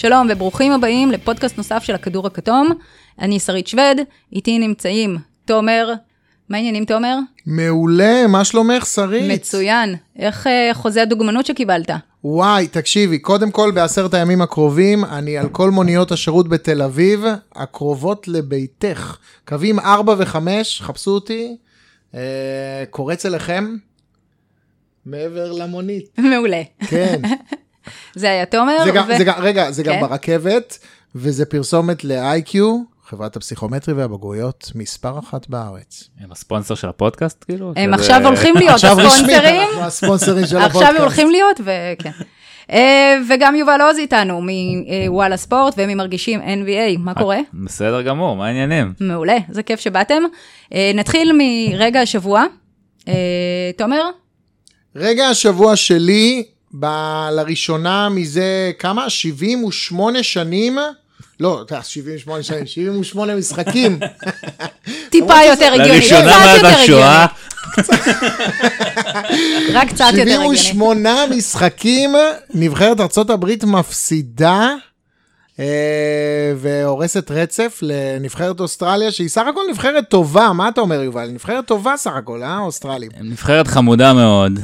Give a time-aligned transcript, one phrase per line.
[0.00, 2.70] שלום וברוכים הבאים לפודקאסט נוסף של הכדור הכתום.
[3.18, 3.96] אני שרית שווד,
[4.32, 5.92] איתי נמצאים תומר.
[6.48, 7.16] מה העניינים, תומר?
[7.46, 9.32] מעולה, מה שלומך, שרית?
[9.32, 9.96] מצוין.
[10.18, 11.90] איך אה, חוזה הדוגמנות שקיבלת?
[12.24, 17.24] וואי, תקשיבי, קודם כל בעשרת הימים הקרובים, אני על כל מוניות השירות בתל אביב,
[17.54, 19.16] הקרובות לביתך.
[19.48, 20.36] קווים 4 ו-5,
[20.78, 21.56] חפשו אותי,
[22.14, 23.76] אה, קורץ אליכם,
[25.06, 26.18] מעבר למונית.
[26.30, 26.62] מעולה.
[26.86, 27.22] כן.
[28.14, 28.84] זה היה תומר.
[28.84, 30.00] זה גם, ו- זה גם, רגע, זה גם כן.
[30.00, 30.78] ברכבת,
[31.14, 32.54] וזה פרסומת ל-IQ,
[33.08, 36.08] חברת הפסיכומטרי והבגרויות, מספר אחת בארץ.
[36.20, 37.72] הם הספונסר של הפודקאסט, כאילו?
[37.76, 39.60] הם שזה- עכשיו הולכים להיות עכשיו רשמית, הספונסרים.
[39.68, 40.76] אנחנו הספונסרים של הפודקאסט.
[40.82, 42.10] עכשיו הם הולכים להיות, וכן.
[42.72, 47.38] אה, וגם יובל עוז איתנו מוואלה ספורט וממרגישים NBA, מה קורה?
[47.54, 48.92] בסדר גמור, מה העניינים?
[49.00, 50.22] מעולה, זה כיף שבאתם.
[50.74, 52.44] אה, נתחיל מרגע השבוע.
[53.08, 53.14] אה,
[53.76, 54.02] תומר?
[54.96, 59.10] רגע השבוע שלי, ב- לראשונה מזה כמה?
[59.10, 60.78] 78 שנים?
[61.40, 63.98] לא, אתה יודע, 78 שנים, 78 משחקים.
[65.10, 67.40] טיפה יותר הגיוני, לראשונה קצת מאז יותר השואה, הגיוני.
[69.74, 70.56] רק קצת יותר הגיוני.
[70.56, 72.14] 78 משחקים,
[72.54, 74.74] נבחרת ארה"ב מפסידה.
[75.60, 81.28] אה, והורסת רצף לנבחרת אוסטרליה, שהיא סך הכל נבחרת טובה, מה אתה אומר יובל?
[81.30, 82.58] נבחרת טובה סך הכל, אה?
[82.58, 83.10] אוסטרלים.
[83.20, 84.60] נבחרת חמודה מאוד.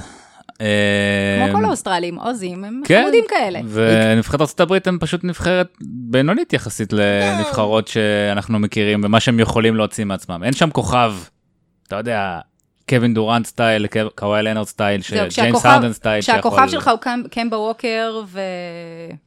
[0.58, 3.60] כמו כל האוסטרלים, עוזים, הם כן, חמודים כאלה.
[3.68, 5.68] ונבחרת הברית הם פשוט נבחרת
[6.10, 10.40] בינונית יחסית לנבחרות שאנחנו מכירים ומה שהם יכולים להוציא מעצמם.
[10.44, 11.12] אין שם כוכב,
[11.88, 12.38] אתה יודע,
[12.90, 18.20] קווין דורנט style, קוואי לנרד style, ג'יימס הרדן style, כשהכוכב שלך הוא קמ- קמבה ווקר
[18.28, 18.40] ו...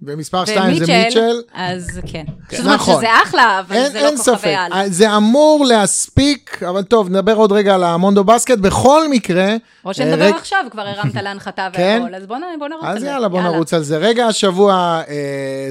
[0.01, 1.35] ומספר 2 זה מיטשל.
[1.53, 2.23] אז כן.
[2.51, 2.95] זאת אומרת נכון.
[2.97, 4.89] שזה אחלה, אבל זה לא אין כוכבי ספק, על.
[4.89, 8.57] זה אמור להספיק, אבל טוב, נדבר עוד רגע על המונדו בסקט.
[8.57, 12.01] בכל מקרה, או אה, שנדבר עכשיו, כבר הרמת להנחתה כן?
[12.03, 13.07] והכל, אז בוא נ- בוא נרוץ על אז זה.
[13.07, 13.97] יאללה, בוא נרוץ על זה.
[13.97, 14.73] רגע השבוע
[15.09, 15.15] אה,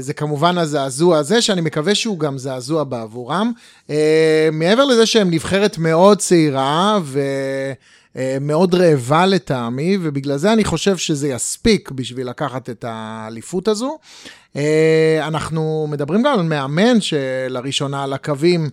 [0.00, 3.52] זה כמובן הזעזוע הזה, שאני מקווה שהוא גם זעזוע בעבורם.
[3.90, 6.98] אה, מעבר לזה שהם נבחרת מאוד צעירה
[8.14, 13.98] ומאוד רעבה לטעמי, ובגלל זה אני חושב שזה יספיק בשביל לקחת את האליפות הזו.
[14.56, 18.70] אה, אנחנו מדברים גם על מאמן שלראשונה על הקווים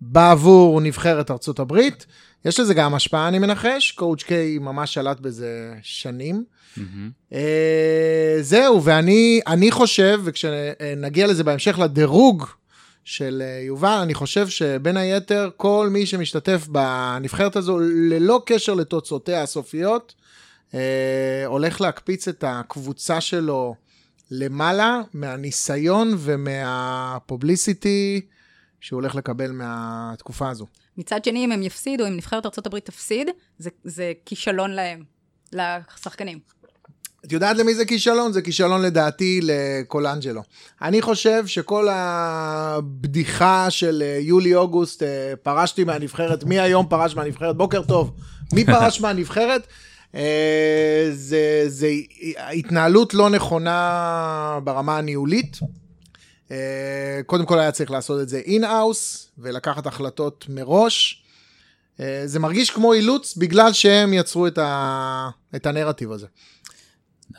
[0.00, 2.06] בעבור נבחרת ארצות הברית.
[2.44, 6.44] יש לזה גם השפעה, אני מנחש, קואוצ' קיי ממש שלט בזה שנים.
[6.76, 7.10] מהמם.
[7.32, 12.46] אה, זהו, ואני אני חושב, וכשנגיע לזה בהמשך לדירוג
[13.04, 19.42] של אה, יובל, אני חושב שבין היתר, כל מי שמשתתף בנבחרת הזו, ללא קשר לתוצאותיה
[19.42, 20.14] הסופיות,
[20.74, 20.80] אה,
[21.46, 23.74] הולך להקפיץ את הקבוצה שלו
[24.30, 28.20] למעלה מהניסיון ומהפובליסיטי
[28.80, 30.66] שהוא הולך לקבל מהתקופה הזו.
[30.96, 33.28] מצד שני, אם הם יפסידו, אם נבחרת ארה"ב תפסיד,
[33.58, 35.04] זה- זה כישלון להם,
[35.52, 36.38] לשחקנים.
[37.24, 38.32] את יודעת למי זה כישלון?
[38.32, 40.42] זה כישלון לדעתי לקולנג'לו.
[40.82, 47.56] אני חושב שכל הבדיחה של אה, יולי-אוגוסט, אה, פרשתי מהנבחרת, מי היום פרש מהנבחרת?
[47.56, 48.12] בוקר טוב.
[48.52, 49.66] מי פרש מהנבחרת?
[50.14, 51.88] אה, זה, זה
[52.52, 55.58] התנהלות לא נכונה ברמה הניהולית.
[57.26, 61.24] קודם כל היה צריך לעשות את זה in-house ולקחת החלטות מראש.
[62.24, 65.28] זה מרגיש כמו אילוץ בגלל שהם יצרו את, ה...
[65.56, 66.26] את הנרטיב הזה.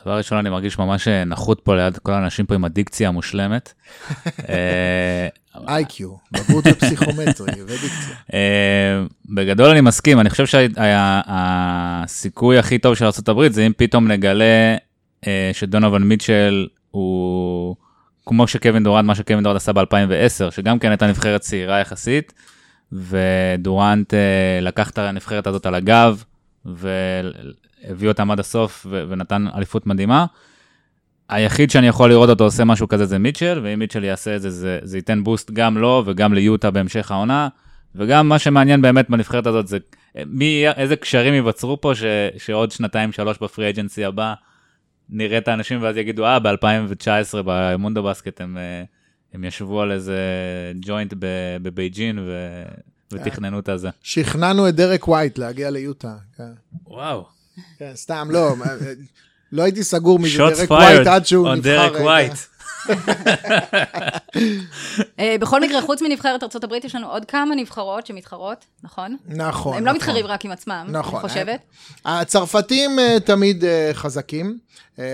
[0.02, 3.72] דבר ראשון, אני מרגיש ממש אה, נחות פה ליד כל האנשים פה עם הדיקציה המושלמת.
[4.48, 5.28] אה,
[5.68, 8.14] IQ, בגרות בפסיכומטרי ודיקציה.
[8.34, 9.04] אה,
[9.34, 10.46] בגדול אני מסכים, אני חושב
[11.26, 14.76] שהסיכוי הכי טוב של ארה"ב זה אם פתאום נגלה
[15.52, 17.76] שדונובל מיטשל הוא
[18.26, 22.32] כמו שקווין דורנט, מה שקווין דורנט עשה ב-2010, שגם כן הייתה נבחרת צעירה יחסית,
[22.92, 24.14] ודורנט
[24.62, 26.24] לקח את הנבחרת הזאת על הגב,
[27.88, 30.26] והביא אותם עד הסוף ו- ונתן אליפות מדהימה.
[31.28, 34.50] היחיד שאני יכול לראות אותו עושה משהו כזה זה מיטשל, ואם מיטשל יעשה את זה,
[34.50, 37.48] זה, זה ייתן בוסט גם לו וגם ליוטה בהמשך העונה.
[37.94, 39.78] וגם מה שמעניין באמת בנבחרת הזאת זה
[40.26, 42.02] מי, איזה קשרים ייווצרו פה ש,
[42.38, 44.34] שעוד שנתיים שלוש בפרי אג'נסי הבא
[45.08, 48.84] נראה את האנשים ואז יגידו אה ב-2019 במונדו בסקט הם, אה,
[49.34, 50.18] הם ישבו על איזה
[50.80, 51.14] ג'וינט
[51.62, 52.62] בבייג'ין ו,
[53.12, 53.90] ותכננו את הזה.
[54.02, 56.16] שכנענו את דרק ווייט להגיע ליוטה.
[56.36, 56.52] כן,
[56.86, 57.35] וואו.
[57.78, 58.54] כן סתם, לא,
[59.52, 61.94] לא הייתי סגור מזה דרק ווייט fired עד שהוא on נבחר.
[65.18, 69.16] אה, בכל מקרה, חוץ מנבחרת ארה"ב, יש לנו עוד כמה נבחרות שמתחרות, נכון?
[69.26, 69.76] נכון.
[69.76, 69.96] הם לא נכון.
[69.96, 71.20] מתחרים רק עם עצמם, נכון.
[71.20, 71.60] אני חושבת.
[72.04, 74.58] הצרפתים אה, תמיד אה, חזקים.
[74.98, 75.04] אה,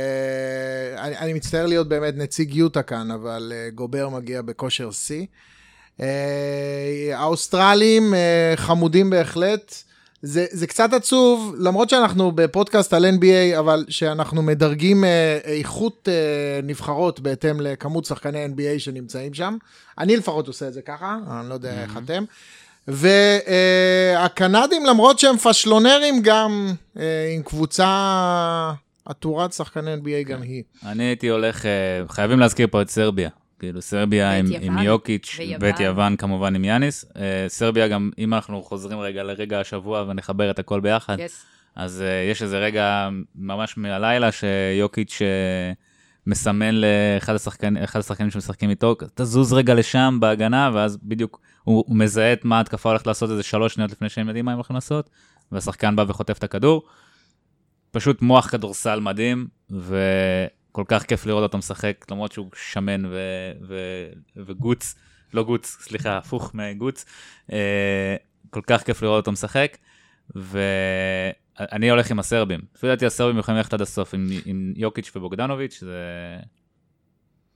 [0.97, 5.27] אני, מצטער להיות באמת נציג יוטה כאן, אבל אה, גובר מגיע בכושר שיא.
[6.01, 9.83] אה, האוסטרלים אה, חמודים בהחלט.
[10.23, 16.61] זה, זה קצת עצוב, למרות שאנחנו בפודקאסט על NBA, אבל שאנחנו מדרגים אה, איכות אה,
[16.63, 19.57] נבחרות בהתאם לכמות שחקני NBA שנמצאים שם.
[19.99, 22.25] אני לפחות עושה את זה ככה, אני לא יודע איך אתם.
[22.89, 28.73] והקנדים, למרות שהם פשלונרים גם, אה, עם קבוצה
[29.05, 30.63] עטורת שחקני NBA גם היא.
[30.87, 33.29] אני הייתי הולך, אה, חייבים להזכיר פה את סרביה.
[33.63, 35.59] כאילו סרביה עם, יוון, עם יוקיץ' ויוון.
[35.61, 37.05] ואת יוון כמובן עם יאניס.
[37.17, 41.33] אה, סרביה גם, אם אנחנו חוזרים רגע לרגע השבוע ונחבר את הכל ביחד, Yes.
[41.77, 45.75] אז uh, יש איזה רגע ממש מהלילה שיוקיץ' uh,
[46.27, 51.97] מסמן לאחד השחקנים, אחד השחקנים שמשחקים איתו, תזוז רגע לשם בהגנה, ואז בדיוק הוא, הוא
[51.97, 54.75] מזהה את מה ההתקפה הולכת לעשות איזה שלוש שניות לפני שהם יודעים מה הם הולכים
[54.75, 55.11] לעשות,
[55.53, 56.83] והשחקן בא וחוטף את הכדור.
[57.91, 59.47] פשוט מוח כדורסל מדהים,
[60.73, 63.19] וכל כך כיף לראות אותו משחק, למרות שהוא שמן ו,
[63.69, 63.77] ו,
[64.37, 64.95] וגוץ,
[65.35, 67.05] לא גוץ, סליחה, הפוך מגוץ.
[67.53, 68.17] אה,
[68.51, 69.77] כל כך כיף לראות אותו משחק,
[70.35, 72.61] ואני הולך עם הסרבים.
[72.75, 75.97] לפי דעתי הסרבים יכולים ללכת עד הסוף עם, עם יוקיץ' ובוגדנוביץ', זה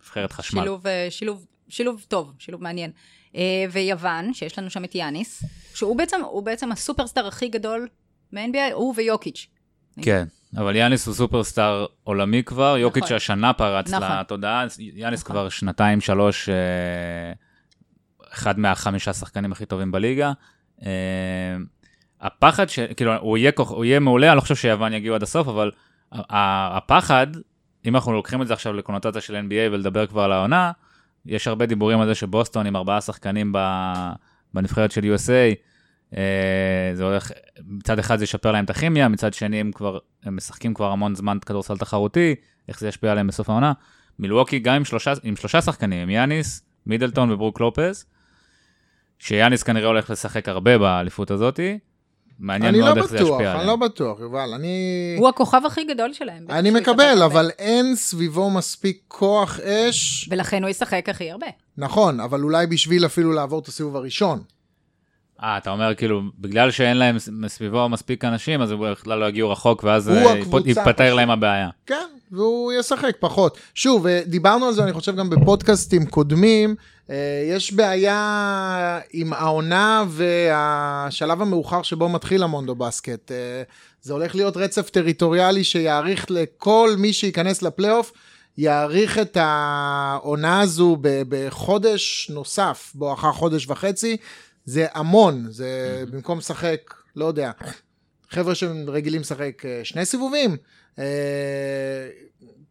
[0.00, 0.62] נבחרת חשמל.
[0.62, 2.90] שילוב, אה, שילוב, שילוב טוב, שילוב מעניין.
[3.34, 5.42] אה, ויוון, שיש לנו שם את יאניס,
[5.74, 7.88] שהוא בעצם, בעצם הסופרסטאר הכי גדול
[8.32, 9.46] מ-NBA, הוא ויוקיץ'.
[10.02, 10.24] כן,
[10.56, 13.16] אבל יאניס הוא סופרסטאר עולמי כבר, יוקיץ' נכון.
[13.16, 14.18] השנה פרץ נכון.
[14.20, 15.32] לתודעה, יאניס נכון.
[15.36, 16.54] כבר שנתיים, שלוש, אה,
[18.34, 20.32] אחד מהחמישה שחקנים הכי טובים בליגה.
[20.84, 20.90] אה,
[22.20, 22.78] הפחד, ש...
[22.80, 25.70] כאילו, הוא יהיה, כוח- הוא יהיה מעולה, אני לא חושב שיוון יגיעו עד הסוף, אבל
[26.12, 27.26] הפחד,
[27.86, 30.72] אם אנחנו לוקחים את זה עכשיו לקונוטציה של NBA ולדבר כבר על העונה,
[31.26, 33.52] יש הרבה דיבורים על זה שבוסטון עם ארבעה שחקנים
[34.54, 35.54] בנבחרת של USA,
[36.94, 37.30] זה הולך,
[37.66, 41.14] מצד אחד זה ישפר להם את הכימיה, מצד שני הם כבר, הם משחקים כבר המון
[41.14, 42.34] זמן כדורסל תחרותי,
[42.68, 43.72] איך זה ישפיע עליהם בסוף העונה.
[44.18, 48.04] מילווקי גם עם שלושה, עם שלושה שחקנים, עם יאניס, מידלטון וברוק לופז,
[49.18, 51.78] שיאניס כנראה הולך לשחק הרבה באליפות הזאתי,
[52.38, 53.66] מעניין אני לא מאוד איך זה בטוח, ישפיע אני עליהם.
[53.66, 55.16] לא בטוח, יובל, אני...
[55.18, 56.46] הוא הכוכב הכי גדול שלהם.
[56.50, 57.24] אני מקבל, הרבה.
[57.24, 60.28] אבל אין סביבו מספיק כוח אש.
[60.30, 61.46] ולכן הוא ישחק הכי הרבה.
[61.76, 64.42] נכון, אבל אולי בשביל אפילו לעבור את הסיבוב הראשון.
[65.42, 69.50] אה, אתה אומר כאילו, בגלל שאין להם מסביבו מספיק אנשים, אז הם בכלל לא יגיעו
[69.50, 70.34] רחוק, ואז אה,
[70.64, 71.14] ייפתר.
[71.14, 71.68] להם הבעיה.
[71.86, 73.58] כן, והוא ישחק פחות.
[73.74, 76.74] שוב, אה, דיברנו על זה, אני חושב, גם בפודקאסטים קודמים.
[77.10, 83.32] אה, יש בעיה עם העונה והשלב המאוחר שבו מתחיל המונדו בסקט.
[84.02, 88.12] זה הולך להיות רצף טריטוריאלי שיאריך לכל מי שייכנס לפלייאוף,
[88.58, 94.16] יאריך את העונה הזו בחודש נוסף, בואכה חודש וחצי.
[94.66, 95.68] זה המון, זה
[96.10, 97.50] במקום לשחק, לא יודע,
[98.30, 100.56] חבר'ה שרגילים לשחק אה, שני סיבובים,
[100.98, 101.04] אה,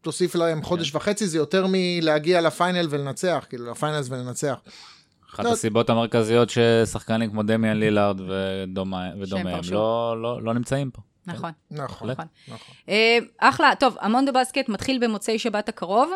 [0.01, 4.59] תוסיף להם חודש וחצי, זה יותר מלהגיע לפיינל ולנצח, כאילו לפיינלס ולנצח.
[5.33, 5.51] אחת לא.
[5.51, 9.59] הסיבות המרכזיות ששחקנים כמו דמיאן לילארד ודומה- ודומיהם.
[9.71, 11.01] לא- לא לא נמצאים פה.
[11.27, 11.51] נכון.
[11.71, 12.25] נכון, נכון.
[12.47, 12.75] נכון.
[12.89, 16.11] אה, אחלה, טוב, המונדו בסקט מתחיל במוצאי שבת הקרוב,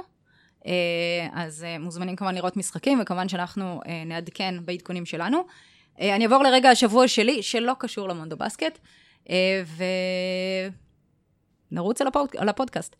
[1.33, 5.45] אז מוזמנים כמובן לראות משחקים, וכמובן שאנחנו נעדכן בעדכונים שלנו.
[5.99, 8.79] אה, אני אעבור לרגע השבוע שלי, שלא קשור למונדו בסקט,
[9.29, 9.63] אה,
[11.71, 12.29] ונרוץ על, הפוד...
[12.37, 12.95] על הפודקאסט.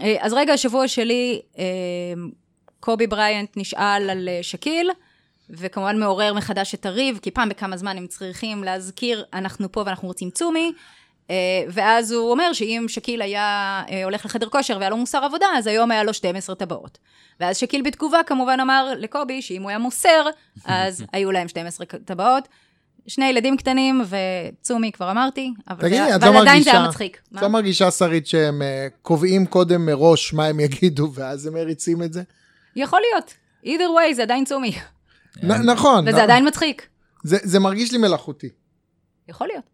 [0.00, 1.42] אה, אז רגע השבוע שלי,
[2.80, 4.90] קובי בריינט נשאל על שאקיל,
[5.50, 10.08] וכמובן מעורר מחדש את הריב, כי פעם בכמה זמן הם צריכים להזכיר, אנחנו פה ואנחנו
[10.08, 10.72] רוצים צומי,
[11.68, 13.42] ואז הוא אומר שאם שקיל היה
[13.90, 16.98] אה, הולך לחדר כושר והיה לו מוסר עבודה, אז היום היה לו 12 טבעות.
[17.40, 20.24] ואז שקיל בתגובה כמובן אמר לקובי שאם הוא היה מוסר,
[20.64, 22.48] אז היו להם 12 טבעות.
[23.06, 24.02] שני ילדים קטנים
[24.60, 27.16] וצומי כבר אמרתי, אבל, תגידי, זה, אבל לא עדיין זה היה מרגישה, מצחיק.
[27.28, 27.42] את מה?
[27.42, 32.12] לא מרגישה, שרית, שהם אה, קובעים קודם מראש מה הם יגידו, ואז הם מריצים את
[32.12, 32.22] זה?
[32.76, 33.34] יכול להיות.
[33.64, 34.72] either way זה עדיין צומי,
[35.42, 36.08] נ- נכון.
[36.08, 36.86] וזה נ- עדיין מצחיק.
[37.24, 38.48] זה זה מרגיש לי מלאכותי.
[39.28, 39.64] יכול להיות.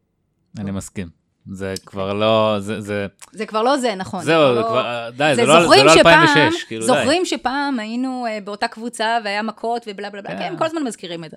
[0.59, 1.18] אני מסכים.
[1.52, 4.25] זה כבר לא, זה, זה, זה כבר לא זה, נכון.
[4.25, 6.87] זהו, זה לא- כבר, די, זה זה לא, זה זוכרים לא שפעם, 2006, כאילו, די.
[6.87, 10.38] זוכרים שפעם היינו אה, באותה קבוצה והיה מכות ובלה בלה בלה, כן.
[10.38, 11.37] כן, הם כל הזמן מזכירים את זה.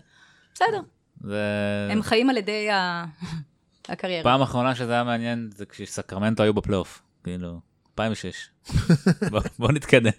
[0.53, 0.81] בסדר,
[1.23, 1.43] זה...
[1.91, 3.05] הם חיים על ידי ה-
[3.89, 4.23] הקריירה.
[4.23, 7.59] פעם אחרונה שזה היה מעניין זה כשסקרמנטו היו בפלייאוף, כאילו,
[7.93, 8.49] 2006.
[9.31, 10.11] בוא, בוא נתקדם.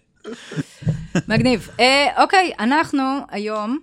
[1.28, 1.68] מגניב.
[1.80, 3.78] אה, אוקיי, אנחנו היום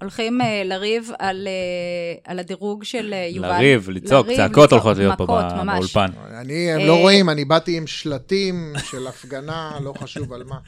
[0.00, 3.48] הולכים אה, לריב על, אה, על הדירוג של אה, יובל.
[3.48, 5.74] לריב, לצעוק, לריב, צעקות לצעוק, הולכות להיות פה מכות, ב- ממש.
[5.96, 6.10] באולפן.
[6.40, 10.58] אני, הם לא רואים, אני באתי עם שלטים של הפגנה, לא חשוב על מה.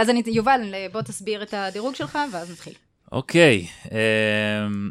[0.00, 0.60] אז אני, יובל,
[0.92, 2.72] בוא תסביר את הדירוג שלך, ואז נתחיל.
[3.12, 4.90] אוקיי, אמ,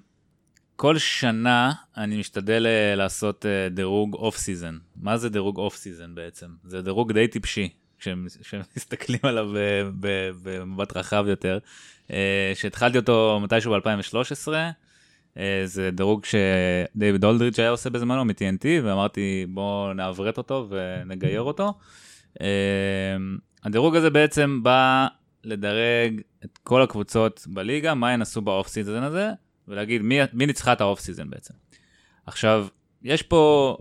[0.76, 4.78] כל שנה אני משתדל אה, לעשות אה, דירוג off season.
[4.96, 6.48] מה זה דירוג off season בעצם?
[6.64, 7.70] זה דירוג די טיפשי,
[8.00, 9.48] כשמ- כשמסתכלים עליו
[10.42, 11.60] במבט רחב יותר.
[12.12, 14.48] אה, שהתחלתי אותו מתישהו ב-2013,
[15.38, 21.74] אה, זה דירוג שדייוויד אולדריץ' היה עושה בזמנו מ-TNT, ואמרתי בואו נעברת אותו ונגייר אותו.
[22.42, 22.48] אה,
[23.64, 25.08] הדירוג הזה בעצם בא
[25.44, 29.30] לדרג את כל הקבוצות בליגה, מה הן עשו ב off season הזה,
[29.68, 31.54] ולהגיד מי, מי ניצחה את ה off season בעצם.
[32.26, 32.68] עכשיו,
[33.04, 33.78] יש פה,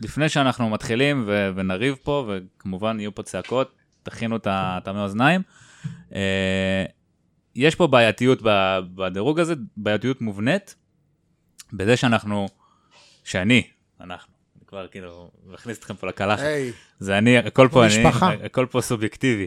[0.00, 5.42] לפני שאנחנו מתחילים ו- ונריב פה, וכמובן יהיו פה צעקות, תכינו את ה- את המאזניים,
[6.14, 6.84] אה,
[7.56, 8.38] יש פה בעייתיות
[8.94, 10.74] בדירוג הזה, בעייתיות מובנית,
[11.72, 12.48] בזה שאנחנו,
[13.24, 13.62] שאני,
[14.00, 18.30] אנחנו, אני כבר כאילו מכניס אתכם פה לקלחת, היי, זה אני, הכל פה אני, משפחה.
[18.44, 19.46] הכל פה סובייקטיבי.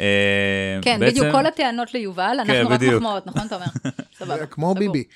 [0.00, 2.94] אה, כן, בעצם- בדיוק, כל הטענות ליובל, אנחנו רק בדיוק.
[2.94, 3.64] מחמאות, נכון, תומר?
[4.18, 4.36] סבבה.
[4.38, 4.74] זה כמו.
[4.74, 5.04] ביבי.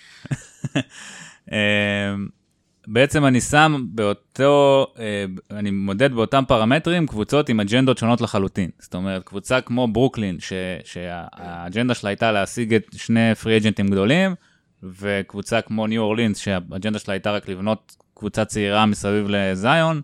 [2.87, 8.71] בעצם אני שם באותו, אה, אני מודד באותם פרמטרים קבוצות עם אג'נדות שונות לחלוטין.
[8.79, 10.53] זאת אומרת, קבוצה כמו ברוקלין, ש-
[10.85, 14.35] שהאג'נדה שלה הייתה להשיג את שני פרי אג'נטים גדולים,
[14.83, 20.01] וקבוצה כמו ניו אורלינס, שהאג'נדה שלה הייתה רק לבנות קבוצה צעירה מסביב לזיון,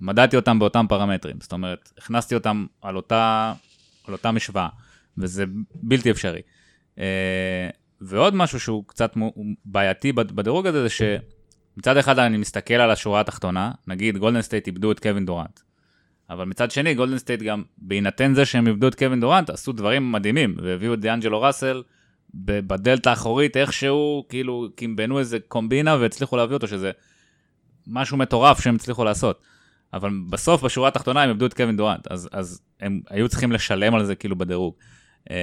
[0.00, 1.36] מדדתי אותם באותם פרמטרים.
[1.40, 3.52] זאת אומרת, הכנסתי אותם על אותה,
[4.08, 4.68] על אותה משוואה,
[5.18, 6.40] וזה בלתי אפשרי.
[6.98, 7.68] אה,
[8.00, 9.14] ועוד משהו שהוא קצת
[9.64, 10.88] בעייתי בד- בדירוג הזה, זה
[11.74, 15.60] שמצד אחד אני מסתכל על השורה התחתונה, נגיד גולדן סטייט איבדו את קווין דורנט.
[16.30, 20.12] אבל מצד שני, גולדן סטייט גם, בהינתן זה שהם איבדו את קווין דורנט, עשו דברים
[20.12, 21.82] מדהימים, והביאו את דיאנג'לו ראסל
[22.34, 26.90] בדלת האחורית, איכשהו, כאילו, כי הם בנו איזה קומבינה והצליחו להביא אותו, שזה
[27.86, 29.40] משהו מטורף שהם הצליחו לעשות.
[29.92, 33.94] אבל בסוף, בשורה התחתונה, הם איבדו את קווין דורנט, אז, אז הם היו צריכים לשלם
[33.94, 34.74] על זה כאילו בדירוג.
[35.30, 35.36] אה,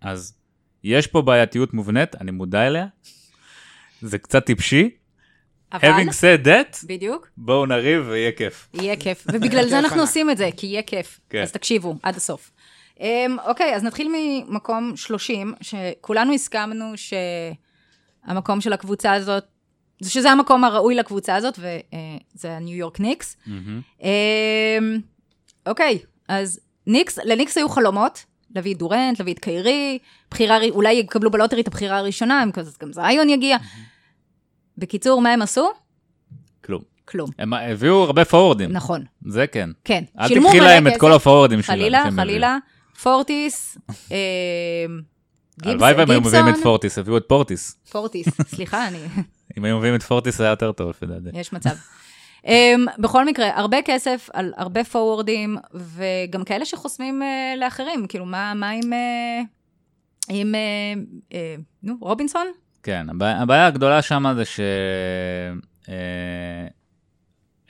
[0.00, 0.38] אז
[0.84, 2.86] יש פה בעייתיות מובנית, אני מודע אליה,
[4.00, 4.90] זה קצת טיפשי.
[5.72, 8.68] אבל, Having said that, בדיוק, בואו נריב ויהיה כיף.
[8.74, 9.24] יהיה כיף.
[9.32, 11.20] ובגלל זה אנחנו עושים את זה, כי יהיה כיף.
[11.30, 11.42] כן.
[11.42, 12.50] אז תקשיבו, עד הסוף.
[12.98, 13.02] Um,
[13.46, 19.44] אוקיי, אז נתחיל ממקום 30, שכולנו הסכמנו שהמקום של הקבוצה הזאת,
[20.00, 23.36] זה שזה המקום הראוי לקבוצה הזאת, וזה הניו יורק ניקס.
[24.00, 24.04] אמ,
[25.66, 25.98] אוקיי,
[26.28, 28.24] אז ניקס, לניקס היו חלומות,
[28.54, 29.98] להביא את דורנט, להביא את קיירי,
[30.30, 33.56] בחירה, אולי יקבלו ב lottery את הבחירה הראשונה, הם כזה, גם זיון יגיע.
[34.80, 35.70] בקיצור, מה הם עשו?
[36.64, 36.82] כלום.
[37.04, 37.30] כלום.
[37.38, 39.70] הם הביאו הרבה פורורדים, נכון, זה כן.
[39.84, 40.04] כן.
[40.20, 41.00] אל תקחי להם את כסף.
[41.00, 41.78] כל הפורורדים שלהם.
[41.78, 42.58] חלילה, חלילה.
[43.02, 43.78] פורטיס,
[44.12, 44.16] אה,
[44.84, 45.00] הביאו.
[45.62, 47.76] גיבס- הלוואי והם היו מביאים את גיבסון, פורטיס, הביאו את פורטיס.
[47.90, 48.98] פורטיס, סליחה, אני,
[49.58, 51.38] אם היו מביאים את פורטיס היה יותר טוב, לפי דעתי.
[51.38, 51.70] יש מצב.
[52.44, 52.50] Um,
[52.98, 57.24] בכל מקרה, הרבה כסף על הרבה פורוורדים, וגם כאלה שחוסמים uh,
[57.60, 59.46] לאחרים, כאילו, מה, מה עם, uh,
[60.28, 61.34] עם uh, uh,
[61.82, 62.46] נו, רובינסון?
[62.82, 64.60] כן, הבעיה, הגדולה שם זה ש...
[65.88, 66.66] אה,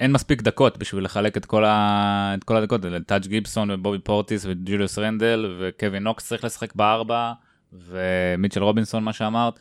[0.09, 2.35] מספיק דקות בשביל לחלק את כל, ה...
[2.39, 7.33] את כל הדקות, טאג' גיבסון ובובי פורטיס וג'וליוס רנדל וקווין נוקס צריך לשחק בארבע,
[7.73, 9.55] ומיטשל רובינסון, מה שאמרת,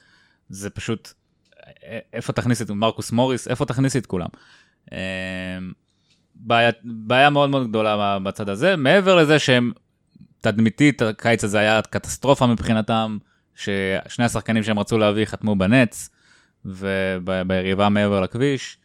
[0.50, 1.14] זה פשוט,
[2.14, 4.28] איפה תכניסי את מרקוס מוריס, איפה תכניסי את כולם.
[4.94, 4.98] אה,
[6.36, 9.72] בעיה, בעיה מאוד מאוד גדולה בצד הזה, מעבר לזה שהם,
[10.42, 13.18] תדמיתית, הקיץ הזה היה קטסטרופה מבחינתם,
[13.60, 16.10] ששני השחקנים שהם רצו להביא חתמו בנץ,
[16.66, 18.78] וביריבה מעבר לכביש,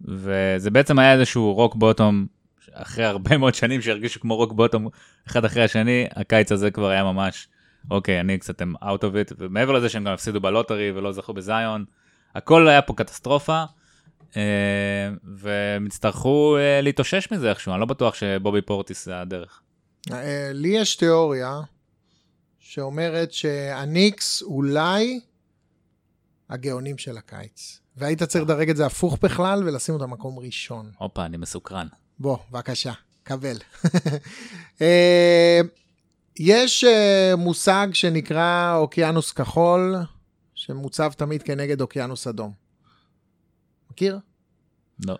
[0.00, 2.26] וזה בעצם היה איזשהו rock bottom,
[2.72, 4.88] אחרי הרבה מאוד שנים שהרגישו כמו rock bottom
[5.26, 7.48] אחד אחרי השני, הקיץ הזה כבר היה ממש,
[7.90, 11.12] אוקיי, אני קצת הם out of it, ומעבר לזה שהם גם הפסידו ב lottery ולא
[11.12, 11.84] זכו בזיון,
[12.34, 13.64] הכל היה פה קטסטרופה,
[14.36, 14.42] אה,
[15.24, 19.60] והם יצטרכו אה, להתאושש מזה איכשהו, אני לא בטוח שבובי פורטיס זה הדרך.
[20.12, 21.60] אה, לי יש תיאוריה
[22.78, 25.20] שאומרת שהניקס אולי
[26.50, 27.80] הגאונים של הקיץ.
[27.96, 30.90] והיית צריך לדרג את זה הפוך בכלל ולשים אותם מקום ראשון.
[30.98, 31.86] הופה, אני מסוקרן.
[32.18, 32.92] בוא, בבקשה,
[33.22, 33.56] קבל.
[34.82, 35.60] אה,
[36.38, 39.96] יש אה, מושג שנקרא אוקיינוס כחול,
[40.54, 42.52] שמוצב תמיד כנגד אוקיינוס אדום.
[43.90, 44.18] מכיר?
[45.06, 45.16] לא.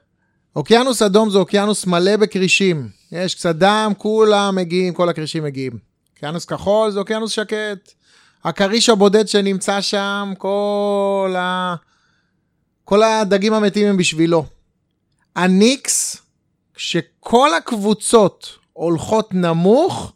[0.56, 2.88] אוקיינוס אדום זה אוקיינוס מלא בכרישים.
[3.12, 5.87] יש קצת דם, כולם מגיעים, כל הכרישים מגיעים.
[6.18, 7.92] אוקיינוס כחול זה אוקיינוס שקט.
[8.44, 11.74] הכריש הבודד שנמצא שם, כל ה...
[12.84, 14.46] כל הדגים המתים הם בשבילו.
[15.36, 16.16] הניקס,
[16.74, 20.12] כשכל הקבוצות הולכות נמוך,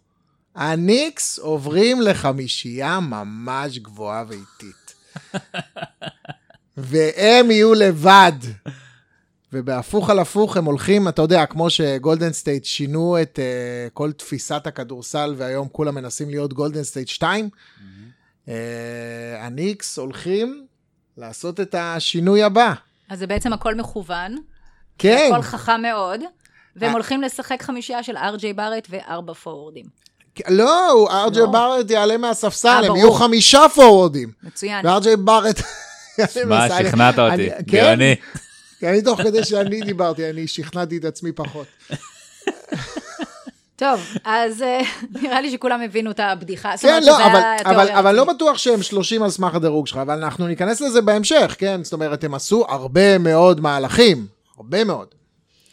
[0.55, 4.95] הניקס עוברים לחמישייה ממש גבוהה ואיטית.
[6.77, 8.39] והם יהיו לבד.
[9.53, 14.67] ובהפוך על הפוך הם הולכים, אתה יודע, כמו שגולדן סטייט שינו את אה, כל תפיסת
[14.67, 17.49] הכדורסל, והיום כולם מנסים להיות גולדן סטייט 2,
[18.47, 18.51] uh,
[19.39, 20.67] הניקס הולכים
[21.17, 22.73] לעשות את השינוי הבא.
[23.11, 24.37] אז זה בעצם הכל מכוון,
[24.99, 26.21] כן, הכל חכם מאוד,
[26.77, 26.93] והם אה.
[26.93, 29.87] הולכים לשחק חמישייה של אר.ג'יי בארט וארבע פורוורדים.
[30.49, 31.47] לא, ארג'י לא.
[31.47, 32.97] בארט יעלה מהספסל, אה, הם.
[32.97, 34.33] יהיו חמישה פורורדים.
[34.43, 34.87] מצוין.
[34.87, 35.61] וארג'י בארט
[36.19, 36.25] מה,
[36.69, 37.85] מנסה- שכנעת אותי, אני- כן?
[37.87, 38.15] גאוני.
[38.83, 41.67] כי אני תוך כדי שאני דיברתי, אני שכנעתי את עצמי פחות.
[43.77, 44.81] טוב, אז אה,
[45.23, 46.75] נראה לי שכולם הבינו את הבדיחה.
[46.81, 48.25] כן, לא, אבל, אבל, אבל לא.
[48.25, 51.85] בטוח שהם 30 על סמך הדירוג שלך, אבל אנחנו ניכנס לזה בהמשך, כן?
[51.85, 55.09] זאת אומרת, הם עשו הרבה מאוד מהלכים, הרבה מאוד.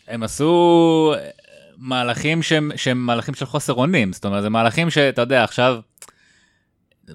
[0.07, 1.29] הם עשו אה,
[1.77, 5.79] מהלכים שהם, שהם מהלכים של חוסר אונים, זאת אומרת, זה מהלכים שאתה יודע, עכשיו,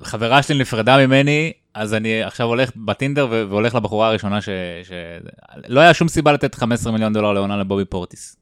[0.03, 4.49] חברה שלי נפרדה ממני, אז אני עכשיו הולך בטינדר ו- והולך לבחורה הראשונה ש...
[4.83, 4.93] ש...
[5.69, 8.37] לא היה שום סיבה לתת 15 מיליון דולר לעונה לבובי פורטיס.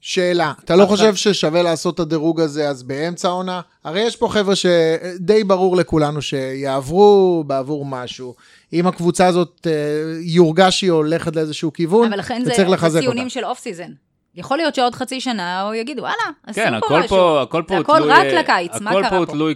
[0.00, 3.60] שאלה, אתה לא חושב ששווה לעשות את הדירוג הזה אז באמצע העונה?
[3.84, 8.34] הרי יש פה חבר'ה שדי ברור לכולנו שיעברו בעבור משהו.
[8.72, 9.72] אם הקבוצה הזאת אה,
[10.20, 13.30] יורגש שהיא הולכת לאיזשהו כיוון, אבל לכן זה וצריך זה לחזק ציונים אותה.
[13.30, 13.92] של off season.
[14.34, 16.14] יכול להיות שעוד חצי שנה, או יגידו, וואלה,
[16.46, 17.08] עשו כן, פה הכל משהו.
[17.08, 19.32] פה, הכל פה זה הכל תלוי, רק אה, לקיץ, מה הכל קרה פה פה?
[19.32, 19.54] תלוי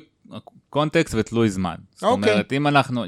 [0.76, 1.74] קונטקסט ותלוי זמן.
[1.94, 2.32] זאת אוקיי.
[2.32, 3.04] אומרת, אם אנחנו,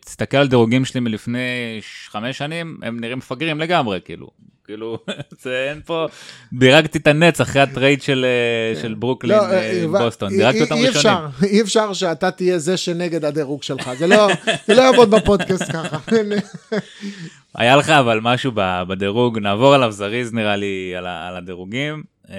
[0.00, 4.30] תסתכל על דירוגים שלי מלפני חמש שנים, הם נראים מפגרים לגמרי, כאילו.
[4.64, 4.98] כאילו,
[5.42, 6.06] זה אין פה,
[6.52, 10.74] דירגתי את הנץ אחרי ה trade של, אה, של ברוקלין, לא, אה, בוסטון, דירגתי אותם
[10.74, 10.96] ראשונים.
[10.96, 14.28] אפשר, אי אפשר שאתה תהיה זה שנגד הדירוג שלך, זה לא,
[14.66, 15.98] זה לא יעבוד בפודקאסט ככה.
[17.54, 18.52] היה לך אבל משהו
[18.88, 22.13] בדירוג, נעבור עליו זריז נראה לי, על, על הדירוגים.
[22.30, 22.36] אה,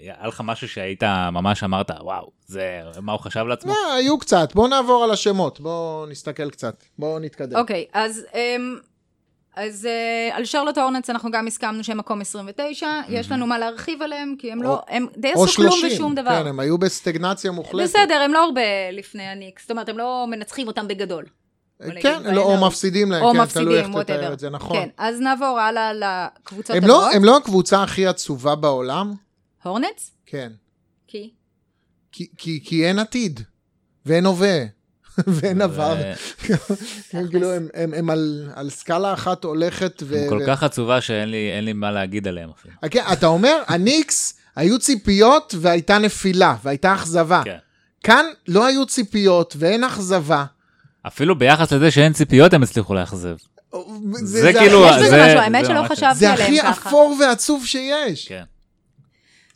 [0.00, 1.02] היה לך משהו שהיית
[1.32, 3.72] ממש אמרת, וואו, זה, מה הוא חשב לעצמו?
[3.72, 7.56] לא, היו קצת, בואו נעבור על השמות, בואו נסתכל קצת, בואו נתקדם.
[7.56, 8.26] אוקיי, אז...
[8.34, 8.78] אמ,
[9.56, 14.02] אז אה, על שרלוט הורנץ אנחנו גם הסכמנו שהם מקום 29, יש לנו מה להרחיב
[14.02, 16.42] עליהם, כי הם לא, הם די או עשו כלום 30, ושום דבר.
[16.42, 17.88] כן, הם היו בסטגנציה מוחלטת.
[17.88, 21.24] בסדר, הם לא הרבה לפני הניקס, זאת אומרת, הם לא מנצחים אותם בגדול.
[21.80, 22.66] נגיד, כן, לא, או.
[22.66, 24.32] מפסידים להם, או כן, תלוי איך מפסידים, תתאר.
[24.32, 24.76] את זה, נכון.
[24.76, 27.14] כן, אז נעבור הלאה לקבוצות הם לא, הבאות.
[27.14, 29.14] הם לא הקבוצה הכי עצובה בעולם?
[29.62, 30.10] הורנץ?
[30.26, 30.52] כן.
[31.06, 31.30] כי?
[32.12, 33.40] כי, כי, כי אין עתיד,
[34.06, 34.58] ואין הווה,
[35.26, 35.96] ואין עבר.
[35.98, 36.12] ו-
[37.12, 40.26] הם כאילו, הם, הם, הם על, על סקאלה אחת הולכת ו...
[40.28, 42.74] כל ו- כך עצובה שאין לי, לי מה להגיד עליהם אפילו.
[42.90, 47.42] כן, אתה אומר, הניקס, היו ציפיות והייתה נפילה, והייתה אכזבה.
[47.44, 47.56] כן.
[48.02, 50.44] כאן לא היו ציפיות ואין אכזבה.
[51.06, 53.36] אפילו ביחס לזה שאין ציפיות הם הצליחו לאכזב.
[54.22, 56.88] זה, כאילו- יש בזה זה- משהו, האמת זה שלא ממש- חשבתי זה עליהם הכי ככה.
[56.88, 58.28] אפור ועצוב שיש.
[58.28, 58.42] כן.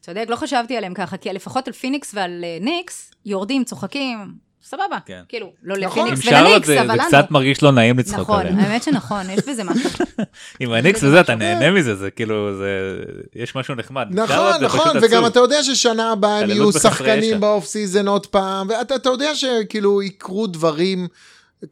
[0.03, 4.19] צודק, לא חשבתי עליהם ככה, כי לפחות על פיניקס ועל אה, ניקס, יורדים, צוחקים,
[4.63, 4.99] סבבה.
[5.07, 5.23] כן.
[5.29, 6.05] כאילו, לא נכון.
[6.05, 7.09] לפיניקס ולניקס, זה, אבל זה לנו.
[7.09, 8.59] קצת מרגיש לא נעים לצחוק נכון, עליהם.
[8.59, 9.91] האמת שנכון, יש בזה משהו.
[10.61, 11.35] עם הניקס וזה אתה.
[11.35, 13.03] נהנה מזה, זה כאילו, זה,
[13.35, 14.07] יש משהו נחמד.
[14.11, 15.27] נכון, זה נכון, וגם.
[15.27, 17.41] אתה יודע ששנה הבאה הם יהיו שחקנים.
[17.41, 21.09] ב off season עוד פעם, ואתה אתה יודע שכאילו יקרו דברים,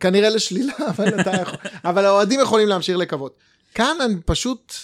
[0.00, 3.36] כנראה לשלילה, אבל, אתה יכול, אבל האוהדים יכולים להמשיך לקוות.
[3.74, 4.74] כאן הם פשוט,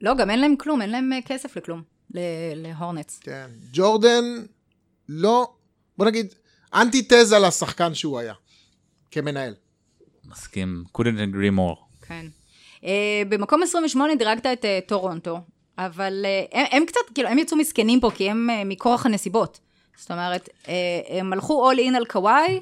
[0.00, 1.82] לא, גם אין להם כלום, אין להם אה, כסף לכלום,
[2.54, 3.18] להורנץ.
[3.22, 4.24] כן, ג'ורדן
[5.08, 5.52] לא,
[5.98, 6.34] בוא נגיד,
[6.74, 8.34] אנטיתזה לשחקן שהוא היה,
[9.10, 9.54] כמנהל.
[10.24, 12.06] מסכים, couldn't agree more.
[12.06, 12.26] כן.
[12.80, 12.86] Uh,
[13.28, 15.40] במקום 28 דירגת את uh, טורונטו,
[15.78, 19.60] אבל uh, הם, הם קצת, כאילו, הם יצאו מסכנים פה, כי הם uh, מכורח הנסיבות.
[19.96, 20.68] זאת אומרת, uh,
[21.08, 22.60] הם הלכו all in על קוואי,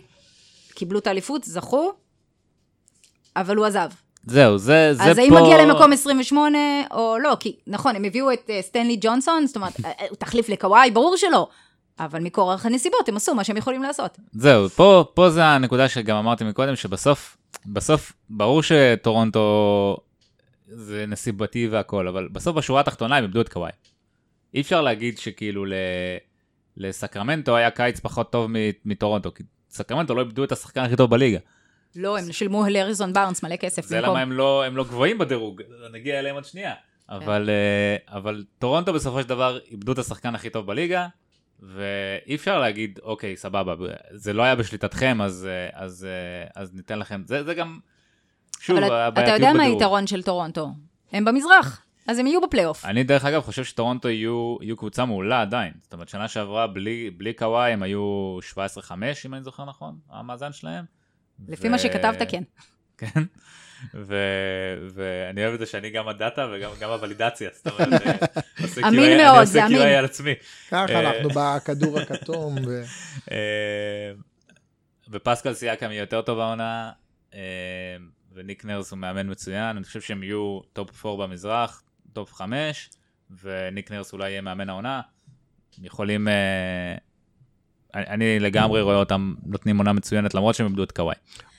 [0.75, 1.93] קיבלו את האליפות, זכו,
[3.37, 3.91] אבל הוא עזב.
[4.27, 5.11] זהו, זה, זה פה...
[5.11, 6.59] אז האם מגיע למקום 28
[6.91, 7.37] או לא?
[7.41, 11.17] כי נכון, הם הביאו את uh, סטנלי ג'ונסון, זאת אומרת, uh, הוא תחליף לקוואי, ברור
[11.17, 11.49] שלא.
[11.99, 14.19] אבל מכורח הנסיבות הם עשו מה שהם יכולים לעשות.
[14.33, 19.97] זהו, פה, פה זה הנקודה שגם אמרתי מקודם, שבסוף, בסוף, ברור שטורונטו
[20.67, 23.71] זה נסיבתי והכל, אבל בסוף בשורה התחתונה הם איבדו את קוואי.
[24.55, 25.73] אי אפשר להגיד שכאילו ל...
[26.77, 28.51] לסקרמנטו היה קיץ פחות טוב
[28.85, 31.39] מטורונטו, כי סקרמנטו לא איבדו את השחקן הכי טוב בליגה.
[31.97, 33.87] לא, הם שילמו להריסון בארנס מלא כסף.
[33.87, 34.01] זה.
[34.01, 36.75] למה הם לא, הם לא גבוהים בדירוג, נגיע אליהם עוד שנייה.
[37.09, 41.07] אבל, אה, אבל טורונטו בסופו של דבר איבדו את השחקן הכי טוב בליגה,
[41.61, 43.75] ואי אפשר להגיד, אוקיי, סבבה,
[44.11, 47.79] זה לא היה בשליטתכם, אז, אה, אז, אה, אז ניתן לכם, זה, זה גם,
[48.61, 49.83] שוב, אבל אתה הבעייתיות יודע מה בדירוג.
[49.83, 50.71] היתרון של טורונטו?
[51.13, 52.85] הם במזרח, אז הם יהיו בפלייאוף.
[52.85, 55.73] אני דרך אגב חושב שטורונטו יהיו, יהיו קבוצה מעולה עדיין.
[55.83, 58.93] זאת אומרת, שנה שעברה בלי, בלי קוואי הם היו 17-5,
[59.25, 60.85] אם אני זוכר נכון, המאזן שלהם.
[61.49, 62.43] לפי מה שכתבת, כן.
[62.99, 63.23] כן.
[63.95, 68.17] ו- ואני אוהב את זה שאני גם הדאטה וגם גם הוולידציה, זאת אומרת, אה,
[68.63, 69.83] עושה אמין מאוד, אני זה עושה אמין.
[69.83, 70.35] QA על עצמי.
[70.69, 72.57] ככה אה, אנחנו בכדור הכתום.
[72.67, 72.83] ו...
[73.31, 74.13] אה,
[75.11, 76.93] ופסקל סייקם יהיה יותר טוב העונה,
[78.35, 82.91] וניק נרס הוא מאמן מצוין, אני חושב שהם יהיו top 4 במזרח, top 5,
[83.43, 85.01] וניק נרס אולי יהיה מאמן העונה.
[85.83, 86.29] יכולים,
[87.95, 91.15] אני, אני לגמרי רואה אותם נותנים עונה מצוינת למרות שהם איבדו את קוואי.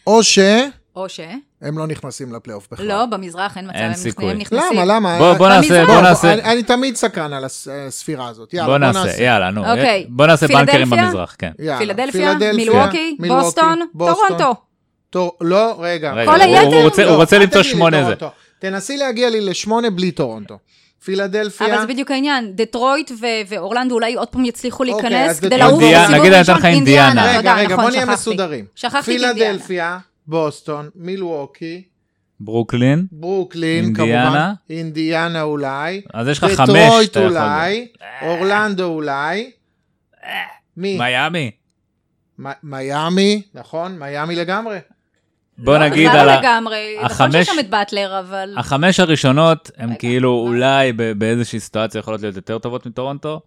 [0.07, 1.19] או שהם או ש...
[1.61, 2.85] לא נכנסים לפלייאוף בכלל.
[2.87, 4.31] לא, במזרח אין מצב, אין הם סיכוי.
[4.31, 4.73] הם נכנסים.
[4.73, 5.17] למה, למה?
[5.17, 5.85] בוא, בוא נעשה, במזרח.
[5.87, 8.53] בוא בוא, נעשה, אני, אני תמיד סקרן על הס- הספירה הזאת.
[8.53, 9.61] יאללה, בוא נעשה, יאללה, נו.
[9.71, 10.05] אוקיי.
[10.09, 11.05] בוא נעשה בנקרים פילדלפיה?
[11.05, 11.51] במזרח, כן.
[11.59, 11.77] יאללה.
[11.79, 14.55] פילדלפיה, מילווקי, בוסטון, טורונטו.
[15.09, 16.13] טור- לא, רגע.
[16.13, 16.75] רגע, כל הוא- היתר?
[16.75, 18.13] הוא רוצה- לא, הוא רוצה למצוא שמונה זה.
[18.59, 20.57] תנסי להגיע לי לשמונה בלי טורונטו.
[21.03, 21.67] פילדלפיה.
[21.67, 25.83] אבל זה בדיוק העניין, דטרויט ו- ואורלנדו אולי עוד פעם יצליחו אוקיי, להיכנס כדי לעוף
[25.83, 26.41] בסיבוב נגיד אני.
[26.41, 27.37] אתן לך אינדיאנה.
[27.37, 28.05] רגע, רגע, נכון, בוא נהיה.
[28.05, 28.65] מסודרים.
[28.75, 29.33] שכחתי את אינדיאנה.
[29.51, 31.83] פילדלפיה, בוסטון, מילווקי,
[32.39, 34.23] ברוקלין, ברוקלין, אינדיאנה.
[34.25, 37.87] כמובן, אינדיאנה אולי, אז יש לך חמש, דטרויט אולי,
[38.21, 39.51] אורלנדו אולי,
[40.77, 40.97] מי?
[40.97, 41.51] מיאמי.
[42.39, 44.77] מ- מיאמי, נכון, מיאמי לגמרי.
[45.57, 48.53] בוא לא, נגיד בכלל על לא ה- לגמרי, נכון החמש- שיש שם את באטלר, אבל...
[48.57, 50.29] החמש הראשונות רגע, כאילו?
[50.47, 53.41] אולי באיזושהי סיטואציה יכולות להיות יותר טובות מטורונטו.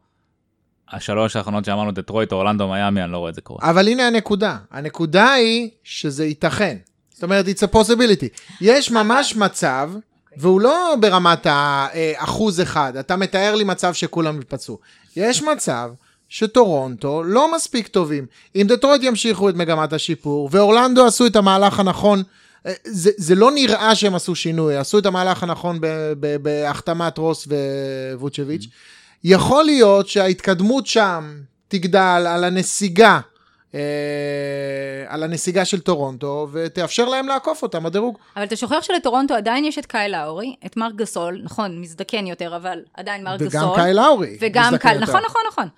[0.92, 3.70] השלוש האחרונות שאמרנו, דטרויט, אורלנדו, מיאמי, אני לא רואה את זה קורה.
[3.70, 6.76] אבל הנה הנקודה, הנקודה היא שזה ייתכן.
[7.12, 8.26] זאת אומרת, it's a possibility.
[8.60, 9.90] יש ממש מצב,
[10.36, 14.78] והוא לא ברמת האחוז אחד, אתה מתאר לי מצב שכולם ייפצעו.
[15.16, 15.90] יש מצב
[16.28, 18.26] שטורונטו לא מספיק טובים.
[18.56, 22.22] אם דטרויט ימשיכו את מגמת השיפור, ואורלנדו עשו את המהלך הנכון,
[22.66, 25.78] אה, זה, זה לא נראה שהם עשו שינוי, עשו את המהלך הנכון
[26.42, 27.48] בהחתמת רוס
[28.14, 28.66] וווצ'ביץ'.
[29.24, 33.20] יכול להיות שההתקדמות שם תגדל על הנסיגה,
[33.74, 33.80] אה,
[35.08, 38.18] על הנסיגה של טורונטו, ותאפשר להם לעקוף אותם בדירוג.
[38.36, 42.56] אבל אתה שוכח שלטורונטו עדיין יש את קייל לאורי, את מרק גסול, נכון, מזדקן יותר,
[42.56, 43.60] אבל עדיין מרק גסול.
[43.62, 44.36] וגם קאי לאורי.
[44.40, 44.98] וגם קייל.
[44.98, 45.68] נכון, נכון, נכון.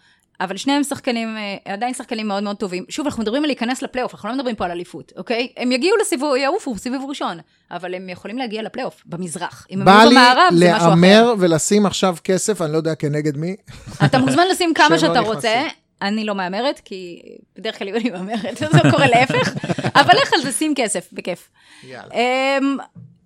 [0.40, 2.84] אבל שניהם שחקנים, אה, עדיין שחקנים מאוד מאוד טובים.
[2.88, 5.48] שוב, אנחנו מדברים על להיכנס לפלייאוף, אנחנו לא מדברים פה על אליפות, אוקיי?
[5.56, 7.38] הם יגיעו לסיבוב, יעופו סיבוב ראשון,
[7.70, 9.66] אבל הם יכולים להגיע לפלייאוף, במזרח.
[9.70, 10.88] אם הם בא יהיו לי במערב, זה משהו אחר.
[10.88, 13.56] להמר ולשים עכשיו כסף, אני לא יודע כנגד מי.
[14.04, 15.20] אתה מוזמן לשים כמה שאתה.
[15.20, 15.62] רוצה.
[16.02, 17.22] אני לא מהמרת, כי
[17.58, 19.54] בדרך כלל אני מהמרת, זה קורה להפך,
[19.94, 21.48] אבל לך על זה, שים כסף, בכיף.
[21.88, 22.14] יאללה.
[22.14, 22.76] אמ,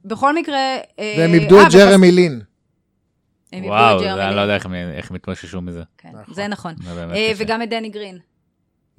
[0.04, 0.56] בכל מקרה...
[0.98, 2.40] אה, והם איבדו אה, את ופס- ג'רמי לין.
[3.52, 4.36] הם וואו, את זה- אני.
[4.36, 5.82] לא יודע איך הם- איך הם התאוששו מזה.
[5.98, 6.34] כן, נכון.
[6.34, 6.74] זה נכון.
[6.84, 7.44] זה באמת אה, קשה.
[7.44, 8.18] וגם את דני גרין.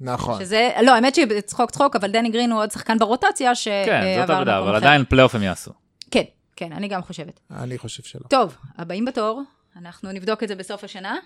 [0.00, 0.40] נכון.
[0.40, 4.20] שזה, לא, האמת שצחוק צחוק, אבל דני גרין הוא עוד שחקן ברוטציה שעבר כן, זאת
[4.20, 4.76] למקום עבודה, אבל אחר.
[4.76, 5.70] עדיין פלייאוף הם יעשו.
[6.10, 6.22] כן,
[6.56, 7.40] כן, אני גם חושבת.
[7.60, 8.22] אני חושב שלא.
[8.28, 9.42] טוב, הבאים בתור,
[9.82, 11.16] אנחנו נבדוק את זה בסוף השנה,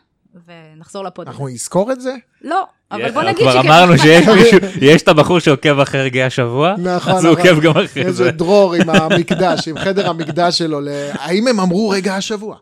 [0.46, 1.26] ונחזור לפוד.
[1.28, 2.14] אנחנו נזכור את זה?
[2.42, 3.68] לא, אבל בוא נגיד כבר שכן.
[3.68, 7.38] אמרנו שיש מישהו, יש את הבחור שעוקב אחרי רגעי השבוע, נכון, אז הוא.
[7.38, 8.30] עוקב גם אחרי איזה זה.
[8.30, 10.80] דרור עם המקדש, עם חדר המקדש שלו.
[11.12, 12.56] האם הם אמרו רגע השבוע?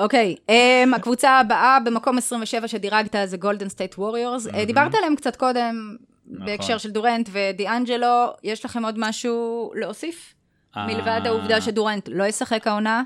[0.00, 4.46] אוקיי, um, הקבוצה הבאה במקום 27 שדירגת זה גולדן סטייט ווריורס.
[4.66, 6.46] דיברת עליהם קצת קודם, נכון.
[6.46, 8.32] בהקשר של דורנט ודיאנג'לו.
[8.42, 10.34] יש לכם עוד משהו להוסיף?
[10.76, 13.02] אה, מלבד העובדה שדורנט לא ישחק העונה,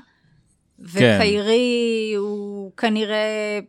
[0.77, 0.83] כן.
[0.83, 3.59] וקיירי הוא כנראה...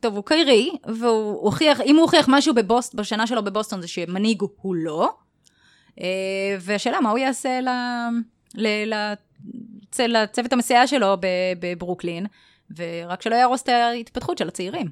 [0.00, 4.42] טוב, הוא קיירי, והוא הוכיח, אם הוא הוכיח משהו בבוסט, בשנה שלו בבוסטון זה שמנהיג
[4.60, 5.10] הוא לא.
[6.00, 7.68] אה, והשאלה, מה הוא יעשה ל,
[8.60, 8.94] ל,
[10.00, 11.16] לצ, לצוות המסייע שלו
[11.60, 12.26] בברוקלין,
[12.76, 14.86] ורק שלא יהרוס את ההתפתחות של הצעירים.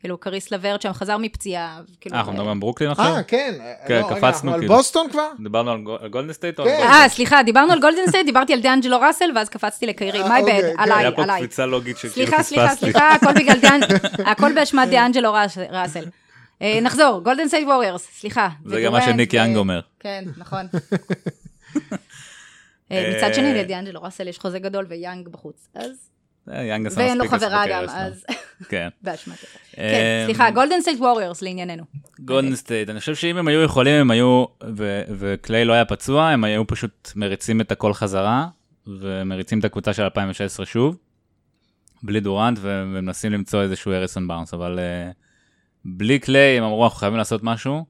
[0.00, 1.80] כאילו, קריס לברט שם חזר מפציעה.
[2.00, 3.14] כאילו, אה, אנחנו מדברים על ברוקלין אה, עכשיו?
[3.26, 3.54] כן.
[3.88, 4.74] כן, לא, קפצנו אנחנו על כאילו.
[4.74, 5.28] בוסטון כבר?
[5.42, 6.82] דיברנו על גול- על גולדן סטייט או על כן.
[6.82, 10.22] אה, סליחה, דיברנו על גולדן סטייט, דיברתי על דיאנג'לו ראסל, ואז קפצתי לקיירי.
[10.22, 10.82] אה, my אוקיי, bad, כן.
[10.82, 11.40] עליי, היה פה עליי.
[11.40, 12.84] קפיצה לוגית שכאילו סליחה, סליחה, פספסתי.
[12.84, 13.80] סליחה, הכל בגלל דיאנ...
[14.26, 16.04] הכל באשמת דיאנג'לו ראס- ראסל.
[16.62, 18.48] אה, נחזור, גולדן סטייט ווריורס, סליחה.
[18.64, 19.80] זה גם מה שניק יאנג אומר.
[20.00, 20.66] כן, נכון.
[22.92, 26.10] אה, מצד שני, לדיאנג'לו ראסל יש חוזה גדול ויאנג בחוץ, אז...
[26.52, 27.84] אה, יאנג עשה ואין לו מספיק חברה גם.
[27.88, 28.24] אז
[28.68, 28.88] כן.
[29.02, 29.46] באשמתו.
[29.72, 29.82] כן,
[30.20, 31.84] אמ, סליחה, גולדן סטייט ווריורס לענייננו.
[32.20, 34.44] גולדן סטייט, אני חושב שאם הם היו יכולים, הם היו,
[35.18, 38.46] וקליי לא היה פצוע, הם היו פשוט מריצים את הכל חזרה,
[38.86, 40.96] ומריצים את הקבוצה של 2016 שוב,
[42.02, 45.14] בלי דורנט, ומנסים למצוא איזשהו אריסון באונס, אבל uh,
[45.84, 47.84] בלי קליי, הם אמרו, אנחנו חייבים לעשות משהו,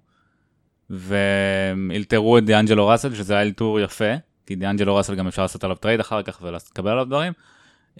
[0.90, 4.14] ואילתרו את דיאנג'לו ראסל, שזה היה אילתור יפה,
[4.46, 7.32] כי דיאנג'לו ראסל גם אפשר לעשות עליו trade אחר כך ולקבל עליו דברים,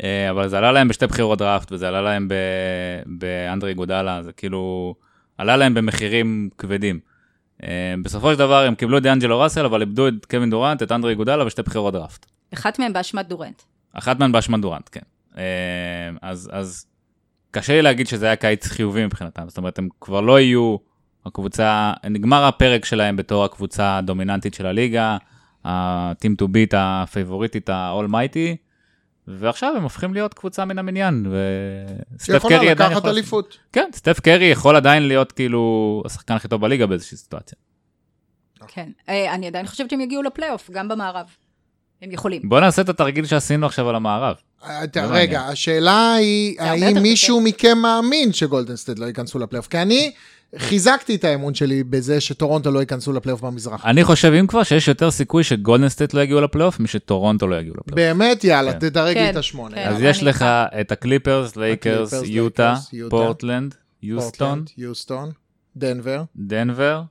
[0.02, 2.28] אה, אבל זה עלה להם בשתי בחירות דראפט, וזה עלה להם
[3.06, 4.94] באנדרה איגודלה, זה כאילו,
[5.38, 7.00] עלה להם במחירים כבדים.
[7.62, 10.92] אה, בסופו של דבר הם קיבלו את דיאנג'לו ראסל, אבל איבדו את קווין דורנט, את
[10.92, 12.26] אנדרה איגודלה בשתי בחירות דראפט.
[12.54, 13.62] אחת מהן באשמת דורנט.
[13.92, 15.00] אחת מהן באשמת דורנט, כן.
[15.38, 15.42] אה,
[16.22, 16.86] אז, אז
[17.50, 20.76] קשה לי להגיד שזה היה קיץ חיובי מבחינתם, זאת אומרת, הם כבר לא יהיו
[21.26, 25.16] הקבוצה, נגמר הפרק שלהם בתור הקבוצה הדומיננטית של הליגה,
[25.64, 28.56] ה-team to beat הפייבוריטית ה-all-mighty,
[29.28, 33.10] ועכשיו הם הופכים להיות קבוצה מן המניין, וסטף שיכולה קרי עדיין לקחת יכול...
[33.10, 33.58] אליפות.
[33.72, 37.58] כן, סטף קרי יכול עדיין להיות כאילו השחקן הכי טוב בליגה באיזושהי סיטואציה.
[38.68, 38.90] כן.
[39.08, 41.26] אה, אני עדיין חושבת שהם יגיעו לפלייאוף, גם במערב.
[42.02, 42.42] הם יכולים.
[42.44, 44.36] בוא נעשה את התרגיל שעשינו עכשיו על המערב.
[44.64, 45.40] אה, רגע.
[45.40, 49.68] השאלה היא, האם מישהו מכם מאמין שגולדן סטייט לא ייכנסו לפלייאוף?
[49.68, 50.12] כי אני
[50.58, 53.86] חיזקתי את האמון שלי בזה שטורונטו לא ייכנסו לפלייאוף במזרח.
[53.86, 57.74] אני חושב, אם כבר, שיש יותר סיכוי שגולדן סטייט לא יגיעו לפלייאוף, משטורונטו לא יגיעו
[57.78, 58.18] לפלייאוף.
[58.18, 58.78] באמת, יאללה, כן.
[58.78, 59.74] תדרג לי כן, את השמונה.
[59.74, 59.88] כן.
[59.88, 60.80] אז אני יש לך איתך.
[60.80, 65.30] את הקליפרס, לייקרס, יוטה, לייקרס, יוטה, פורטלנד, יוסטון, פורטלנד, יוסטון,
[65.76, 67.02] דנבר, דנבר,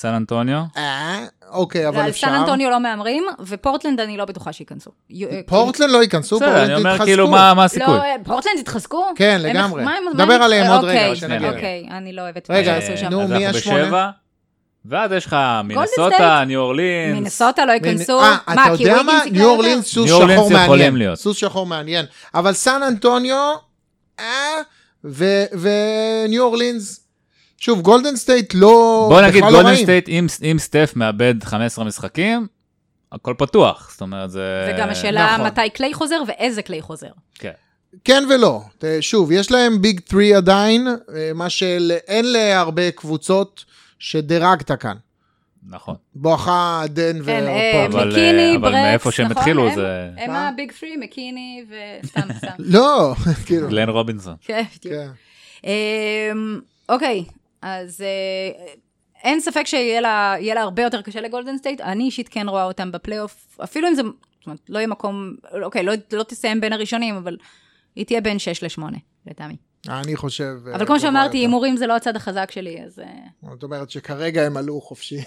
[0.00, 0.60] סן אנטוניו.
[0.76, 2.26] אה, אוקיי, אבל אפשר.
[2.26, 4.90] סן אנטוניו לא מהמרים, ופורטלנד אני לא בטוחה שייכנסו.
[5.22, 7.04] אה, פורטלנד לא ייכנסו, בסדר, אני פורטלנד אומר יתחזקו.
[7.06, 7.94] כאילו מה הסיכוי.
[7.96, 9.04] לא, אה, פורטלנד התחזקו?
[9.16, 9.82] כן, לגמרי.
[9.82, 9.88] הם-
[10.42, 11.50] עליהם עוד אוקיי, רגע, שנגיע.
[11.50, 13.08] אוקיי, אני לא אוהבת רגע, שם.
[13.08, 14.10] נו, מי השמונה?
[14.84, 15.36] ואז יש לך.
[15.64, 17.14] מינסוטה, ניו אורלינס.
[17.14, 18.20] מינסוטה לא ייכנסו.
[18.22, 19.26] אה, מה, אתה כי יודע וויגינס מה?
[19.26, 19.48] יקרה ניו?
[19.50, 20.96] אורלינס סוס ניו אורלינס שחור יכולים מעניין.
[20.96, 21.18] להיות.
[21.18, 22.04] סוס שחור מעניין.
[22.34, 23.54] אבל סן אנטוניו,
[24.20, 24.24] אה,
[25.04, 27.07] ו- וניו אורלינס,
[27.58, 29.76] שוב, גולדן סטייט לא, בוא נגיד לא גולדן.
[29.76, 32.46] סטייט, אם- אם סטף מאבד 15 משחקים,
[33.12, 33.88] הכל פתוח.
[33.92, 34.72] זאת אומרת, זה...
[34.74, 35.46] וגם השאלה נכון.
[35.46, 37.08] מתי קליי חוזר ואיזה קליי חוזר.
[37.34, 37.50] כן.
[38.04, 38.60] כן ולא.
[39.00, 43.64] שוב, יש להם ביג 3 עדיין, אה, מה שאין להרבה קבוצות
[43.98, 44.94] שדירגת כאן.
[45.70, 45.94] נכון.
[46.14, 47.86] בואכה דן כן, ועוד אה.
[47.86, 49.36] אבל, מקיני, אבל ברקס, מאיפה שהם נכון?
[49.38, 50.30] התחילו הם- זה- הם?
[50.30, 51.64] הביג 3, מקיני
[52.04, 52.48] וסתם, סתם.
[52.74, 53.14] לא,
[53.46, 53.68] כאילו.
[53.68, 54.34] גלן רובינסון.
[54.40, 54.94] כן, בדיוק.
[54.94, 55.08] כן.
[55.64, 57.24] אמ, אוקיי,
[57.62, 58.66] אז אה,
[59.24, 61.80] אין ספק שיהיה לה, לה הרבה יותר קשה לגולדן סטייט.
[61.80, 65.82] אני אישית כן רואה אותם בפלייאוף, אפילו אם זה, זאת אומרת, לא יהיה מקום, אוקיי,
[65.82, 67.36] לא, לא תסיים בין הראשונים, אבל
[67.96, 68.82] היא תהיה בין 6 ל-8,
[69.26, 69.56] לטעמי.
[69.88, 70.54] אני חושב...
[70.66, 71.38] אה, אבל כמו שאמרתי.
[71.38, 75.18] הימורים זה לא הצד החזק שלי, אז אה, זאת אומרת שכרגע הם עלו חופשי.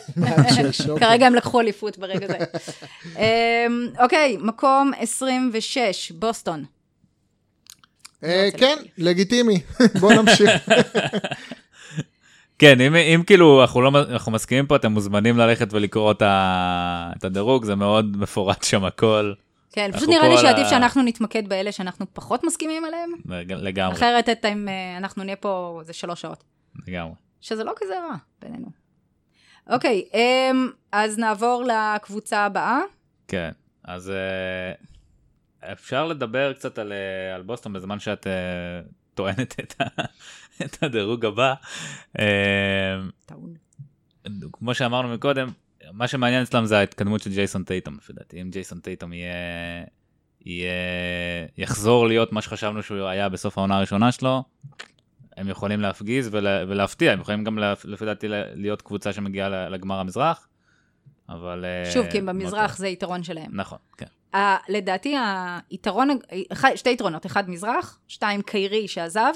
[0.89, 1.07] אוקיי.
[1.07, 2.37] כרגע הם לקחו אליפות ברגע זה.
[3.15, 6.65] אמ, אוקיי, מקום 26, בוסטון.
[8.23, 9.61] אה, רוצה כן, לגיטימי.
[10.01, 10.69] בוא נמשיך.
[12.61, 17.11] כן, אם, אם כאילו אנחנו, לא, אנחנו מסכימים פה, אתם מוזמנים ללכת ולקרוא את, ה,
[17.17, 19.33] את הדירוג, זה מאוד מפורט שם הכל,
[19.71, 23.09] כן, פשוט נראה לי שעדיף ה- שאנחנו נתמקד באלה שאנחנו פחות מסכימים עליהם.
[23.49, 26.43] לגמרי, אחרת אתם, אה, אנחנו נהיה פה איזה שלוש שעות.
[26.87, 27.13] לגמרי.
[27.41, 28.67] שזה לא כזה רע בינינו.
[29.69, 32.79] אוקיי, אמ, אז נעבור לקבוצה הבאה.
[33.27, 33.51] כן,
[33.83, 38.27] אז אה, אפשר לדבר קצת על, אה, על בוסטון בזמן שאת
[39.15, 39.83] טוענת את, ה,
[40.65, 41.53] את הדירוג הבא.
[42.19, 42.25] אה,
[43.25, 43.53] טעון.
[44.51, 45.49] כמו שאמרנו מקודם,
[45.93, 48.41] מה שמעניין אצלם זה ההתקדמות של ג'ייסון טייטום, לפי דעתי.
[48.41, 49.33] אם ג'ייסון טייטום יהיה,
[50.45, 50.71] יהיה,
[51.57, 54.43] יחזור להיות מה שחשבנו שהוא היה בסוף העונה הראשונה שלו,
[55.37, 59.99] הם יכולים להפגיז ולה, ולהפתיע, הם יכולים גם לה- לפי דעתי להיות קבוצה שמגיעה לגמר
[59.99, 60.47] המזרח,
[61.29, 61.65] אבל...
[61.65, 62.77] אה, שוב, כי במזרח.
[62.77, 63.51] זה יתרון שלהם.
[63.53, 64.05] נכון, כן.
[64.37, 65.15] ה- לדעתי
[65.69, 66.09] היתרון,
[66.75, 69.33] שתי יתרונות, אחד מזרח, שתיים קיירי שעזב.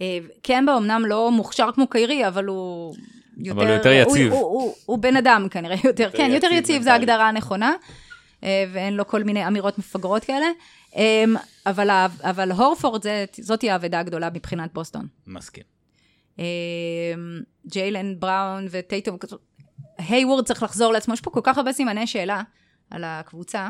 [0.00, 2.94] אה, קמבה אמנם לא מוכשר כמו קיירי, אבל הוא
[3.36, 3.60] יותר...
[3.60, 4.32] אבל הוא יותר יציב.
[4.32, 6.90] הוא, הוא, הוא, הוא בן אדם כנראה יותר, כן, יותר יציב זו.
[6.90, 7.72] ההגדרה הנכונה,
[8.44, 10.46] אה, ואין לו כל מיני אמירות מפגרות כאלה.
[10.96, 11.24] אה,
[11.66, 15.06] אבל, אבל הורפורד, זה- זאת תהיה האבדה הגדולה מבחינת בוסטון.
[15.26, 15.62] מסכים.
[17.66, 19.16] ג'יילן בראון וטייטום,
[19.98, 22.42] היוורד צריך לחזור לעצמו, יש פה כל כך הרבה סימני שאלה
[22.90, 23.68] על הקבוצה.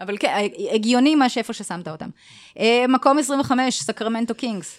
[0.00, 2.08] אה, אבל כן, הגיוני מה שאיפה ששמת אותם.
[2.58, 4.78] אה, מקום 25, סקרמנטו קינגס.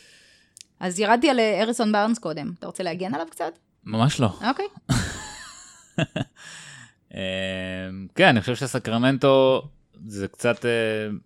[0.79, 2.51] אז ירדתי על אה, הריסון בארנס קודם.
[2.59, 3.59] אתה רוצה להגן עליו קצת?
[3.85, 4.29] ממש לא.
[4.49, 4.65] אוקיי.
[7.15, 9.61] אה, כן, אני חושב שסקרמנטו
[10.05, 10.71] זה קצת אה,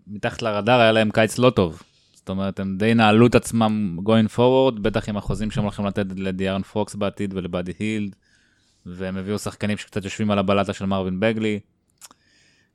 [0.08, 1.82] מתחת לרדאר, היה להם קיץ לא טוב.
[2.14, 6.06] זאת אומרת, הם די נעלו את עצמם going forward, בטח עם החוזים שהם הולכים לתת
[6.16, 8.16] לדיארן פוקס בעתיד ולבאדי הילד,
[8.86, 11.60] והם הביאו שחקנים שקצת יושבים על הבלטה של מרווין בגלי.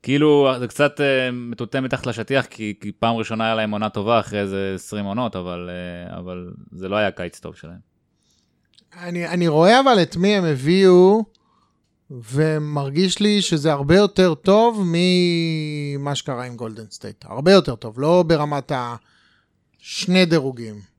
[0.03, 4.19] כאילו, זה קצת אה, מטואטא מתחת לשטיח, כי, כי פעם ראשונה היה להם עונה טובה
[4.19, 7.79] אחרי איזה 20 עונות, אבל, אה, אבל זה לא היה קיץ טוב שלהם.
[9.01, 11.23] אני, אני רואה אבל את מי הם הביאו,
[12.11, 17.25] ומרגיש לי שזה הרבה יותר טוב ממה שקרה עם גולדן סטייט.
[17.27, 20.96] הרבה יותר טוב, לא ברמת השני דירוגים.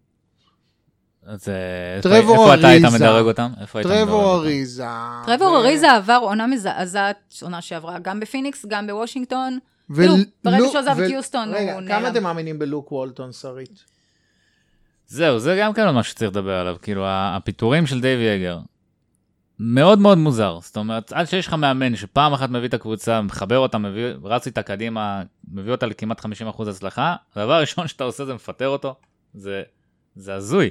[1.29, 2.99] אז אה, איפה, טרבור איפה אתה היית אריזה.
[2.99, 3.51] מדרג אותם?
[3.61, 4.35] איפה היית מדרג טרבור?
[4.35, 4.85] אריזה.
[5.27, 9.59] טרבור אריזה עבר עונה מזעזעת, עונה שעברה גם בפיניקס, גם בוושינגטון.
[9.95, 10.15] כאילו,
[10.45, 12.13] ברגע שהוא עזב את יוסטון, רגע, הוא כמה נעלם.
[12.13, 13.85] אתם מאמינים בלוק וולטון, שרית?
[15.07, 18.59] זהו, זה גם כן עוד משהו שצריך לדבר עליו, כאילו הפיטורים של דייב יגר.
[19.59, 23.59] מאוד מאוד מוזר, זאת אומרת, עד שיש לך מאמן שפעם אחת מביא את הקבוצה, מחבר
[23.59, 28.35] אותה, מביא, רץ איתה קדימה, מביא אותה לכמעט 50% הצלחה, הדבר הראשון שאתה עושה זה
[28.35, 28.95] מפטר אותו,
[29.35, 29.63] זה,
[30.17, 30.71] זה הזוי.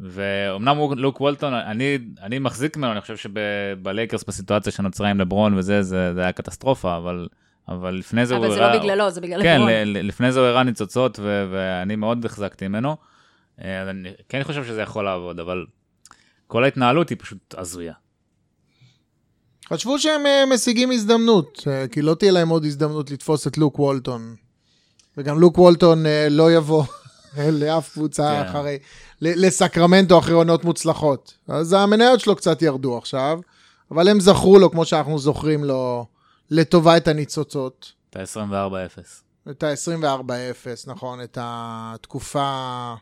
[0.00, 5.54] ואומנם הוא לוק וולטון, אני, אני מחזיק ממנו, אני חושב שבלייקרס בסיטואציה שנוצרה עם לברון
[5.58, 7.28] וזה, זה, זה היה קטסטרופה, אבל,
[7.68, 9.70] אבל לפני זה הוא אבל זה לא בגללו, זה בגלל כן, לברון.
[9.72, 12.96] ל- לפני זה הוא הראה ניצוצות, ו- ואני מאוד החזקתי ממנו.
[13.62, 15.66] אה, אז אני כן חושב שזה יכול לעבוד, אבל
[16.46, 17.92] כל ההתנהלות היא פשוט הזויה.
[19.72, 23.78] חשבו שהם אה, משיגים הזדמנות, אה, כי לא תהיה להם עוד הזדמנות לתפוס את לוק
[23.78, 24.34] וולטון.
[25.16, 26.84] וגם לוק וולטון לא יבוא
[27.60, 28.48] לאף קבוצה כן.
[28.48, 28.78] אחרי,
[29.20, 31.38] לסקרמנטו אחרי עונות מוצלחות.
[31.48, 33.38] אז המניות שלו קצת ירדו עכשיו,
[33.90, 36.06] אבל הם זכרו לו, כמו שאנחנו זוכרים לו,
[36.50, 37.92] לטובה את הניצוצות.
[38.10, 39.50] את ה-24-0.
[39.50, 42.94] את ה-24-0, נכון, את התקופה,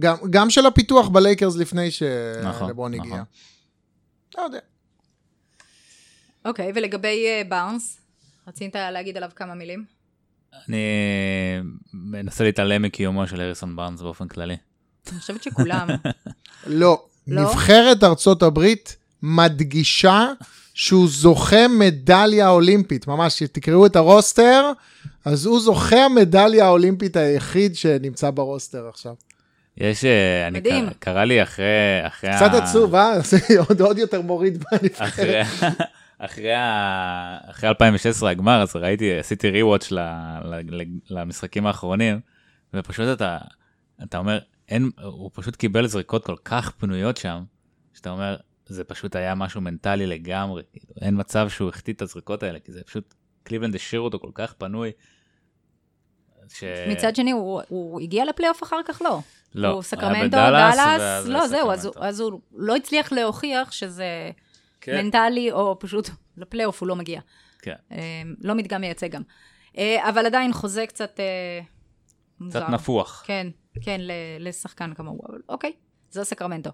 [0.00, 1.88] גם, גם של הפיתוח בלייקרס לפני
[2.42, 3.06] נכון, שלברון נכון.
[3.06, 3.22] הגיע.
[4.38, 4.58] לא יודע.
[6.44, 8.00] אוקיי, ולגבי אה, בארנס,
[8.48, 9.84] רצית להגיד עליו כמה מילים?
[10.68, 10.84] אני
[11.92, 14.56] מנסה להתעלם מקיומו של הריסון בארנס באופן כללי.
[15.12, 15.88] אני חושבת שכולם.
[16.66, 17.02] לא.
[17.26, 17.42] לא?
[17.42, 20.26] נבחרת ארצות הברית מדגישה
[20.74, 23.06] שהוא זוכה מדליה אולימפית.
[23.06, 24.72] ממש, תקראו את הרוסטר,
[25.24, 29.14] אז הוא זוכה המדליה האולימפית היחיד שנמצא ברוסטר עכשיו.
[29.76, 30.84] יש, אה, אני מדהים.
[30.86, 31.64] קרא- קרא לי אחרי,
[32.06, 33.20] אחרי, קצת ה- עצוב, אה?
[33.30, 35.08] זה עוד, עוד יותר מוריד בנבחרת.
[35.08, 35.42] אחרי,
[36.18, 39.92] אחרי, ה- אחרי 2016 הגמר, אז ראיתי, עשיתי ריוואץ'
[41.10, 42.20] למשחקים האחרונים,
[42.74, 43.38] ופשוט אתה,
[44.02, 44.38] אתה אומר,
[44.70, 47.42] אין, הוא פשוט קיבל זריקות כל כך פנויות שם,
[47.94, 52.42] שאתה אומר, זה פשוט היה משהו מנטלי לגמרי, כאילו, אין מצב שהוא החטיא את הזריקות
[52.42, 54.90] האלה, כי זה פשוט, קליבלנד השאיר אותו כל כך פנוי.
[56.48, 56.64] ש...
[56.88, 59.02] מצד שני, הוא, הוא הגיע לפלייאוף אחר כך?
[59.02, 59.20] לא.
[59.54, 61.90] לא, הוא היה סקרמנטו, בדאלאס, דאלאס, ואז לא, זהו, אז.
[61.96, 64.30] אז הוא לא הצליח להוכיח שזה
[64.80, 65.04] כן.
[65.04, 67.20] מנטלי, או פשוט לפלייאוף הוא לא מגיע.
[67.58, 67.74] כן.
[67.92, 69.22] אה, לא מדגם מייצג גם.
[69.78, 71.60] אה, אבל עדיין חוזה קצת אה,
[72.40, 72.60] מוזר.
[72.60, 73.22] קצת נפוח.
[73.26, 73.46] כן,
[73.82, 74.00] כן,
[74.40, 75.72] לשחקן כמוהו, אבל אוקיי,
[76.10, 76.70] זו סקרמנטו.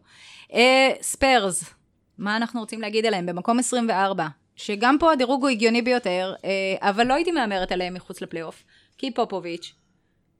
[0.53, 1.75] אה, ספיירס,
[2.19, 3.27] מה אנחנו רוצים להגיד עליהם?
[3.27, 8.21] במקום 24, שגם פה הדירוג הוא הגיוני ביותר, אה, אבל לא הייתי מהמרת עליהם מחוץ
[8.21, 8.65] לפלייאוף,
[8.99, 9.75] כי פופוביץ',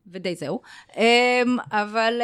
[0.07, 0.61] ודי זהו.
[0.97, 2.23] אה, אבל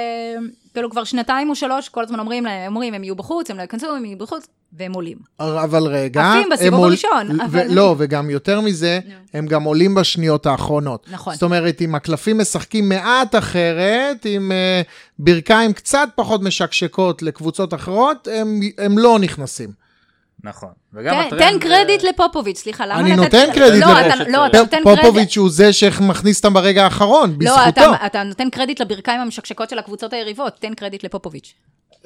[0.73, 3.63] כאילו כבר שנתיים או שלוש, כל הזמן אומרים להם, אומרים, הם יהיו בחוץ, הם לא
[3.63, 5.17] ייכנסו, הם יהיו בחוץ, והם עולים.
[5.41, 9.01] אבל רגע, עפים בסיבוב הם עול- הראשון, ו- אבל- לא, וגם יותר מזה,
[9.35, 11.07] הם גם עולים בשניות האחרונות.
[11.11, 11.35] נכון.
[11.35, 14.83] זאת אומרת, אם הקלפים משחקים מעט אחרת, עם אה,
[15.19, 19.82] ברכיים קצת פחות משקשקות לקבוצות אחרות, הם, הם לא נכנסים.
[20.45, 20.71] נכון.
[20.95, 21.43] וגם תן, הטרנד...
[21.43, 23.17] תן קרדיט לפופוביץ', סליחה, למה אני.
[23.17, 24.29] נותן קרדיט לא, לפופוביץ'.
[24.29, 25.01] לא, אתה נותן קרדיט...
[25.01, 27.69] פופוביץ' הוא זה שמכניס אותם ברגע האחרון, לא, בזכותו.
[27.69, 31.55] אתה, אתה נותן קרדיט לברכיים המשקשקות של הקבוצות היריבות, תן קרדיט לפופוביץ'.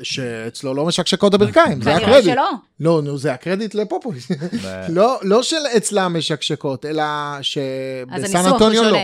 [0.02, 2.32] שאצלו לא משקשקות הברכיים, זה כנראה הקרדיט.
[2.32, 2.50] שלא.
[2.80, 4.28] לא, נו, זה הקרדיט לפופוביץ'.
[4.88, 7.04] לא, לא של אצלם משקשקות, אלא
[7.42, 8.98] שבסן אנטוניו לא.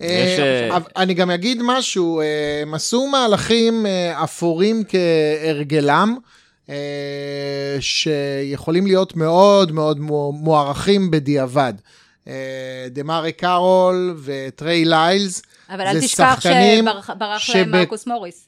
[0.00, 2.24] יש, אה, אה, אני גם אגיד משהו, אה,
[2.62, 6.37] הם עשו מהלכים אה, אפורים כהרגלם, אה,
[7.80, 11.72] שיכולים להיות מאוד מאוד מו- מוערכים בדיעבד.
[12.28, 12.32] אה,
[12.90, 18.44] דמרי קארול וטריי ליילס, אבל אל זה תשכח שחקנים שברח ברח שב- להם מרקוס מוריס.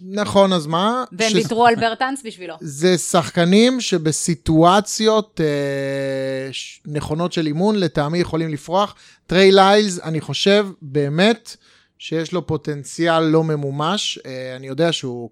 [0.00, 1.04] נכון, אז מה?
[1.12, 2.54] והם ש- ויתרו על ברטנס בשבילו.
[2.60, 6.50] זה שחקנים שבסיטואציות אה,
[6.86, 8.94] נכונות של אימון, לטעמי יכולים לפרוח.
[9.26, 11.56] טריי ליילס, אני חושב באמת
[11.98, 14.18] שיש לו פוטנציאל לא ממומש.
[14.26, 15.30] אה, אני יודע שהוא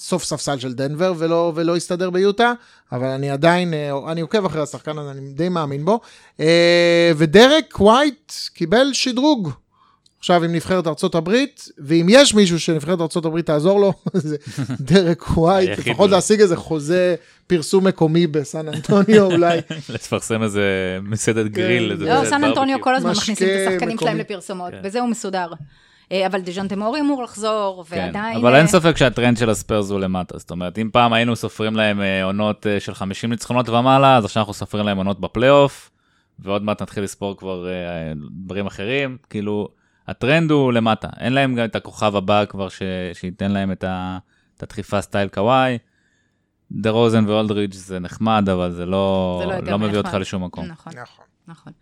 [0.00, 2.52] סוף ספסל של דנבר ולא, ולא הסתדר ביוטה,
[2.92, 6.00] אבל אני עדיין, אה, אני עוקב אחרי השחקן הזה, אני די מאמין בו.
[6.40, 9.50] אה, ודרק ווייט קיבל שדרוג.
[10.18, 14.36] עכשיו עם נבחרת ארצות הברית, ואם יש מישהו שנבחרת ארצות הברית תעזור לו, זה
[14.80, 16.10] דרק ווייט, לפחות אולי.
[16.10, 17.14] להשיג איזה חוזה
[17.46, 19.58] פרסום מקומי בסן אנטוניו אולי.
[19.88, 21.92] לפרסם איזה מסעדת גריל.
[21.92, 22.80] איזה לא, סן אנטוניו.
[22.80, 23.98] כל הזמן מכניסים את השחקנים.
[23.98, 24.82] שלהם לפרסומות, כן.
[24.82, 25.52] בזה הוא מסודר.
[26.12, 28.36] אה, אבל דז'אנטה מורי אמור לחזור, כן, ועדיין...
[28.36, 30.38] אבל אה, אין ספק שהטרנד של הספיירס הוא למטה.
[30.38, 34.24] זאת אומרת, אם פעם היינו סופרים להם אה, עונות אה, של 50 ניצחונות ומעלה, אז
[34.24, 35.90] עכשיו אנחנו סופרים להם עונות בפלייאוף,
[36.38, 38.12] ועוד מעט נתחיל לספור כבר אה,
[38.44, 39.16] דברים אחרים.
[39.30, 39.68] כאילו,
[40.08, 41.08] הטרנד הוא למטה.
[41.20, 42.82] אין להם גם את הכוכב הבא כבר ש...
[43.12, 44.18] שייתן להם את, ה...
[44.56, 45.78] את הדחיפה סטייל קוואי.
[46.72, 50.20] דה רוזן ואולדריץ' זה נחמד, אבל זה לא, זה לא לא מביא אותך מנחמד.
[50.20, 50.64] לשום מקום.
[50.64, 51.24] נכון, נכון.
[51.48, 51.72] נכון.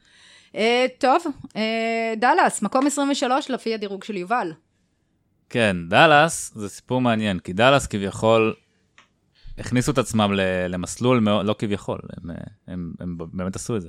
[0.54, 1.24] אה, טוב,
[1.56, 4.52] אה, דאלאס, מקום 23 לפי הדירוג של יובל.
[5.50, 8.54] כן, דאלאס זה סיפור מעניין, כי דאלאס כביכול
[9.58, 10.32] הכניסו את עצמם
[10.68, 12.30] למסלול מאוד, לא כביכול, הם,
[12.68, 13.88] הם, הם באמת עשו את זה.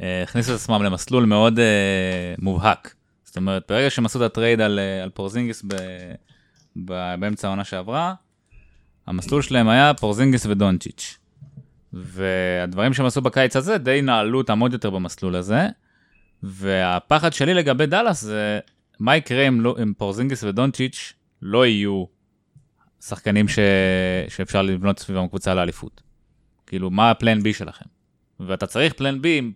[0.00, 2.94] אה, הכניסו את עצמם למסלול מאוד אה, מובהק.
[3.24, 5.74] זאת אומרת, ברגע שהם עשו את ה trade על, אה, על פורזינגיס ב,
[6.84, 8.14] ב, באמצע העונה שעברה,
[9.06, 11.18] המסלול שלהם היה פורזינגיס ודונצ'יץ'.
[11.92, 15.68] והדברים שהם עשו בקיץ הזה די נעלו אותם עוד יותר במסלול הזה.
[16.42, 18.60] והפחד שלי לגבי דאלאס זה
[19.00, 22.04] מה יקרה אם, לא, אם פורזינגיס ודונצ'יץ' לא יהיו
[23.00, 23.58] שחקנים ש...
[24.28, 26.02] שאפשר לבנות סביבם קבוצה לאליפות.
[26.66, 27.84] כאילו, מה הפלן בי שלכם?
[28.40, 29.52] ואתה צריך פלן בי אם,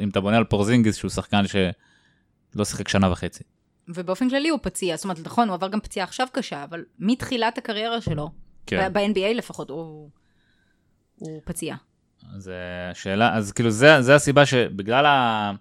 [0.00, 3.44] אם אתה בונה על פורזינגיס שהוא שחקן שלא שיחק שנה וחצי.
[3.88, 7.58] ובאופן כללי הוא פציע, זאת אומרת, נכון, הוא עבר גם פציעה עכשיו קשה, אבל מתחילת
[7.58, 8.30] הקריירה שלו,
[8.66, 8.92] כן.
[8.92, 10.10] ב-NBA לפחות, הוא,
[11.16, 11.76] הוא פציע.
[12.34, 15.52] אז אה, השאלה, אז כאילו זה, זה הסיבה שבגלל ה...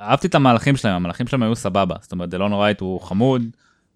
[0.00, 1.94] אהבתי את המהלכים שלהם, המהלכים שלהם היו סבבה.
[2.00, 3.42] זאת אומרת, דלון רייט הוא חמוד,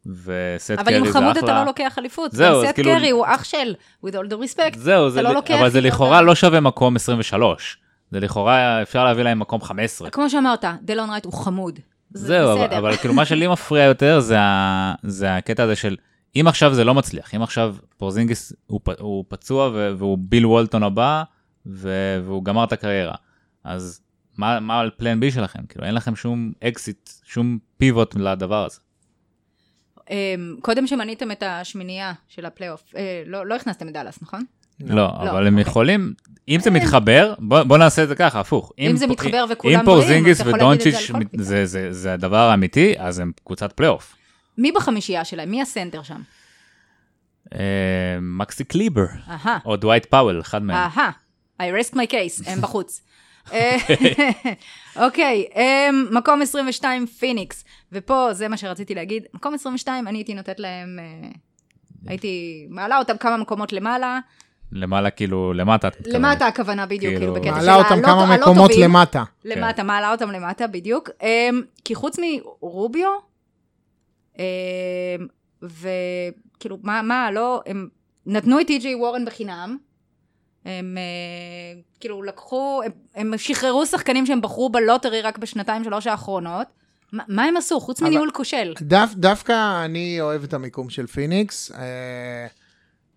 [0.07, 1.21] וסט אבל קרי עם זה אחלה.
[1.23, 2.33] חמוד אתה לא לוקח אליפות.
[2.33, 3.75] זהו, סט כאילו- קרי הוא אח של,
[4.07, 4.79] with all the respect.
[4.79, 7.79] זהו, זה, אתה לא לוקח אבל זה לכאורה לא שווה מקום 23.
[8.11, 10.11] זה לכאורה, אפשר להביא להם מקום 15.
[10.11, 11.79] כמו שאמרת, דלון רייט הוא חמוד.
[12.15, 12.75] זה זהו, אבל.
[12.75, 15.97] אבל כאילו מה שלי מפריע יותר זה, ה, זה הקטע הזה של
[16.37, 21.23] אם עכשיו זה לא מצליח, אם עכשיו פורזינגיס הוא, הוא פצוע והוא ביל וולטון הבא,
[21.67, 23.15] והוא גמר את הקריירה.
[23.65, 24.01] אז
[24.39, 25.67] מה, מה על plan B שלכם?
[25.69, 28.79] כאילו, אין לכם שום אקזיט, שום pivot לדבר הזה.
[30.11, 34.45] אמ, קודם שמניתם את השמינייה של הפלייאוף, אה, לא לא הכנסתם את דאלאס, נכון?
[34.81, 35.71] לא, לא, אבל הם אוקיי.
[35.71, 36.15] יכולים,
[36.49, 38.73] אם זה מתחבר, בוא, בוא נעשה את זה ככה, הפוך.
[38.79, 41.21] אם זה מתחבר וכולם אם בריאים, פורזינגיס אתה יכול להגיד את זה ודונצ'יץ' על כל
[41.25, 41.45] מת- קבוצה.
[41.45, 44.15] זה, זה, זה הדבר האמיתי, אז הם קבוצת פלייאוף.
[44.59, 45.51] מי בחמישייה שלהם?
[45.51, 46.21] מי הסנטר שם?
[47.55, 47.59] אה,
[48.21, 50.77] מקסי קליבר, אהה, או דווייט פאוול, אחד מהם.
[50.77, 51.11] אהה,
[51.63, 53.03] I rest my case, הם בחוץ.
[53.53, 53.77] אה,
[55.07, 60.61] אוקיי, אמ, מקום 22 פיניקס, ופה זה מה שרציתי להגיד, מקום 22 אני הייתי נותנת
[60.61, 61.29] להם, אה,
[62.07, 64.19] הייתי מעלה אותם כמה מקומות למעלה,
[64.73, 66.15] למעלה כאילו, למטה את מתכוונת.
[66.17, 68.85] למטה הכוונה בדיוק, כאילו- כאילו בקטע של מעלה אותם הלא- כמה הלא מקומות טובים.
[68.91, 69.25] למטה.
[69.45, 71.09] למטה, מעלה אותם למטה, בדיוק.
[71.21, 71.25] Um,
[71.85, 73.09] כי חוץ מרוביו,
[74.35, 74.39] um,
[75.63, 77.89] וכאילו, מה, מה, לא, הם
[78.27, 79.79] נתנו את טי.ג'יי וורן בחינם,
[80.65, 86.07] הם uh, כאילו לקחו, הם, הם שחררו שחקנים שהם בחרו ב lottery רק בשנתיים שלוש
[86.07, 86.67] האחרונות.
[87.13, 88.75] מה, מה הם עשו, חוץ מניהול כושל?
[88.81, 91.73] דו, דווקא אני אוהב את המיקום של פיניקס.
[91.73, 92.47] אה,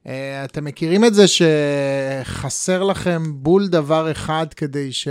[0.07, 5.07] אה, אתם מכירים את זה שחסר לכם בול דבר אחד כדי ש...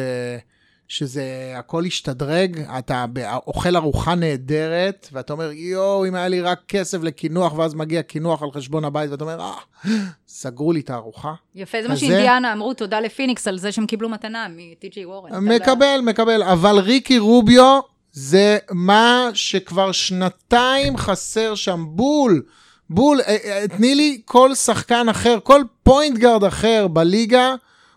[0.88, 3.04] שזה הכל ישתדרג, אתה
[3.46, 8.42] אוכל ארוחה נהדרת, ואתה אומר, יואו, אם היה לי רק כסף לקינוח, ואז מגיע קינוח
[8.42, 9.90] על חשבון הבית, ואתה אומר, אה,
[10.28, 11.34] סגרו לי את הארוחה.
[11.54, 15.44] יפה, זה מה שאינדיאנה אמרו, תודה לפיניקס על זה שהם קיבלו מתנה מטי.ג'יי וורן.
[15.44, 17.80] מקבל, מקבל, אבל ריקי רוביו
[18.12, 22.42] זה מה שכבר שנתיים חסר שם, בול.
[22.90, 27.54] בול, אה, אה, תני לי כל שחקן אחר, כל point guard אחר בליגה,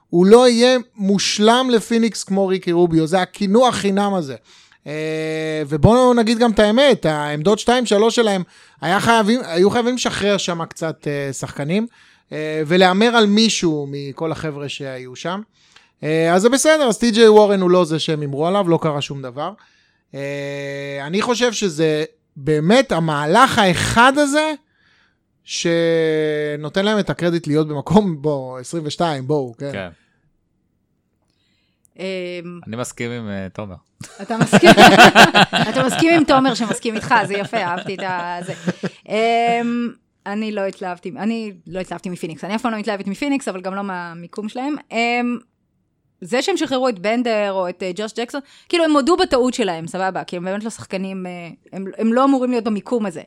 [0.09, 4.35] הוא לא יהיה מושלם לפיניקס כמו ריקי רוביו, זה הקינוח חינם הזה.
[4.87, 8.43] אה, ובואו נגיד גם את האמת, העמדות 2-3 שלהם
[8.81, 11.87] היה חייבים, היו חייבים לשחרר שם קצת אה, שחקנים,
[12.31, 15.41] אה, ולהמר על מישהו מכל החבר'ה שהיו שם.
[16.33, 19.21] אז זה בסדר, אז טי.ג'יי וורן הוא לא זה שהם הימרו עליו, לא קרה שום
[19.21, 19.51] דבר.
[21.01, 22.03] אני חושב שזה
[22.35, 24.53] באמת המהלך האחד הזה,
[25.47, 29.71] שנותן להם את הקרדיט להיות במקום, בוא, 22, בואו, כן.
[29.71, 29.89] כן.
[31.99, 33.75] אמ, אני מסכים עם אה, תומר.
[34.21, 34.69] אתה מסכים,
[35.69, 37.99] אתה מסכים עם תומר שמסכים איתך, זה יפה, אהבתי את
[38.45, 38.53] זה.
[39.09, 39.89] אמ,
[40.25, 43.75] אני לא התלהבתי, אני לא התלהבתי מפיניקס, אני אף פעם לא מתלהבת מפיניקס, אבל גם
[43.75, 44.75] לא מהמיקום שלהם.
[44.91, 45.37] אמ,
[46.21, 49.87] זה שהם שחררו את בנדר או את אה, ג'וש ג'קסון, כאילו הם הודו בטעות שלהם,
[49.87, 53.21] סבבה, כי הם באמת לא שחקנים, אה, הם, הם לא אמורים להיות במיקום הזה.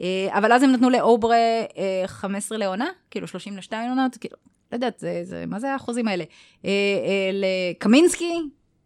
[0.00, 4.36] אה, אבל אז הם נתנו לאוברה אה, 15 לעונה, כאילו 32 עונות, כאילו,
[4.72, 6.24] לא יודעת, זה, זה, מה זה האחוזים האלה?
[6.64, 8.32] אה, אה, לקמינסקי,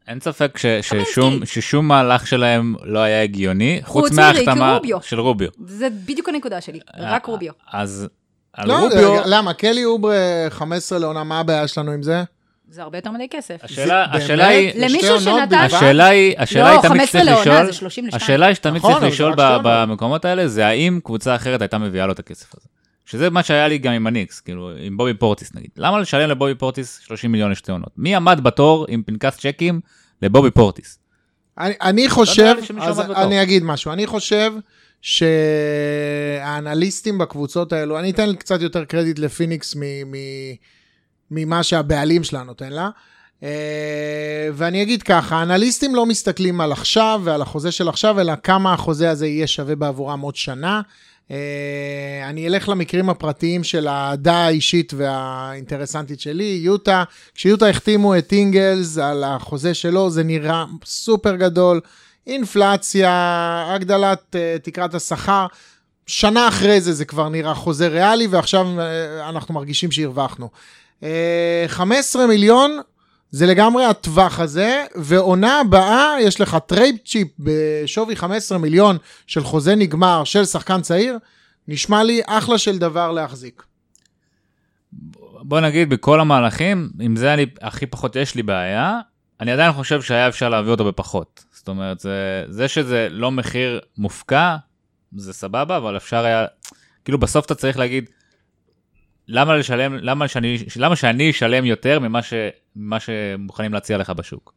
[0.08, 4.78] אין ספק ש, ששום, ששום מהלך שלהם לא היה הגיוני, חוץ חוץ מההחתמה.
[5.02, 5.48] של רוביו.
[5.66, 7.52] זה בדיוק הנקודה שלי, רק רוביו.
[7.72, 8.08] אז
[8.52, 9.54] על לא, רוביו, למה?
[9.54, 10.16] קלי אוברה
[10.48, 12.24] 15 לעונה, מה הבעיה שלנו עם זה?
[12.70, 13.64] זה הרבה יותר מדי כסף.
[13.64, 14.72] השאלה, זה השאלה היא?
[14.76, 15.54] למישהו שנתן-?
[15.56, 18.22] השאלה היא, השאלה לא, היא תמיד 15 שצריך לעונה, לשאול, זה 32.
[18.22, 19.32] השאלה היא שתמיד נכון, צריך זה לשאול.
[19.36, 22.66] במקומות האלה, זה האם קבוצה אחרת הייתה מביאה לו את הכסף הזה.
[23.06, 25.70] שזה מה שהיה לי גם עם הניקס, כאילו, עם בובי פורטיס נגיד.
[25.76, 27.90] למה לשלם לבובי פורטיס 30 מיליון לשתי עונות?
[27.96, 29.80] מי עמד בתור עם פנקס צ'קים
[30.22, 30.98] לבובי פורטיס?
[31.58, 33.00] אני, אני חושב, שמישהו אז.
[33.00, 34.52] אני אגיד משהו, אני חושב
[35.02, 40.54] שהאנליסטים בקבוצות האלו, אני אתן קצת יותר קרדיט לפיניקס מ- מ-
[41.30, 42.90] ממה שהבעלים שלה נותן לה.
[43.42, 48.72] אה, ואני אגיד ככה, האנליסטים לא מסתכלים על עכשיו ועל החוזה של עכשיו, אלא כמה
[48.72, 50.80] החוזה הזה יהיה שווה בעבורם עוד שנה.
[51.30, 57.04] אה, אני אלך למקרים הפרטיים של האהדה האישית והאינטרסנטית שלי, יוטה,
[57.34, 61.80] כשיוטה החתימו את אינגלס על החוזה שלו, זה נראה סופר גדול,
[62.26, 65.46] אינפלציה, הגדלת אה, תקרת השכר,
[66.06, 68.66] שנה אחרי זה זה כבר נראה חוזה ריאלי, ועכשיו
[69.28, 70.48] אנחנו מרגישים שהרווחנו.
[71.00, 71.04] אה,
[71.68, 72.80] 15 מיליון
[73.30, 78.96] זה לגמרי הטווח הזה, ועונה הבאה יש לך trade chip בשווי 15 מיליון
[79.26, 81.18] של חוזה נגמר של שחקן צעיר,
[81.68, 83.62] נשמע לי אחלה של דבר להחזיק.
[85.42, 89.00] בוא נגיד, בכל המהלכים, עם זה אני, הכי פחות יש לי בעיה,
[89.40, 91.44] אני עדיין חושב שהיה אפשר להביא אותו בפחות.
[91.52, 94.56] זאת אומרת, זה, זה שזה לא מחיר מופקע,
[95.16, 96.46] זה סבבה, אבל אפשר היה,
[97.04, 98.10] כאילו בסוף אתה צריך להגיד,
[99.30, 102.34] למה לשלם, למה שאני, למה שאני אשלם יותר ממה, ש,
[102.76, 104.52] ממה שמוכנים להציע לך בשוק?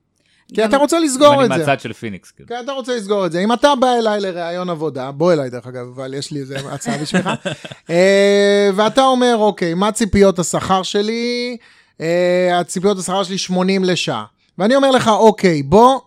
[0.54, 1.58] כי אתה רוצה לסגור אני את זה.
[1.58, 2.48] מהצד של פיניקס, כאילו.
[2.48, 3.40] כי אתה רוצה לסגור את זה.
[3.40, 6.98] אם אתה בא אליי לראיון עבודה, בוא אליי דרך אגב, אבל יש לי איזה הצעה
[6.98, 7.30] בשבילך,
[7.90, 11.58] אה, ואתה אומר, אוקיי, מה ציפיות השכר שלי?
[12.02, 14.26] אה, הציפיות השכר שלי 80 לשעה.
[14.58, 16.00] ואני אומר לך, אוקיי, בוא,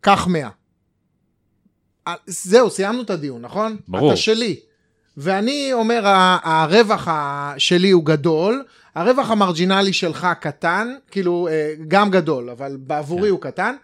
[0.00, 0.48] קח 100.
[2.08, 3.76] אה, זהו, סיימנו את הדיון, נכון?
[3.88, 4.12] ברור.
[4.12, 4.56] אתה שלי.
[5.16, 6.02] ואני אומר,
[6.42, 7.08] הרווח
[7.58, 13.28] שלי הוא גדול, הרווח המרג'ינלי שלך קטן, כאילו, אה, גם גדול, אבל בעבורי כן.
[13.28, 13.74] הוא קטן,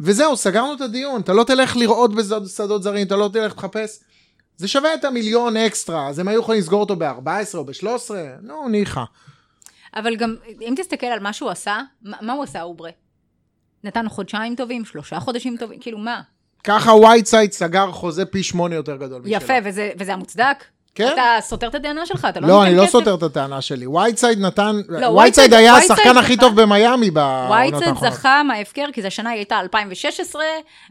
[0.00, 4.00] וזהו, סגרנו את הדיון, אתה לא תלך לראות בשדות זרים, אתה לא תלך לחפש.
[4.56, 8.10] זה שווה את המיליון אקסטרה, אז הם היו יכולים לסגור אותו ב-14 או ב-13,
[8.42, 9.04] נו, ניחא.
[9.94, 12.90] אבל גם, אם תסתכל על מה שהוא עשה, מה, מה הוא עשה, אוברה?
[13.84, 16.22] נתן חודשיים טובים, שלושה חודשים טובים, כאילו מה?
[16.64, 19.32] ככה וייטסייד סגר חוזה פי שמונה יותר גדול משלו.
[19.36, 20.64] יפה, וזה, וזה המוצדק?
[20.94, 21.10] כן.
[21.12, 22.92] אתה סותר את הטענה שלך, אתה לא לא, נותן אני לא כסף?
[22.92, 23.86] סותר את הטענה שלי.
[23.86, 28.12] וייטסייד נתן, לא, וייטסייד וייטסייד- היה וייטסייד השחקן הכי טוב במיאמי בעונות האחרונות.
[28.12, 30.42] זכה מההפקר, כי זו השנה היא הייתה 2016,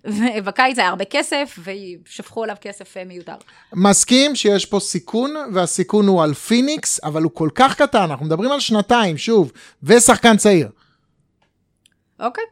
[0.05, 3.35] ובקיץ היה הרבה כסף, ושפכו עליו כסף אה, מיותר.
[3.73, 8.51] מסכים שיש פה סיכון, והסיכון הוא על פיניקס, אבל הוא כל כך קטן, אנחנו מדברים
[8.51, 9.51] על שנתיים, שוב,
[9.83, 10.69] ושחקן צעיר.
[12.19, 12.43] אוקיי.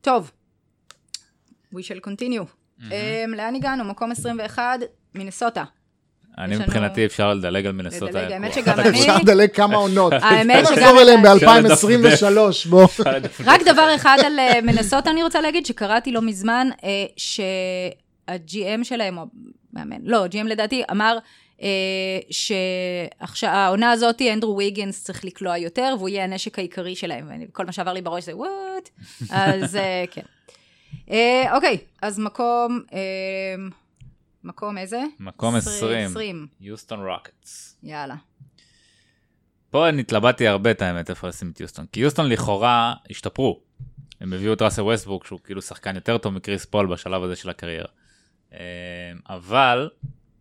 [0.00, 0.30] טוב.
[1.74, 2.44] We shall continue.
[2.80, 2.84] Um,
[3.36, 3.84] לאן הגענו?
[3.84, 4.80] מקום 21,
[5.14, 5.64] מינסוטה.
[6.38, 8.08] אני יש לנו- מבחינתי אפשר לדלג על מנסות.
[8.08, 10.12] לדלג, האמת שגם אני- אפשר לדלג כמה עונות.
[10.22, 12.86] האמת שגם נחזור אליהם אני- ב-2023, בוא.
[13.44, 19.18] רק דבר אחד על אה, מנסוטה אני רוצה להגיד, שקראתי לא מזמן, אה, שה-GM שלהם,
[19.18, 19.24] או
[19.72, 21.18] מאמן, לא, GM לדעתי, אמר
[21.62, 21.68] אה,
[23.34, 27.28] שהעונה הזאת, אנדרו ויגנס צריך לקלוע יותר, והוא יהיה הנשק העיקרי שלהם.
[27.48, 28.88] וכל מה שעבר לי בראש זה וואט,
[29.30, 29.78] אז
[30.10, 30.22] כן.
[31.10, 32.98] אה, אוקיי, אז מקום, אה,
[34.44, 35.02] מקום איזה?
[35.20, 36.10] מקום 20.
[36.10, 37.76] 20, יוסטון רוקטס.
[37.82, 38.14] יאללה.
[39.70, 41.86] פה אני התלבטתי הרבה את האמת איפה לשים את יוסטון.
[41.92, 43.60] כי יוסטון לכאורה השתפרו.
[44.20, 47.50] הם הביאו את ראסל ווסטברוק שהוא כאילו שחקן יותר טוב מקריס פול בשלב הזה של
[47.50, 47.88] הקריירה.
[48.54, 48.58] אה,
[49.28, 49.88] אבל,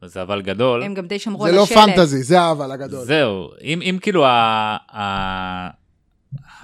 [0.01, 1.77] וזה אבל גדול, הם גם די שמרו זה על לא השלד.
[1.77, 3.05] fantasy, זה האבל הגדול.
[3.05, 5.69] זהו, אם, אם כאילו ה, ה,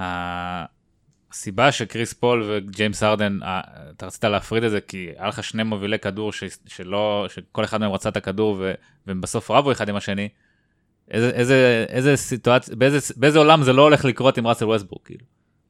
[0.02, 0.66] ה,
[1.38, 3.62] הסיבה שקריס פול וג'יימס הארדן, ה-
[3.96, 7.80] אתה רצית להפריד את זה כי היה לך שני מובילי כדור ש, שלא, שכל אחד
[7.80, 8.74] מהם רצה את הכדור ו,
[9.08, 10.30] והם בסוף רבו אחד עם השני,
[11.12, 15.26] איזה, איזה, איזה סיטואציה, באיזה, באיזה עולם זה לא הולך לקרות עם ראסל ווסטברוק, כאילו.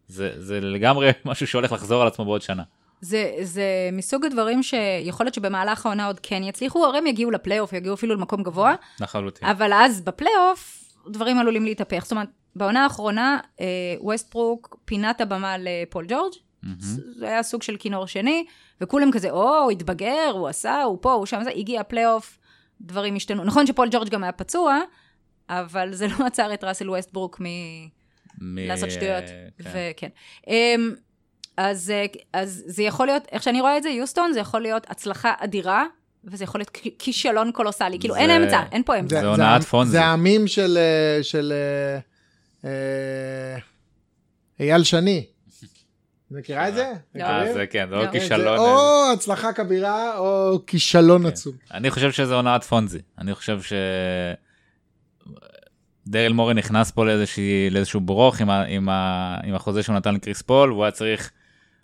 [0.07, 2.63] זה, זה לגמרי משהו שהולך לחזור על עצמו בעוד שנה.
[3.01, 7.73] זה, זה מסוג הדברים שיכול להיות שבמהלך העונה עוד כן יצליחו, הרי הם יגיעו לפלייאוף,
[7.73, 9.47] יגיעו אפילו למקום גבוה, לחלוטין.
[9.47, 12.03] אבל אז בפלייאוף דברים עלולים להתהפך.
[12.03, 13.65] זאת אומרת, בעונה האחרונה, אה,
[13.99, 16.33] ווסטברוק פינה את הבמה לפול ג'ורג',
[17.17, 18.45] זה היה סוג של כינור שני,
[18.81, 22.39] וכולם כזה, או, הוא התבגר, הוא עשה, הוא פה, הוא שם, זה, הגיע הפלייאוף,
[22.81, 23.43] דברים השתנו.
[23.43, 24.79] נכון שפול ג'ורג' גם היה פצוע,
[25.49, 27.45] אבל זה לא עצר את ראסל ווסטברוק מ...
[28.41, 29.23] מ- לעשות שטויות.
[29.63, 29.69] כן.
[29.73, 30.09] וכן.
[30.47, 30.93] אמ,
[31.57, 34.87] אז, אה, אז זה יכול להיות, איך שאני רואה את זה, יוסטון, זה יכול להיות
[34.89, 35.85] הצלחה אדירה,
[36.23, 37.99] וזה יכול להיות כישלון קולוסלי.
[37.99, 39.19] כאילו, אין אמצע, אין פה אמצע.
[39.19, 39.91] זה הונאת פונזי.
[39.91, 40.77] זה המים של...
[42.65, 43.57] אה,
[44.59, 45.25] אייל שני.
[46.31, 46.93] מכירה את זה?
[47.15, 47.53] לא.
[47.53, 48.05] זה כן, זה לא.
[48.05, 48.57] או כישלון.
[48.57, 51.27] זה או הצלחה כבירה או כישלון כן.
[51.27, 51.53] עצום.
[51.73, 52.99] אני חושב שזה הונאת פונזי.
[53.17, 53.73] אני חושב ש...
[56.07, 57.05] דריל מורי נכנס פה
[57.71, 61.31] לאיזשהו ברוך עם, ה, עם, ה, עם החוזה שהוא נתן לקריס פול, והוא היה צריך,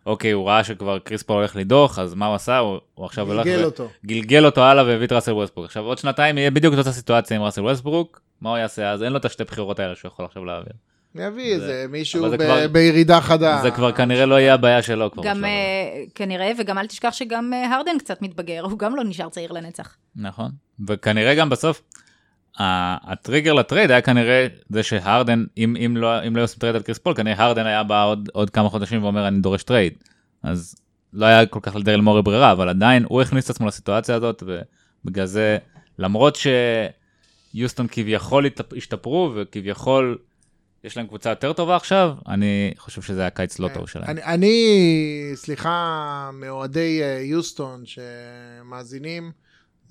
[0.05, 2.57] אוקיי, הוא ראה שכבר קריס פול הולך לדעוך, אז מה הוא עשה?
[2.57, 3.45] הוא, הוא עכשיו הולך...
[3.45, 3.87] גלגל אותו.
[4.05, 5.65] גלגל אותו הלאה והביא את ראסל ווסטברוק.
[5.65, 9.03] עכשיו עוד שנתיים יהיה בדיוק את אותה סיטואציה עם ראסל ווסטברוק, מה הוא יעשה אז?
[9.03, 10.73] אין לו את השתי בחירות האלה שהוא יכול עכשיו להעביר.
[11.15, 11.27] יביא
[11.59, 13.59] זה- איזה מישהו ב- כבר- בירידה חדה.
[13.61, 15.23] זה כבר כנראה לא יהיה הבעיה שלו כבר.
[15.23, 15.45] גם.
[15.45, 15.49] אה,
[16.15, 19.95] כנראה, וגם אל תשכח שגם אה, הרדן קצת מתבגר, הוא גם לא נשאר צעיר לנצח.
[20.15, 20.51] נכון,
[20.87, 21.81] וכנראה גם בסוף,
[22.59, 26.81] הטריגר ל trade היה כנראה זה שהרדן, אם, אם לא, אם לא עושים trade על
[26.81, 29.93] קריס פול, כנראה הרדן היה בא עוד, עוד כמה חודשים ואומר אני דורש trade.
[30.43, 30.75] אז
[31.13, 34.43] לא היה כל כך לדרל מורי ברירה, אבל עדיין הוא הכניס את עצמו לסיטואציה הזאת,
[35.05, 35.57] ובגלל זה,
[35.99, 36.37] למרות
[37.53, 38.45] שיוסטון כביכול
[38.77, 40.17] השתפרו, וכביכול
[40.83, 44.09] יש להם קבוצה יותר טובה עכשיו, אני חושב שזה היה קיץ לא טוב שלהם.
[44.09, 49.31] אני, אני, סליחה, מאוהדי אה, יוסטון שמאזינים,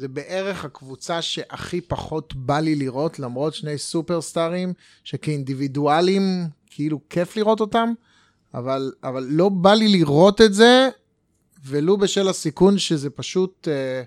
[0.03, 4.73] זה בערך הקבוצה שהכי פחות בא לי לראות, למרות שני סופרסטארים,
[5.05, 6.23] שכאינדיבידואלים,
[6.67, 7.93] כאילו כיף לראות אותם,
[8.55, 10.89] אבל, אבל לא בא לי לראות את זה,
[11.67, 13.69] ולו בשל הסיכון שזה פשוט...
[13.69, 14.03] אה,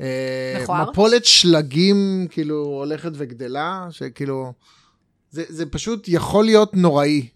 [0.00, 0.90] אה, מכוער?
[0.90, 4.52] מפולת שלגים, כאילו, הולכת וגדלה, שכאילו...
[5.30, 7.28] זה, זה פשוט יכול להיות נוראי.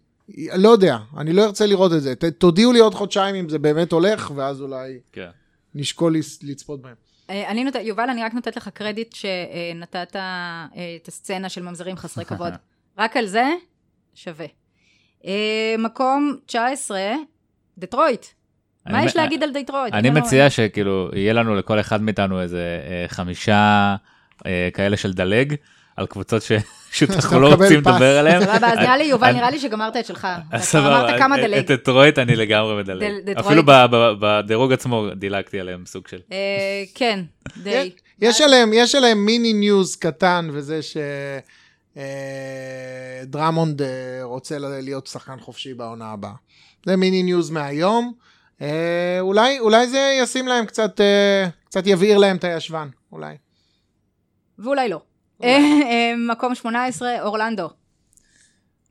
[0.56, 2.14] לא יודע, אני לא ארצה לראות את זה.
[2.14, 5.28] ת, תודיעו לי עוד חודשיים אם זה באמת הולך, ואז אולי כן.
[5.74, 6.94] נשקול לצ- לצפות בהם.
[7.32, 7.74] אה, אני נות...
[7.74, 10.66] יובל, אני רק נותנת לך קרדיט שנתת אה,
[11.02, 12.52] את הסצנה של ממזרים חסרי כבוד.
[12.98, 13.44] רק על זה,
[14.14, 14.46] שווה.
[15.26, 17.00] אה, מקום 19,
[17.78, 18.26] דטרויט.
[18.86, 19.94] מה יש להגיד על דטרויט?
[19.94, 23.96] אני לנו- מציע שכאילו יהיה לנו לכל אחד מאיתנו איזה חמישה
[24.74, 25.54] כאלה של דלג
[25.96, 26.52] על קבוצות ש-
[26.92, 27.78] שאנחנו לא רוצים.
[27.78, 28.42] לדבר עליהן.
[28.46, 30.28] סבבה, אז נראה לי, יובל, נראה לי שגמרת את שלך.
[30.58, 31.58] סבבה, אמרת כמה את- דלג.
[31.58, 33.30] את דטרויט אני לגמרי מדלג.
[33.38, 36.18] אפילו ב- ב- בדירוג עצמו דילגתי עליהם סוג של.
[36.32, 36.36] אה,
[36.94, 37.20] כן,
[37.62, 37.90] די.
[38.20, 40.80] יש עליהם, יש עליהם mini news קטן, וזה
[41.96, 42.02] אה,
[43.26, 43.88] דרמונד אה,
[44.22, 46.32] רוצה להיות שחקן חופשי בעונה הבאה.
[46.86, 48.12] זה mini news מהיום.
[48.62, 53.34] אה, אולי, אולי זה ישים להם קצת, אה, קצת יבעיר להם את הישבן, אולי.
[54.58, 55.00] ואולי לא.
[55.44, 57.70] אה, מקום 18, אורלנדו.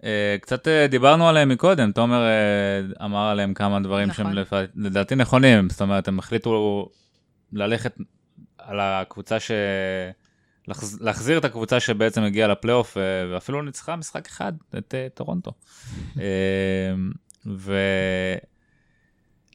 [0.03, 2.23] אה, קצת אה, דיברנו עליהם מקודם, תומר
[3.03, 4.33] אמר עליהם כמה דברים נכון.
[4.33, 6.89] שהם לדעתי נכונים, זאת אומרת, הם החליטו
[7.53, 7.97] ללכת
[8.57, 9.51] על הקבוצה ש...
[11.01, 12.97] להחזיר את הקבוצה שבעצם הגיעה לפלייאוף,
[13.31, 15.51] ואפילו ניצחה משחק אחד, את טורונטו.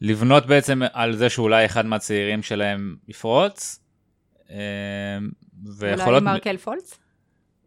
[0.03, 3.81] ולבנות בעצם על זה שאולי אחד מהצעירים שלהם יפרוץ.
[5.79, 6.99] ויכול אולי להיות, מרקל פולץ?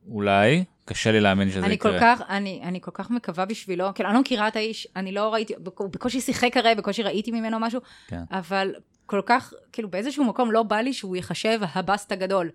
[0.08, 1.91] אולי, קשה לי להאמין שזה אני יקרה.
[1.91, 5.12] כל כך, אני, אני כל כך מקווה בשבילו, כאילו, אני לא מכירה את האיש, אני
[5.12, 8.22] לא ראיתי, הוא בקושי שיחק הרי, בקושי ראיתי ממנו משהו, כן.
[8.32, 8.72] אבל
[9.06, 12.50] כל כך, כאילו, באיזשהו מקום לא בא לי שהוא ייחשב הבאסט הגדול.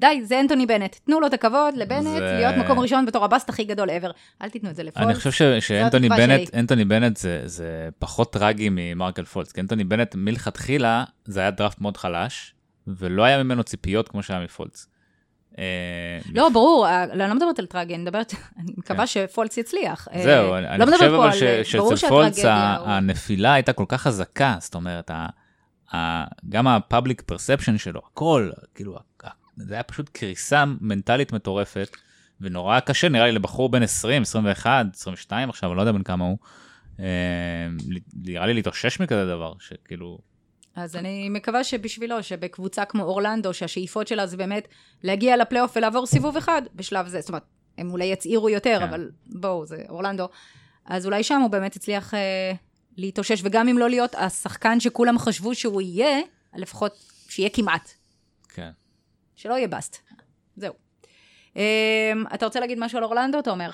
[0.00, 3.48] די, זה אנטוני בנט, תנו לו את הכבוד לבנט, זה- להיות מקום ראשון בתור הבאסט
[3.48, 4.10] הכי גדול ever.
[4.42, 5.06] אל תיתנו את זה לפולס.
[5.06, 6.54] אני חושב ש- שאנטוני בנט.
[6.54, 11.80] אנטוני בנט זה, זה פחות טרגי ממרקל פולץ, כי אנטוני בנט מלכתחילה זה היה דראפט
[11.80, 12.54] מאוד חלש,
[12.86, 14.86] ולא היה ממנו ציפיות כמו שהיה מפולץ.
[15.58, 20.08] אה, לא, ברור, אה, אני לא מדברת על טרגי, אני מדברת, אני מקווה שפולס יצליח.
[20.12, 22.38] אה, זהו, אני אני לא מדברת חושב אבל שאצל פולץ
[22.84, 25.10] הנפילה הייתה כל כך חזקה, זאת אומרת,
[26.48, 28.98] גם הפאבליק פרספשן שלו, הכל, כאילו,
[29.56, 31.96] זה היה פשוט קריסה מנטלית מטורפת,
[32.40, 36.24] ונורא קשה, נראה לי לבחור בן 20, 21, 22 עכשיו, אני לא יודע בן כמה
[36.24, 36.38] הוא,
[37.00, 37.04] אה,
[38.14, 40.18] נראה לי להתאושש מכזה דבר, שכאילו,
[40.76, 44.68] אז אני מקווה שבשבילו, שבקבוצה כמו אורלנדו, שהשאיפות שלה זה באמת
[45.02, 47.42] להגיע לפלייאוף ולעבור סיבוב אחד בשלב זה, זאת אומרת,
[47.78, 48.84] הם אולי יצעירו יותר, כן.
[48.84, 50.28] אבל בואו, זה אורלנדו.
[50.84, 52.52] אז אולי שם הוא באמת הצליח אה,
[52.96, 56.20] להתאושש, וגם אם לא להיות השחקן שכולם חשבו שהוא יהיה,
[56.54, 56.92] לפחות
[57.28, 57.90] שיהיה כמעט,
[58.48, 58.70] כן.
[59.34, 59.96] שלא יהיה באסט.
[60.56, 60.74] זהו.
[61.56, 63.70] אה, אתה רוצה להגיד משהו על אורלנדו, אתה אומר?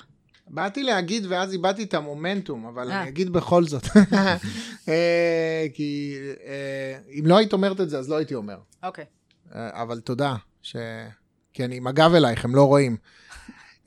[0.53, 3.01] באתי להגיד ואז איבדתי את המומנטום, אבל אה.
[3.01, 3.87] אני אגיד בכל זאת.
[4.89, 8.57] אה, כי אה, אם לא היית אומרת את זה, אז לא הייתי אומר.
[8.83, 9.05] אוקיי.
[9.55, 10.75] אבל תודה, ש...
[11.53, 12.97] כי אני עם הגב אלייך, הם לא רואים.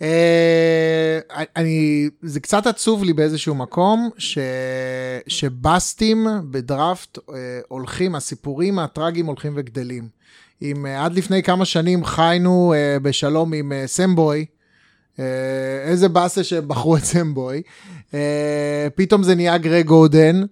[1.57, 4.39] אני, זה קצת עצוב לי באיזשהו מקום, ש...
[5.27, 7.19] שבאסטים בדראפט
[7.69, 10.09] הולכים, הסיפורים הטראגיים הולכים וגדלים.
[10.63, 14.47] אם עד לפני כמה שנים חיינו בשלום עם סמבוי,
[15.85, 17.63] איזה באסה שבחרו את סמבוי,
[18.15, 20.43] אה, פתאום זה נהיה גרג אודן,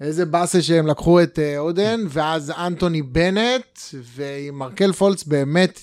[0.00, 5.80] איזה באסה שהם לקחו את אה, אודן, ואז אנטוני בנט, ועם מרקל פולץ באמת,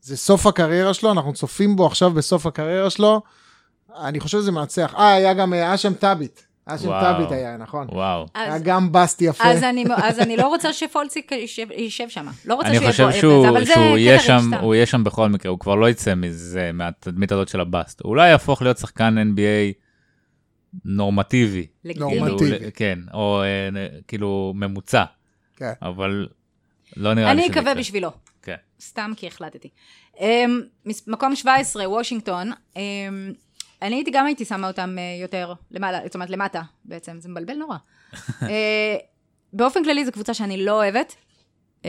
[0.00, 3.20] זה סוף הקריירה שלו, אנחנו צופים בו עכשיו בסוף הקריירה שלו.
[3.96, 4.94] אני חושב שזה מנצח.
[4.96, 6.40] אה, היה גם אה, אשם טאביט.
[6.66, 7.00] אשם וואו.
[7.00, 7.86] טאביט היה, נכון.
[7.92, 8.26] וואו.
[8.34, 9.44] היה גם באסט יפה.
[9.44, 11.32] אז, אני, אז אני לא רוצה שפולציק
[11.76, 12.26] יישב, שם.
[12.44, 14.58] לא רוצה אני שהוא חושב יבוא, שהוא, אבל זה שהוא קטע יהיה ריק שם, סתם.
[14.60, 18.00] הוא יהיה שם בכל מקרה, הוא כבר לא יצא מזה, מהתדמית הזאת של הבאסט.
[18.02, 19.74] הוא אולי יהפוך להיות שחקן NBA
[20.84, 21.66] נורמטיבי.
[21.84, 22.20] לגיטימי.
[22.20, 22.58] נורמטיבי.
[22.58, 25.04] כאילו, כן, או אה, כאילו ממוצע,
[25.56, 25.72] כן.
[25.82, 26.28] אבל
[26.96, 27.80] לא נראה לי אני שזה אקווה יקרה.
[27.80, 28.10] בשבילו.
[28.42, 28.56] כן.
[28.80, 29.68] סתם כי החלטתי.
[30.16, 30.20] Um,
[31.06, 32.50] מקום 17, וושינגטון.
[33.82, 37.54] אני הייתי גם הייתי שמה אותם uh, יותר למעלה, זאת אומרת למטה בעצם, זה מבלבל
[37.54, 37.76] נורא.
[38.12, 38.44] uh,
[39.52, 41.16] באופן כללי זו קבוצה שאני לא אוהבת.
[41.82, 41.84] Uh,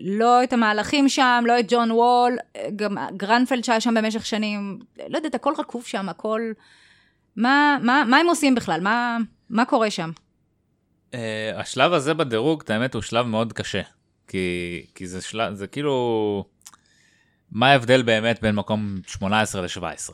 [0.00, 4.78] לא את המהלכים שם, לא את ג'ון וול, אה, גם גרנפלד שהיה שם במשך שנים,
[5.08, 6.52] לא יודעת, הכל רקוב שם, הכל...
[7.36, 8.80] מה, מה, מה הם עושים בכלל?
[8.80, 9.18] מה,
[9.50, 10.10] מה קורה שם?
[11.10, 11.14] Uh,
[11.56, 13.82] השלב הזה בדירוג, את האמת, הוא שלב מאוד קשה.
[14.28, 16.44] כי, כי זה שלב, זה כאילו...
[17.52, 20.12] מה ההבדל באמת בין מקום 18 ל-17?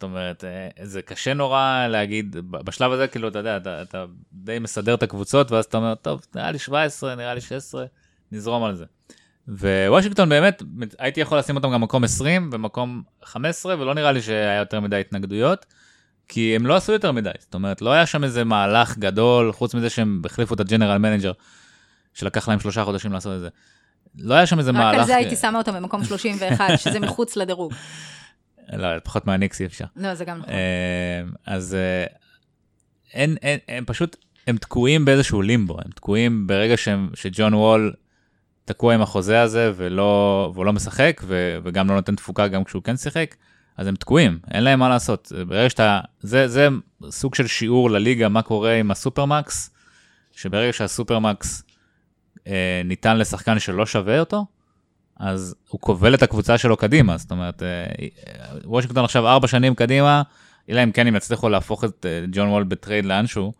[0.00, 4.58] זאת אומרת, אה, זה קשה נורא להגיד, בשלב הזה, כאילו, אתה יודע, אתה, אתה די
[4.58, 7.84] מסדר את הקבוצות, ואז אתה אומר, טוב, נראה לי 17, נראה לי 16,
[8.32, 8.84] נזרום על זה.
[9.48, 10.62] ווושינגטון באמת,
[10.98, 15.00] הייתי יכול לשים אותם גם מקום 20 ומקום 15, ולא נראה לי שהיה יותר מדי
[15.00, 15.66] התנגדויות,
[16.28, 17.30] כי הם לא עשו יותר מדי.
[17.38, 20.98] זאת אומרת, לא היה שם איזה מהלך גדול, חוץ מזה שהם החליפו את ה general
[20.98, 21.32] manager,
[22.14, 23.48] שלקח להם שלושה חודשים לעשות את זה.
[24.18, 25.00] לא היה שם איזה רק מהלך...
[25.00, 27.72] על זה הייתי שמה אותם במקום 31, שזה מחוץ לדירוג.
[28.72, 29.84] לא, פחות מהניקס אי אפשר.
[29.96, 30.50] לא, זה גם נכון.
[30.52, 32.04] אה, אז אה,
[33.14, 34.16] אין, אין, הם פשוט,
[34.46, 37.92] הם תקועים באיזשהו לימבו, הם תקועים ברגע שהם, שג'ון וול
[38.64, 42.82] תקוע עם החוזה הזה ולא, והוא לא משחק ו, וגם לא נותן תפוקה גם כשהוא
[42.82, 43.34] כן שיחק,
[43.76, 45.32] אז הם תקועים, אין להם מה לעשות.
[45.48, 46.68] ברגע שאתה, זה, זה
[47.10, 49.70] סוג של שיעור לליגה, מה קורה עם הסופרמקס,
[50.32, 51.62] שברגע שהסופרמקס
[52.46, 54.46] אה, ניתן לשחקן שלא שווה אותו,
[55.20, 57.86] אז הוא כובל את הקבוצה שלו קדימה, זאת אומרת, אה,
[58.64, 60.22] וושינגטון עכשיו ארבע שנים קדימה,
[60.70, 63.52] אלא אם כן הם יצליחו להפוך את אה, ג'ון וול ב trade לאנשהו,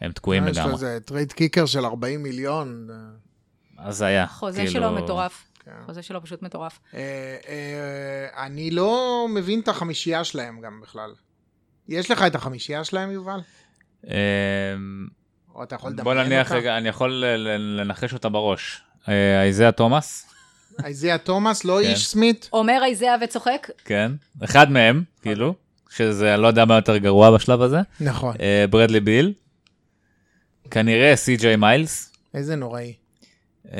[0.00, 0.74] הם תקועים יש לו לגמרי.
[0.74, 2.88] איזה trade kicker של 40 מיליון.
[2.90, 2.96] אה,
[3.88, 4.24] אז היה.
[4.24, 5.44] החוזה כאילו, שלו מטורף.
[5.64, 5.70] כן.
[5.82, 6.78] החוזה שלו פשוט מטורף.
[6.94, 7.00] אה,
[7.48, 11.10] אה, אני לא מבין את החמישייה שלהם גם בכלל.
[11.88, 13.40] יש לך את החמישייה שלהם, יובל?
[14.10, 14.14] אה,
[15.54, 16.24] או אתה יכול לדמיין בוא אותה?
[16.24, 17.24] נניח רגע, אני יכול
[17.58, 18.82] לנחש אותה בראש.
[19.08, 20.33] אה, איזיה תומאס,
[20.84, 21.88] איזיה תומאס, לא כן.
[21.90, 22.48] איש סמית'?
[22.52, 24.12] אומר איזאה וצוחק, כן,
[24.44, 25.54] אחד מהם, כאילו,
[25.90, 27.78] שזה, אני לא יודע מה יותר גרוע בשלב הזה.
[28.00, 28.36] נכון.
[28.40, 29.32] אה, ברדלי ביל,
[30.70, 32.92] כנראה סי.ג'יי מיילס, איזה נוראי.
[33.72, 33.78] אה,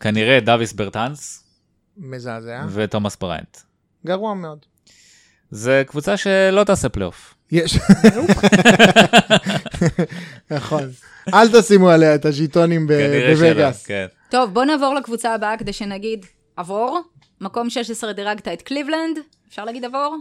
[0.00, 1.44] כנראה דייוויס ברטאנס
[1.96, 2.62] מזעזע.
[2.72, 3.56] ותומאס בריינט.
[4.06, 4.58] גרוע מאוד.
[5.50, 7.34] זה קבוצה שלא תעשה פלייאוף.
[7.52, 7.78] יש.
[10.50, 10.82] נכון.
[11.34, 13.86] אל תשימו עליה את הז'יטונים ב- כנראה שלא, בווגאס.
[13.86, 14.06] כן.
[14.30, 16.26] טוב, בוא נעבור לקבוצה הבאה כדי שנגיד
[16.56, 17.00] עבור.
[17.40, 19.18] מקום 16 דירגת את קליבלנד,
[19.48, 20.16] אפשר להגיד עבור?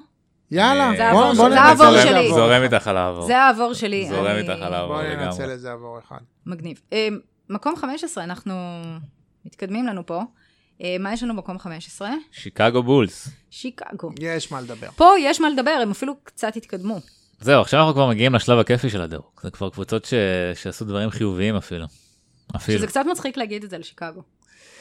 [0.52, 1.54] יאללה, זה בוא העבור בוא שלי.
[1.54, 2.30] זה ננצל העבור שלי.
[2.30, 3.28] זורם איתך על העבור.
[3.28, 4.10] זה העבור שלי.
[4.10, 5.26] זורם איתך על העבור בוא לגמרי.
[5.26, 6.18] ננצל את זה עבור אחד.
[6.46, 6.82] מגניב.
[6.94, 7.08] אה,
[7.50, 8.54] מקום 15, אנחנו
[9.46, 10.22] מתקדמים לנו פה.
[10.84, 12.10] אה, מה יש לנו במקום 15?
[12.32, 13.30] שיקגו בולס.
[13.50, 14.10] שיקגו.
[14.20, 14.88] יש מה לדבר.
[14.96, 17.00] פה יש מה לדבר, הם אפילו קצת התקדמו.
[17.42, 19.40] זהו, עכשיו אנחנו כבר מגיעים לשלב הכיפי של הדירוג.
[19.42, 20.14] זה כבר קבוצות ש...
[20.56, 21.86] שעשו דברים חיוביים אפילו.
[22.56, 22.78] אפילו.
[22.78, 23.78] שזה קצת מצחיק להגיד את זה.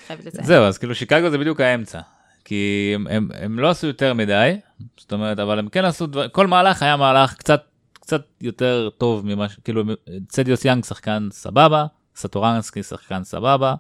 [0.07, 0.45] חייבת לציין.
[0.45, 2.01] זהו, אז כאילו שיקגו זה בדיוק האמצע.
[2.45, 4.57] כי הם, הם, הם לא עשו יותר מדי,
[4.97, 7.63] זאת אומרת, אבל הם כן עשו דבר, כל מהלך היה מהלך קצת,
[7.93, 9.57] קצת יותר טוב ממה ש...
[9.65, 9.85] כאילו,
[10.29, 13.75] צדיוס יאנג שחקן סבבה, סטורנסקי שחקן סבבה,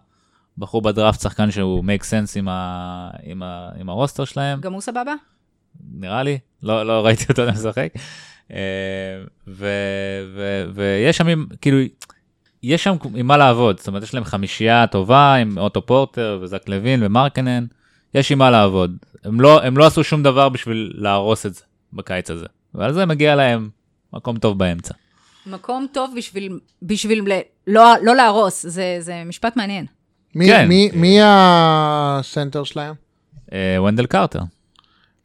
[0.58, 4.80] בחור בדראפט שחקן שהוא make sense עם, ה, עם, ה, עם הרוסטר שלהם, גם הוא
[4.80, 5.14] סבבה?
[5.92, 7.92] נראה לי, לא, לא ראיתי אותו משחק.
[8.52, 8.58] אה,
[10.74, 11.78] ויש שם, כאילו,
[12.62, 16.68] יש שם עם מה לעבוד, זאת אומרת, יש להם חמישייה טובה עם אוטו פורטר וזק
[16.68, 17.64] לוין ומרקנן,
[18.14, 18.96] יש עם מה לעבוד.
[19.24, 21.60] הם לא, הם לא עשו שום דבר בשביל להרוס את זה
[21.92, 23.68] בקיץ הזה, ועל זה מגיע להם
[24.12, 24.94] מקום טוב באמצע.
[25.46, 29.86] מקום טוב בשביל, בשביל ל, לא, לא להרוס, זה, זה משפט מעניין.
[30.34, 30.68] מי- כן.
[30.68, 32.94] מי- מי הסנטר שלהם?
[33.52, 34.40] אה, ונדל קרטר,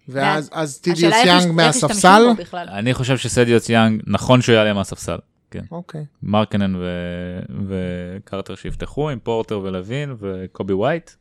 [0.10, 2.24] ואז אז ת'דיוס יאנג מהספסל?
[2.54, 5.18] אני חושב שסדיוס יאנג, נכון שהוא יעלה מהספסל.
[5.54, 5.64] כן.
[5.72, 6.06] אוקיי.
[6.24, 11.12] מרקנן ו- וקרטר שיפתחו עם פורטר ולוין וקובי ווייט.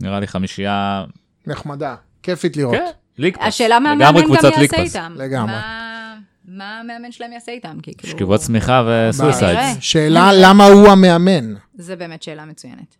[0.00, 1.04] נראה לי חמישייה
[1.46, 1.96] נחמדה.
[2.22, 2.74] כיפית לראות.
[2.76, 3.44] כן, league pass.
[3.46, 4.96] השאלה מה המאמן גם יעשה פאס.
[4.96, 5.12] איתם.
[5.16, 5.52] לגמרי.
[5.52, 7.78] מה, מה המאמן שלהם יעשה איתם?
[7.82, 8.12] כי כאילו...
[8.12, 8.82] שכיבות צמיחה.
[9.10, 11.54] וסואיסיידס, שאלה למה הוא המאמן?
[11.74, 12.96] זה באמת שאלה מצוינת.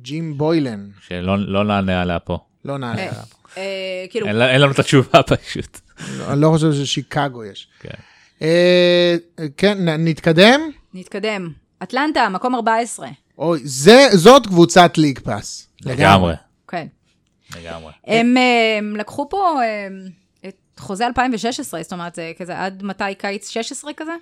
[0.00, 0.88] ג'ים בוילן.
[1.00, 2.38] שלא לא נענה עליה פה.
[2.64, 3.22] לא נעלה אה, עליו.
[3.56, 5.80] אה, כאילו, אין לנו את התשובה פשוט.
[6.28, 7.68] אני לא חושב ששיקגו יש.
[7.80, 7.90] כן.
[8.42, 9.16] אה,
[9.56, 10.60] כן, נתקדם?
[10.94, 11.52] נתקדם.
[11.82, 13.08] אטלנטה, מקום 14.
[13.38, 15.68] אוי, זה- זאת קבוצת ליג פאס.
[15.84, 16.34] לגמרי.
[16.68, 16.86] כן.
[17.56, 17.92] לגמרי.
[18.06, 19.88] הם, אה, הם לקחו פה אה,
[20.48, 24.12] את חוזה 2016, זאת אומרת, זה כזה עד מתי קיץ 16 כזה?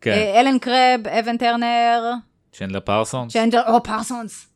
[0.00, 2.12] כן, אה, אלן קרב, אבן טרנר,
[2.52, 3.28] צ'נדלר פרסון.
[3.28, 4.46] צ'נדלר, או פרסונס.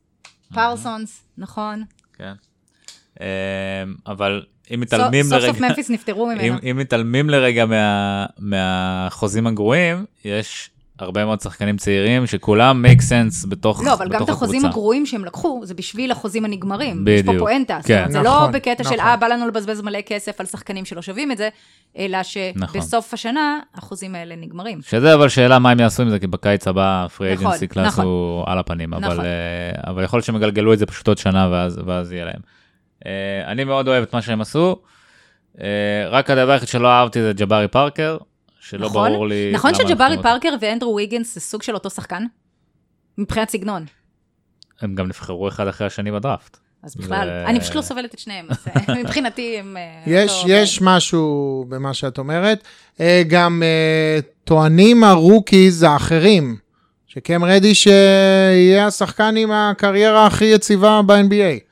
[0.54, 1.84] פרסונס, נכון.
[2.18, 2.32] כן.
[3.20, 3.26] אמ,
[4.06, 4.44] אבל
[4.74, 6.56] אם מתעלמים סוף סוף לרגע, ממפיס נפטרו אם, ממנו.
[6.70, 13.82] אם מתעלמים לרגע מה, מהחוזים הגרועים, יש הרבה מאוד שחקנים צעירים שכולם make sense בתוך,
[13.84, 14.68] לא, אבל גם את החוזים הקבוצה.
[14.68, 17.04] הגרועים שהם לקחו, זה בשביל החוזים הנגמרים.
[17.08, 17.48] יש פה בדיוק.
[17.48, 17.78] פואנטה.
[17.80, 17.96] זאת כן.
[17.96, 19.00] אומרת, זה נכון, לא בקטע של, נכון.
[19.00, 21.48] אה, בא לנו לבזבז מלא כסף על שחקנים שלא שווים את זה,
[21.98, 22.18] אלא
[22.56, 22.80] נכון.
[22.80, 24.80] שבסוף השנה, החוזים האלה נגמרים.
[24.82, 27.86] שזה אבל שאלה מה הם יעשו עם זה, כי בקיץ הבא free נכון, agency class
[27.86, 28.04] נכון.
[28.04, 29.24] הוא על הפנים, אבל, נכון.
[29.24, 32.40] אה, אבל יכול להיות שהם יגלגלו את זה פשוט עוד שנה ואז, ואז יהיה להם.
[33.06, 34.76] אה, אני מאוד אוהב את מה שהם עשו,
[35.60, 35.66] אה,
[36.08, 38.16] רק הדבר היחיד שלא אהבתי זה ג'בארי פארקר,
[38.60, 39.12] שלא נכון?
[39.12, 39.50] ברור לי...
[39.54, 42.24] נכון שג'בארי פארקר ואנדרו ויגנס זה סוג של אותו שחקן?
[43.18, 43.84] מבחינת סגנון.
[44.80, 46.58] הם גם נבחרו אחד אחרי השני בדראפט.
[46.82, 49.76] אז בכלל, ו- אני פשוט לא סובלת את שניהם, אז אה, מבחינתי הם...
[49.76, 52.64] אה, יש, לא- יש משהו במה שאת אומרת.
[53.28, 53.62] גם
[54.44, 56.56] טוענים הרוקיז האחרים,
[57.06, 61.71] שקם רדיש יהיה השחקן עם הקריירה הכי יציבה ב-NBA.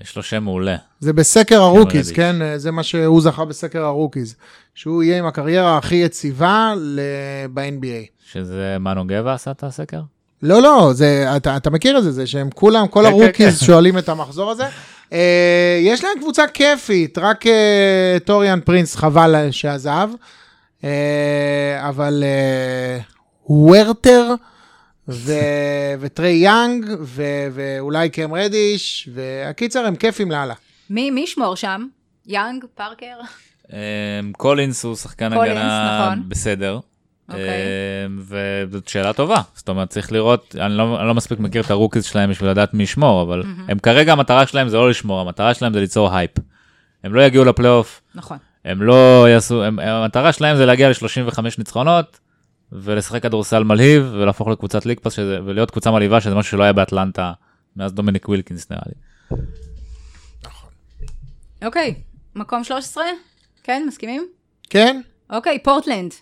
[0.00, 0.76] יש לו שם מעולה.
[1.00, 2.12] זה בסקר הרוקיז.
[2.12, 2.42] כן?
[2.42, 4.34] אה, זה מה שהוא זכה בסקר הרוקיז.
[4.74, 7.00] שהוא יהיה עם הקריירה הכי יציבה ל-
[7.54, 8.30] ב-NBA.
[8.32, 10.00] שזה מנו גבע עשה את הסקר?
[10.42, 13.66] לא, לא, זה, אתה, אתה מכיר את זה, זה שהם כולם, כל כן, הרוקיז כן.
[13.66, 14.64] שואלים את המחזור הזה.
[15.12, 20.08] אה, יש להם קבוצה כיפית, רק אה, טוריאן פרינס חבל שעזב,
[21.80, 22.24] אבל
[23.48, 24.34] הורטר
[25.08, 25.32] ו-
[26.00, 30.54] וטרי יאנג ו- ואולי קם רדיש, והקיצר הם כיפים לאללה.
[30.90, 31.86] מי מי ישמור שם?
[32.26, 32.64] יאנג?
[32.74, 33.16] פארקר?
[33.72, 33.76] אמ,
[34.32, 36.28] קולינס הוא שחקן קולינס, הגנה נכון.
[36.28, 36.78] בסדר.
[37.28, 37.48] אוקיי.
[38.06, 39.40] אמ, וזאת שאלה טובה.
[39.54, 42.74] זאת אומרת, צריך לראות, אני לא, אני לא מספיק מכיר את הרוקיז שלהם בשביל לדעת
[42.74, 46.30] מי ישמור, אבל הם כרגע, המטרה שלהם זה לא לשמור, המטרה שלהם זה ליצור הייפ.
[47.04, 48.36] הם לא יגיעו לפלייאוף, נכון.
[48.64, 52.18] הם לא יעשו, הם, המטרה שלהם זה להגיע ל-35 ניצחונות,
[52.72, 56.72] ולשחק כדורסל מלהיב, ולהפוך לקבוצת league pass, שזה- ולהיות קבוצה מלהיבה, שזה משהו שלא היה
[56.72, 57.32] באטלנטה,
[57.76, 58.94] מאז דומיניק ווילקינס נראה לי.
[61.64, 61.94] אוקיי,
[62.34, 63.04] מקום 13?
[63.62, 64.26] כן, מסכימים?
[64.70, 65.00] כן?
[65.30, 66.12] אוקיי, פורטלנד.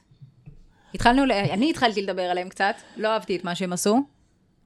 [0.95, 4.03] התחלנו, ל- אני התחלתי לדבר עליהם קצת, לא אהבתי את מה שהם עשו.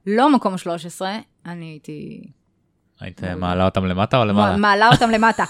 [0.07, 2.21] לא מקום 13, אני הייתי...
[2.99, 4.57] היית מעלה אותם למטה או למעלה?
[4.57, 5.43] מעלה אותם למטה.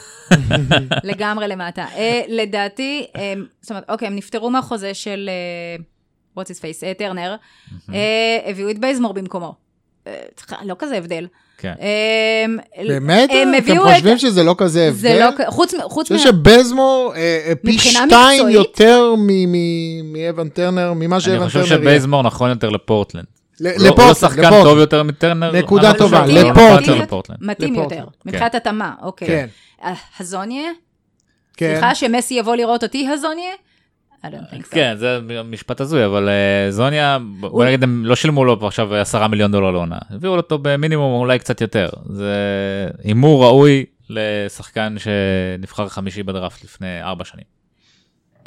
[1.04, 1.86] לגמרי למטה.
[1.96, 3.06] אה, לדעתי,
[3.62, 5.84] זאת אומרת, אוקיי, הם נפטרו מהחוזה של אה,
[6.40, 7.36] what's his face, אה, טרנר,
[7.94, 8.00] אה,
[8.46, 9.56] הביאו את בייזמור במקומו.
[10.08, 10.14] אה,
[10.64, 11.28] לא כזה הבדל.
[11.58, 11.74] כן.
[12.88, 13.30] באמת?
[13.30, 15.26] אתם חושבים שזה לא כזה זה הבדל?
[15.26, 16.18] לא, כ- חוץ מ- חוץ אני.
[16.20, 16.32] חושב
[17.16, 18.50] אה, פי שתיים?
[18.50, 19.14] יותר
[20.04, 21.80] מאבן טרנר, ממה אני שאבן חושב טרנר יהיה.
[21.82, 23.26] שבייזמור נכון יותר לפורטלנד.
[23.60, 24.64] לא- לא לפורטלנד, שחקן לפורטלנד.
[24.64, 25.52] טוב יותר מטרנר.
[25.52, 27.38] נקודה אבל טובה, לפורטלנד.
[27.42, 29.28] מתאים יותר מבחינת התאמה, אוקיי.
[29.28, 29.48] כן,
[30.20, 30.72] הזוניה?
[31.58, 31.72] כן.
[31.74, 33.52] סליחה שמסי יבוא לראות אותי הזוניה?
[34.24, 34.72] I don't think so.
[34.72, 39.28] כן, זה משפט הזוי, אבל אה, זוניה, בוא נגיד, הם לא שילמו לו עכשיו עשרה
[39.28, 39.97] מיליון דולר לעונה.
[40.09, 41.89] הביאו אותו במינימום אולי קצת יותר.
[42.09, 42.34] זה
[43.03, 47.45] הימור ראוי לשחקן שנבחר חמישי בדראפט לפני ארבע שנים.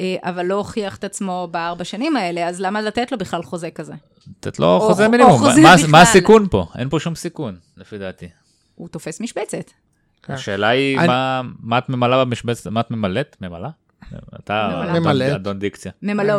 [0.01, 3.71] אה, אבל לא הוכיח את עצמו בארבע שנים האלה, אז למה לתת לו בכלל חוזה
[3.71, 3.93] כזה?
[4.37, 5.41] לתת לו חוזה מינימום.
[5.43, 5.87] מה- בכלל.
[5.91, 6.65] מה הסיכון פה?
[6.77, 8.27] אין פה שום סיכון, לפי דעתי.
[8.75, 9.71] הוא תופס משבצת.
[10.23, 10.33] כן.
[10.33, 13.35] השאלה היא מה- מה את ממלאה במשבצת, מה את ממלאת?
[13.41, 13.69] ממלאה?
[14.43, 14.91] אתה ממלאה.
[14.91, 15.35] אדון- ממלאת.
[15.35, 15.91] אדון דיקציה.
[16.01, 16.33] ממלא.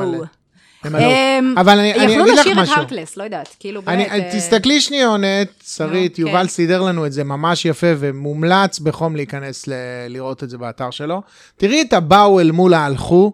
[0.84, 2.74] הם אמ, אבל אני אני יכלו אגיד לך לשיר את משהו.
[2.76, 4.22] הרקלס, לא יודעת, כאילו אני, באמת...
[4.22, 6.46] אה, תסתכלי שניונת, שרית, יובל כן.
[6.48, 9.72] סידר לנו את זה ממש יפה ומומלץ בחום להיכנס ל-
[10.08, 11.22] לראות את זה באתר שלו.
[11.56, 13.32] תראי את הבאו אל מול ההלכו,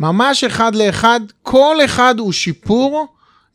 [0.00, 3.06] ממש אחד לאחד, כל אחד הוא שיפור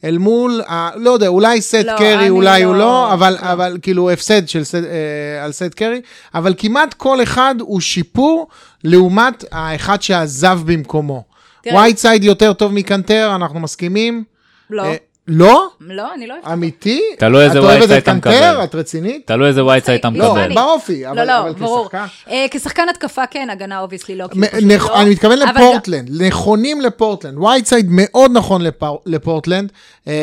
[0.04, 3.52] אל מול, ה, לא יודע, אולי סט לא, קרי, אולי לא- הוא לא, אבל, לא.
[3.52, 6.02] אבל כאילו הפסד של סט, אה, על סט קרי,
[6.36, 8.48] אבל כמעט כל אחד הוא שיפור
[8.84, 11.24] לעומת האחד שעזב במקומו.
[11.64, 11.76] תראה.
[11.76, 14.24] וייטסייד יותר טוב מקנטר, אנחנו מסכימים?
[14.70, 14.96] לא, אה,
[15.32, 15.68] לא?
[15.82, 16.48] לא, אני לא אוהבת.
[16.54, 17.02] אמיתי?
[17.20, 18.30] תלוי איזה את אוהבת וייטסייד את אתה קנטר?
[18.52, 18.64] מקבל.
[18.64, 19.28] את רצינית?
[19.28, 20.42] תלוי איזה וייטסייד את לא, לא, מקבל.
[20.44, 21.26] אני- באופי, לא, אבל
[21.60, 21.84] לא.
[21.84, 22.06] כשחקן.
[22.30, 24.26] אה, כשחקן התקפה כן, הגנה obviously לא,
[24.62, 24.96] לא.
[25.02, 27.38] אני מתכוון לפורטלנד, נכונים לפורטלנד.
[27.38, 28.62] וייטסייד מאוד נכון
[29.06, 29.72] לפורטלנד.
[30.08, 30.14] אה,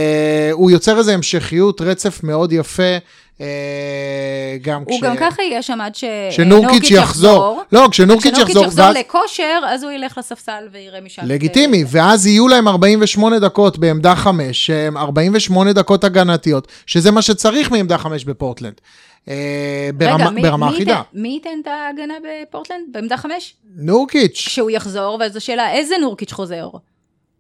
[0.52, 2.82] הוא יוצר איזו המשכיות, רצף מאוד יפה.
[3.41, 3.47] אה,
[4.62, 5.05] גם הוא כש...
[5.05, 7.62] גם ככה יהיה שם עד ש- שנורקיץ' יחזור.
[7.72, 8.97] לא, כשנורקיץ' כשנורקיץ' יחזור, יחזור ואז...
[8.97, 11.22] לכושר, אז הוא ילך לספסל ויראה משם.
[11.24, 17.70] לגיטימי, ואז יהיו להם 48 דקות בעמדה 5, שהם 48 דקות הגנתיות, שזה מה שצריך
[17.70, 18.74] מעמדה 5 בפורטלנד.
[19.28, 19.34] אה,
[19.95, 20.93] ברמה, רגע, מי- ברמה מי אחידה.
[20.93, 22.80] ייתן- מי ייתן את ההגנה בפורטלנד?
[22.93, 23.55] בעמדה חמש?
[23.76, 26.68] נורקיץ', כשהוא יחזור, ואז השאלה, איזה נורקיץ' חוזר?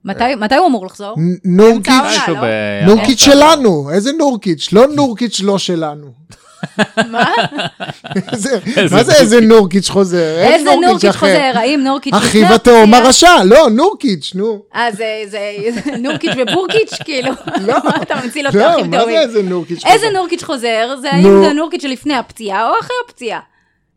[0.06, 1.14] מתי מתי הוא אמור לחזור?
[1.44, 1.92] נורקיץ',
[2.28, 2.34] לא?
[2.42, 4.68] ב- נורקיץ' שלנו, איזה נורקיץ'?
[4.72, 6.06] לא נורקיץ' לא שלנו.
[7.10, 7.32] מה?
[8.32, 10.38] איזה- איזה מה זה איזה נורקיץ' חוזר?
[10.38, 11.16] איזה נורקיץ'.
[11.16, 11.52] חוזר?
[11.54, 12.14] האם נורקיץ'...
[12.14, 12.94] אחיו לפני התאום?
[12.94, 14.62] הרשע, לא, נורקיץ', נו.
[14.74, 15.06] אה, זה
[15.98, 17.32] נורקיץ' ובורקיץ', כאילו?
[17.60, 17.74] לא.
[17.84, 19.10] מה אתה ממציא לו את לא, האחים מה זה?
[19.20, 20.18] איזה נורקיץ' איזה חוזר?
[20.18, 20.96] נורקיץ' חוזר?
[21.00, 21.42] זה האם.
[21.42, 23.40] זה הנורקיץ' שלפני הפציעה או אחרי הפציעה?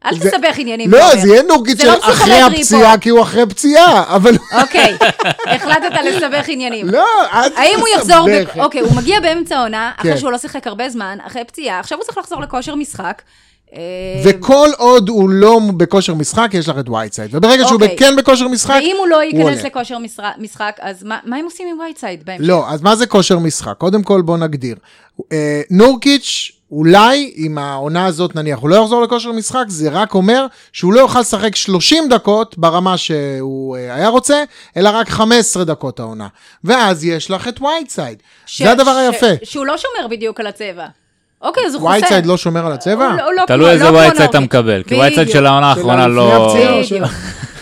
[0.06, 0.92] אל זה- תסבך עניינים.
[0.92, 1.16] לא.
[1.22, 2.98] זה יהיה נורקיץ' זה לא של אחרי הפציעה, פה.
[3.02, 4.36] כי הוא אחרי פציעה, אבל...
[4.62, 4.98] אוקיי,
[5.56, 6.90] החלטת לסבך עניינים.
[6.90, 8.58] לא, אל האם הוא יחזור, ב- תסבך.
[8.58, 10.18] אוקיי, הוא מגיע באמצע העונה, אחרי כן.
[10.18, 13.22] שהוא לא שיחק הרבה זמן, אחרי פציעה, עכשיו הוא צריך לחזור לכושר משחק.
[13.76, 13.80] אה,
[14.26, 17.36] וכל עוד הוא לא בכושר משחק, יש לך את וייטסייד.
[17.36, 17.98] וברגע שהוא אוקיי.
[17.98, 19.64] כן בכושר משחק, ואם הוא לא ייכנס.
[19.64, 19.98] לכושר
[20.38, 22.44] משחק, אז מה מה הם עושים עם וייטסייד בהמשך?
[22.48, 23.74] לא, אז מה זה כושר משחק?
[23.78, 24.76] קודם כל בוא נגדיר.
[25.32, 30.46] אה, נורקיץ', אולי, אם העונה הזאת נניח, הוא לא יחזור לכושר משחק, זה רק אומר
[30.74, 34.44] שהוא לא יוכל לשחק 30 דקות ברמה שהוא אה, היה רוצה,
[34.78, 36.28] אלא רק 15 דקות העונה.
[36.64, 38.18] ואז יש לך את וייטסייד.
[38.46, 39.26] ש- זה הדבר ש- היפה.
[39.44, 40.86] שהוא לא שומר בדיוק על הצבע.
[41.42, 41.92] אוקיי, אז הוא חוסר.
[41.94, 43.10] וייטסייד לא שומר על הצבע?
[43.18, 44.40] לא- לא תלוי איזה לא וייטסייד אתה.
[44.40, 44.96] מקבל, כי.
[44.96, 46.56] וייטסייד של העונה האחרונה לא...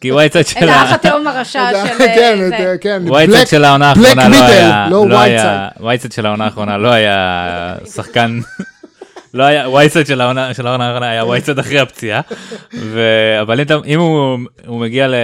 [0.00, 1.98] כי וייטסייד של את האח ה- התאום הרשע של...
[1.98, 2.66] כן, אה.
[2.66, 3.02] אה, כן.
[3.12, 4.86] וייטסייד Black- של העונה האחרונה לא היה...
[4.90, 5.32] לא לא היה...
[5.42, 5.86] וייטסייד.
[5.86, 8.40] וייטסייד של העונה האחרונה לא היה שחקן...
[9.34, 12.20] לא היה, וייטסייד של העונה של העונה האחרונה היה וייטסייד אחרי הפציעה,
[12.74, 15.14] ו- אבל אם אם הוא הוא מגיע ל-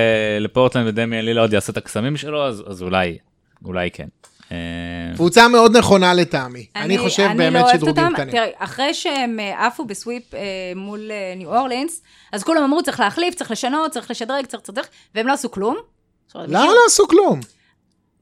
[0.40, 3.18] לפורטלנד ודמיאן לילארד יעשה את הקסמים שלו, אז אז אולי,
[3.64, 4.06] אולי כן.
[5.12, 6.66] אה, קבוצה מאוד נכונה לטעמי.
[6.76, 8.12] אני חושב אני באמת לא שדרוגים.
[8.14, 8.30] קטנים.
[8.30, 10.40] תראה, אחרי שהם אה, עפו ב sweep אה,
[10.76, 12.02] מול אה, ניו אורלינס,
[12.32, 15.76] אז כולם אמרו, צריך להחליף, צריך לשנות, צריך לשדרג, צריך צריך, והם לא עשו כלום.
[16.34, 17.40] למה לא עשו כלום?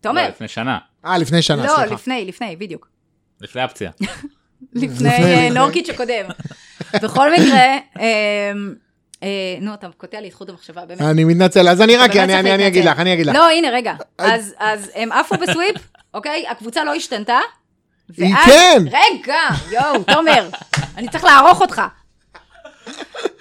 [0.00, 1.94] תומר, לא, לפני שנה, אה, לפני שנה, לא, סליחה.
[1.94, 2.88] לפני, לפני, בדיוק.
[3.40, 3.92] לפני הפציעה.
[4.72, 6.24] לפני נורקיץ' הקודם.
[7.02, 8.52] בכל מקרה, אה,
[9.60, 11.00] נו, אתה קוטע לי את חוט המחשבה, באמת.
[11.00, 12.84] אני מתנצל, אז אני רק, אתה אני- צריך אני אני אגיד.
[12.84, 13.34] לך, אני אגיד לך.
[13.34, 13.94] לא, הנה, רגע.
[14.18, 15.76] אז אז הם עפו בסוויפ,
[16.14, 16.48] אוקיי?
[16.48, 17.38] הקבוצה לא השתנתה.
[18.16, 18.82] היא ואז- כן.
[18.86, 19.40] רגע,
[19.70, 20.48] יואו, תומר,
[20.96, 21.82] אני צריך לערוך אותך.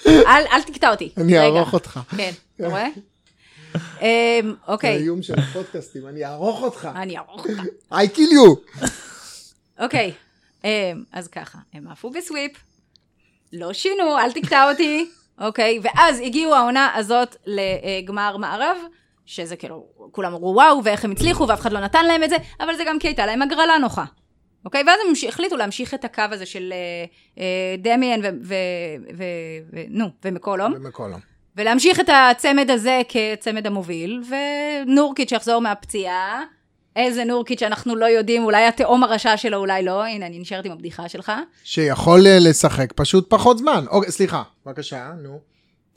[0.07, 1.11] אל אל תקטע אותי.
[1.17, 1.43] אני רגע.
[1.43, 1.99] אערוך אותך.
[2.17, 2.88] כן, אתה רואה?
[4.01, 4.05] אמ,
[4.41, 6.89] זה אוקיי, האיום של הפודקאסטים, אני אערוך אותך.
[6.95, 7.61] אני אערוך אותך.
[7.93, 8.86] I kill you.
[9.80, 10.11] אוקיי,
[10.63, 10.70] אמ,
[11.13, 12.51] אז ככה, הם עפו בסוויפ,
[13.53, 15.09] לא שינו, אל תקטע אותי,
[15.41, 15.80] אוקיי?
[15.84, 18.78] ואז הגיעו העונה הזאת לגמר מערב,
[19.30, 22.36] שזה כאילו, כולם אמרו וואו, ואיך הם הצליחו, ואף אחד לא נתן להם את זה,
[22.59, 24.05] אבל זה גם כי הייתה להם הגרלה נוחה.
[24.65, 24.84] אוקיי?
[24.88, 27.05] ואז הם החליטו להמשיך את הקו הזה של אה,
[27.43, 28.19] אה, דמיאן
[29.73, 30.73] ונו, ומקולום.
[30.75, 31.19] ומקולום.
[31.55, 36.43] ולהמשיך את הצמד הזה כצמד המוביל, ונורקיץ' שיחזור מהפציעה.
[36.95, 40.05] איזה נורקיץ' שאנחנו לא יודעים, אולי התהום הרשע שלו, אולי לא.
[40.05, 41.32] הנה, אני נשארת עם הבדיחה שלך.
[41.63, 43.86] שיכול אה, לשחק פשוט פחות זמן.
[43.89, 45.39] אוקיי, סליחה, בבקשה, נו.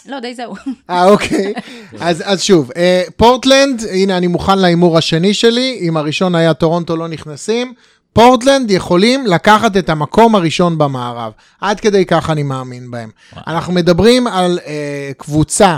[0.06, 0.54] לא, די זהו.
[0.90, 1.52] אה, אוקיי.
[2.00, 5.78] אז, אז שוב, אה, פורטלנד, הנה, אני מוכן להימור השני שלי.
[5.80, 7.74] אם הראשון היה טורונטו לא נכנסים.
[8.12, 11.32] פורטלנד יכולים לקחת את המקום הראשון במערב.
[11.60, 13.10] עד כדי כך אני מאמין בהם.
[13.46, 15.76] אנחנו מדברים על אה, קבוצה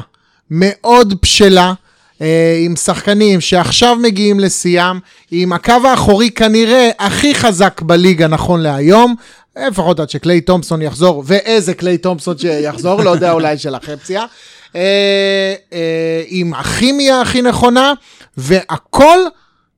[0.51, 1.73] מאוד בשלה.
[2.21, 4.99] אה, עם שחקנים שעכשיו מגיעים לשיאם,
[5.31, 9.15] עם הקו האחורי כנראה הכי חזק בליגה נכון להיום,
[9.57, 14.27] לפחות עד שקליי תומפסון יחזור, ואיזה קליי תומפסון שיחזור, לא יודע, אולי של אחרי פציעה.
[14.77, 17.93] אה, אה, עם הכימיה הכי נכונה,
[18.37, 19.19] והכל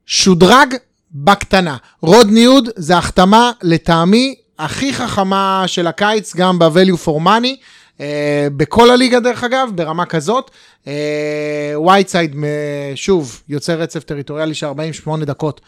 [0.07, 0.75] שודרג
[1.13, 1.77] בקטנה.
[2.03, 7.57] רודני הוד זה החתמה לטעמי הכי חכמה של הקיץ, גם ב-value for money.
[7.97, 8.01] Uh,
[8.57, 10.51] בכל הליגה דרך אגב, ברמה כזאת.
[11.87, 12.37] וייטסייד, uh,
[12.95, 15.61] שוב, יוצר רצף טריטוריאלי של 48 דקות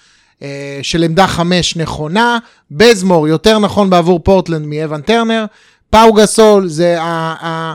[0.83, 2.39] של עמדה 5 נכונה.
[2.71, 5.45] בייזמור, יותר נכון בעבור פורטלנד מאבן טרנר.
[5.91, 7.35] פאו גסול זה ה...
[7.47, 7.75] ה,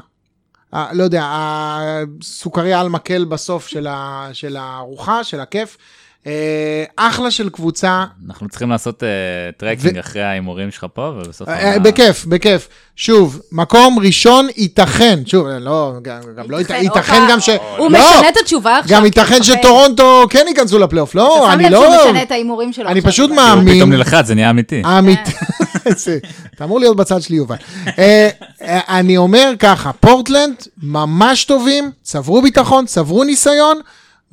[0.74, 5.78] ה לא יודע, הסוכריה על מקל בסוף של, ה, של הארוחה, של הכיף.
[6.28, 8.04] אה, אחלה של קבוצה.
[8.28, 9.06] אנחנו צריכים לעשות uh,
[9.58, 9.98] tracking.
[9.98, 11.48] אחרי ההימורים שלך פה, ובסוף...
[11.48, 12.68] Uh, בכיף, בכיף.
[12.96, 17.50] שוב, מקום ראשון ייתכן, שוב, לא, גם, לא ייתכן, ייתכן גם ש...
[17.78, 18.98] הוא לא, משנה את התשובה עכשיו.
[18.98, 21.78] גם ייתכן שטורונטו כן ייכנסו לפלייאוף, לא, אני לא...
[21.78, 23.02] אתה שם לב שהוא משנה את ההימורים שלו אני.
[23.02, 23.76] פשוט מאמין...
[23.76, 24.82] פתאום נלחץ, זה נהיה אמיתי.
[25.00, 25.32] אמיתי.
[26.56, 27.56] אתה אמור להיות בצד שלי, יובל.
[28.00, 28.30] אה,
[28.62, 33.80] אה, אני אומר ככה, פורטלנד ממש טובים, צברו ביטחון, צברו ניסיון.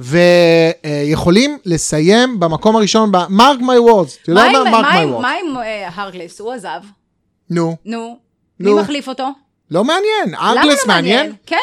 [0.01, 4.70] ויכולים לסיים במקום הראשון, mark my words, אתה יודע מה?
[4.70, 5.22] mark my words.
[5.22, 6.40] מה עם אה, הרקלס?
[6.40, 6.80] הוא עזב.
[7.51, 7.76] נו.
[7.84, 8.18] נו.
[8.61, 8.74] מי.
[8.74, 9.28] מחליף אותו?
[9.70, 11.32] לא מעניין, למה ארקלס לא מעניין?
[11.46, 11.57] כן?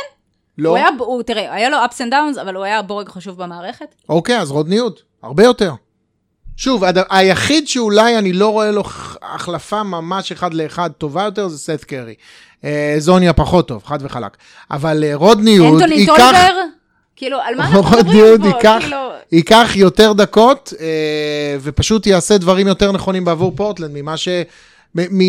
[0.58, 0.70] לא.
[0.70, 3.96] הוא היה, הוא, תראה, היה לו ups and downs, אבל הוא היה בורג חשוב במערכת.
[4.10, 5.74] אוקיי, אז רודניות, הרבה יותר.
[6.58, 6.98] שוב, הד...
[7.10, 8.84] היחיד שאולי אני לא רואה לו
[9.22, 12.16] החלפה ממש אחד לאחד טובה יותר זה סט קרי.
[12.64, 14.38] אה, זוניה פחות טוב, חד וחלק.
[14.72, 16.32] אבל אה, רודניות אנטוני ייקח...
[17.18, 18.48] כאילו, על מה אנחנו מדברים פה?
[18.48, 19.10] ייקח, כאילו...
[19.32, 24.28] ייקח יותר דקות אה, ופשוט יעשה דברים יותר נכונים בעבור פורטלנד ממה ש...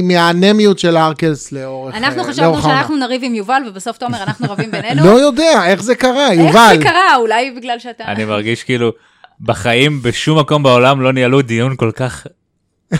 [0.02, 2.78] מהאנמיות של הארקלס לאורך אנחנו אה, חשבנו לאורך העונה.
[2.78, 5.04] שאנחנו נריב עם יובל, ובסוף תומר, אנחנו רבים בינינו.
[5.10, 6.76] לא יודע, איך זה קרה, איך יובל.
[6.78, 7.16] זה קרה?
[7.16, 8.04] אולי בגלל שאתה...
[8.04, 8.92] אני מרגיש כאילו,
[9.40, 12.26] בחיים בשום מקום בעולם לא ניהלו דיון כל כך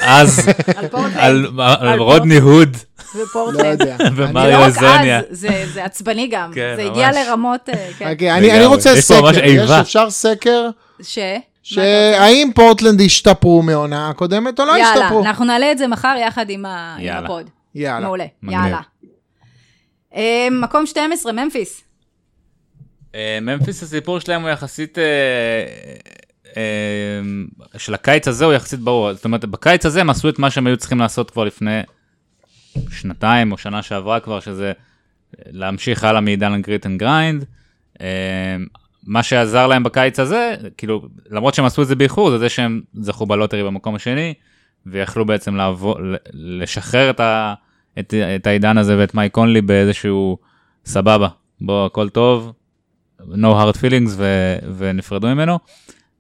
[0.01, 0.49] עז
[1.57, 2.77] על רודני הוד
[3.15, 3.81] לא ופורטלנד.
[3.81, 3.97] יודע.
[4.17, 5.19] ומריו לא זוניה.
[5.19, 6.51] אז, זה- זה עצבני גם.
[6.55, 7.11] כן, זה הגיע.
[7.13, 7.69] לרמות...
[7.69, 8.11] אה, כן.
[8.13, 8.65] אוקיי, אני.
[8.67, 9.71] רוצה יש פה ממש סקר, יש.
[9.71, 10.69] אפשר סקר?
[11.03, 11.19] ש...
[11.63, 15.21] שהאם פורטלנד השתפרו מהעונה הקודמת או לא יאללה, השתפרו?
[15.25, 16.65] אנחנו נעלה את זה מחר יחד עם
[16.99, 17.19] יאללה.
[17.25, 17.51] ה pod.
[17.75, 18.01] יאללה.
[18.01, 18.25] מעולה.
[18.43, 18.81] יאללה.
[20.15, 21.81] אה, מקום 12, ממפיס.
[23.15, 24.99] אה, ממפיס הסיפור שלהם הוא יחסית,
[27.79, 30.67] של הקיץ הזה הוא יחסית ברור, זאת אומרת בקיץ הזה הם עשו את מה שהם
[30.67, 31.81] היו צריכים לעשות כבר לפני
[32.91, 34.73] שנתיים או שנה שעברה כבר, שזה
[35.47, 37.45] להמשיך הלאה מעידן ה grit and grind.
[39.07, 42.81] מה שעזר להם בקיץ הזה, כאילו, למרות שהם עשו את זה באיחור, זה זה שהם
[42.95, 44.35] זכו ב lottery במקום השני,
[44.87, 45.99] ויכלו בעצם לעבור,
[46.33, 47.55] לשחרר את, ה,
[47.99, 50.39] את, את העידן הזה ואת מייק קונלי באיזשהו
[50.85, 51.29] סבבה,
[51.61, 52.53] בוא הכל טוב,
[53.21, 55.59] no hard feelings ו, ונפרדו ממנו.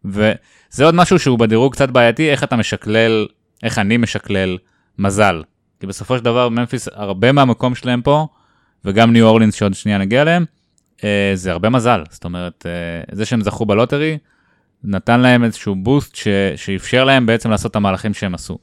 [0.04, 3.26] וזה עוד משהו שהוא בדירוג קצת בעייתי, איך אתה משקלל,
[3.62, 4.58] איך אני משקלל
[4.98, 5.42] מזל.
[5.80, 8.26] כי בסופו של דבר ממפיס, הרבה מהמקום שלהם פה,
[8.84, 10.44] וגם ניו אורלינס שעוד שנייה נגיע אליהם,
[11.04, 12.02] אה, זה הרבה מזל.
[12.10, 14.18] זאת אומרת, אה, זה שהם זכו בלוטרי,
[14.84, 18.58] נתן להם איזשהו boost ש, שאפשר להם בעצם לעשות את המהלכים שהם עשו.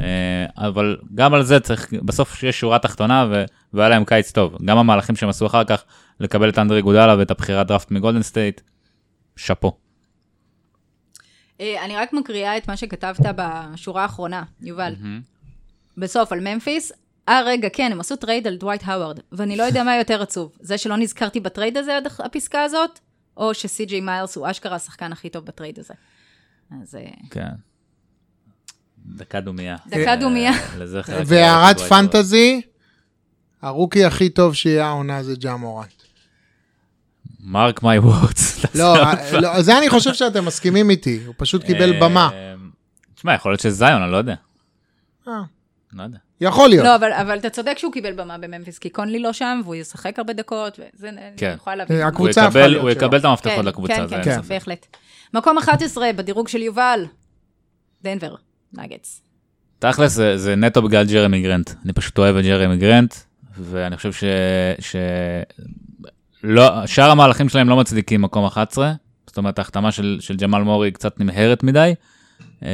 [0.00, 4.56] אה, אבל גם על זה צריך, בסוף יש שורה תחתונה ו- והיה להם קיץ טוב.
[4.64, 5.84] גם המהלכים שהם עשו אחר כך,
[6.20, 8.60] לקבל את אנדרה איגודלה ואת הבחירת דראפט מגולדן סטייט,
[9.36, 9.76] שאפו.
[11.60, 14.94] אה, אני רק מקריאה את מה שכתבת בשורה האחרונה, יובל.
[15.96, 16.92] בסוף, על ממפיס.
[17.28, 20.52] אה, רגע, כן, הם עשו טרייד על דווייט האווארד, ואני לא יודע מה יותר עצוב.
[20.60, 22.98] זה שלא נזכרתי בטרייד הזה עד הפסקה הזאת,
[23.36, 25.94] או שסי.ג'יי מיילס הוא אשכרה השחקן הכי טוב בטרייד הזה.
[26.82, 27.48] אז אה, כן.
[29.06, 29.76] דקה דומייה.
[29.86, 30.52] דקה דומייה.
[30.52, 31.80] אה, לזכר והערת.
[31.80, 32.60] fantasy,
[33.62, 36.02] ה rookie הכי טוב שיהיה העונה זה ג'ה מורנט.
[37.40, 38.74] mark my words.
[38.74, 38.94] לא,
[39.32, 42.30] לא, זה אני חושב שאתם מסכימים איתי, הוא פשוט קיבל במה.
[43.14, 44.34] תשמע, יכול להיות שזיון, אני לא יודע.
[45.94, 46.18] לא יודע.
[46.40, 46.84] יכול להיות.
[46.84, 50.18] לא, אבל, אבל אתה צודק שהוא קיבל במה בממפיס, כי קונלי לא שם, והוא ישחק
[50.18, 51.46] הרבה דקות, וזה, כן.
[51.46, 51.96] אני יכולה להבין.
[51.96, 52.98] אה, הוא הקבוצה הפכה להיות הוא שלו.
[52.98, 54.48] יקבל את המפתחות כן, לקבוצה, כן, זה כן, כן.
[54.48, 54.86] בהחלט.
[55.34, 57.04] מקום 11 בדירוג של יובל,
[58.02, 58.34] דנבר,
[58.72, 59.22] נגטס.
[59.78, 61.70] תכלס זה, זה נטו בגלל ג'רמי גרנט.
[61.84, 63.14] אני פשוט אוהב את ג'רמי גרנט,
[63.58, 64.24] ואני חושב ש...
[64.78, 64.96] ש...
[66.44, 68.92] לא, שאר המהלכים שלהם לא מצדיקים מקום 11,
[69.26, 71.94] זאת אומרת ההחתמה של, של ג'מאל מורי קצת נמהרת מדי.
[72.62, 72.68] אה,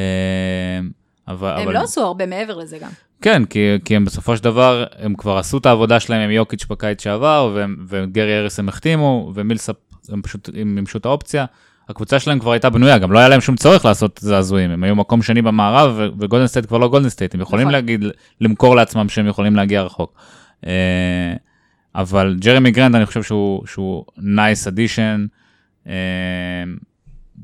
[1.29, 1.75] אבל, הם אבל...
[1.75, 2.91] לא עשו הרבה מעבר לזה גם.
[3.23, 6.67] כן, כי, כי הם בסופו של דבר, הם כבר עשו את העבודה שלהם עם יוקיץ'
[6.71, 9.77] בקיץ שעבר, והם- וגארי האריס הם החתימו, ומילסאפ
[10.09, 11.45] הם פשוט מימשו את האופציה.
[11.89, 14.97] הקבוצה שלהם כבר הייתה בנויה, גם לא היה להם שום צורך לעשות זעזועים, הם היו
[14.97, 17.73] מקום שני במערב, וגולדן סטייט כבר לא גולדן סטייט, הם יכולים נכון.
[17.73, 18.05] להגיד,
[18.41, 20.15] למכור לעצמם שהם יכולים להגיע רחוק.
[20.67, 21.35] אה,
[21.95, 25.29] אבל ג'רמי גרנט, אני חושב שהוא, שהוא nice addition,
[25.87, 25.93] אה,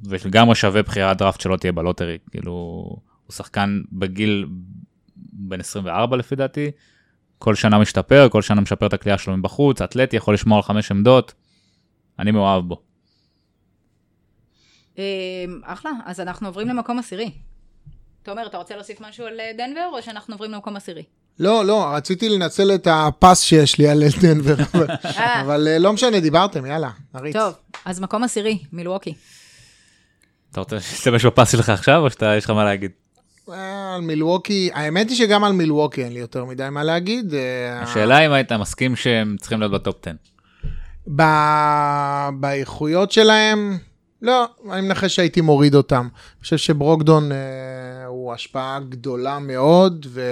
[0.04, 4.46] ולגמרי שווה בחירת דראפט שלא תהיה ב lottery, כאילו, הוא שחקן בגיל
[5.38, 6.70] בן 24 לפי דעתי,
[7.38, 10.90] כל שנה משתפר, כל שנה משפר את הקליעה שלו מבחוץ, אתלטי, יכול לשמור על חמש
[10.90, 11.32] עמדות,
[12.18, 12.82] אני מאוהב בו.
[14.98, 15.04] אה,
[15.64, 17.30] אחלה, אז אנחנו עוברים למקום עשירי.
[18.22, 21.02] תומר, אתה רוצה להוסיף משהו על אה, דנבר, או שאנחנו עוברים למקום עשירי?
[21.38, 25.40] לא, לא, רציתי לנצל את הפס שיש לי על דנבר, אבל- אה.
[25.40, 27.36] אבל אה, לא משנה, דיברתם, יאללה, נריץ.
[27.36, 29.14] טוב, אז מקום עשירי, מילווקי.
[30.50, 32.90] אתה רוצה להשתמש בפס שלך עכשיו, או שיש לך מה להגיד?
[33.52, 37.34] אה, על מילווקי, האמת היא שגם על מילווקי אין לי יותר מדי מה להגיד.
[37.34, 40.16] אה, השאלה אם היית מסכים שהם צריכים להיות בטופ 10.
[41.16, 43.78] ב- באיכויות שלהם,
[44.22, 46.08] לא, אני מנחש שהייתי מוריד אותם.
[46.12, 50.22] אני חושב שברוקדון אה, הוא השפעה גדולה מאוד, ו...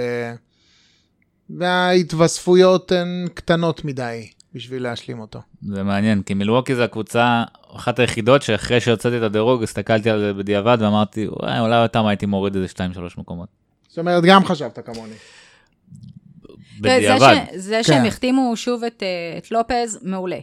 [1.49, 5.41] וההתווספויות הן קטנות מדי בשביל להשלים אותו.
[5.61, 7.43] זה מעניין, כי מילווקי זה הקבוצה,
[7.75, 12.25] אחת היחידות שאחרי שהוצאתי את הדירוג, הסתכלתי על זה בדיעבד ואמרתי, וואי, אולי אותם הייתי
[12.25, 12.79] מוריד איזה 2-3
[13.17, 13.49] מקומות.
[13.87, 15.13] זאת אומרת, גם חשבת כמוני.
[15.13, 16.47] זה
[16.81, 17.35] בדיעבד.
[17.51, 18.05] ש- זה שהם כן.
[18.05, 20.39] החתימו שוב את, אה, את לופז, מעולה.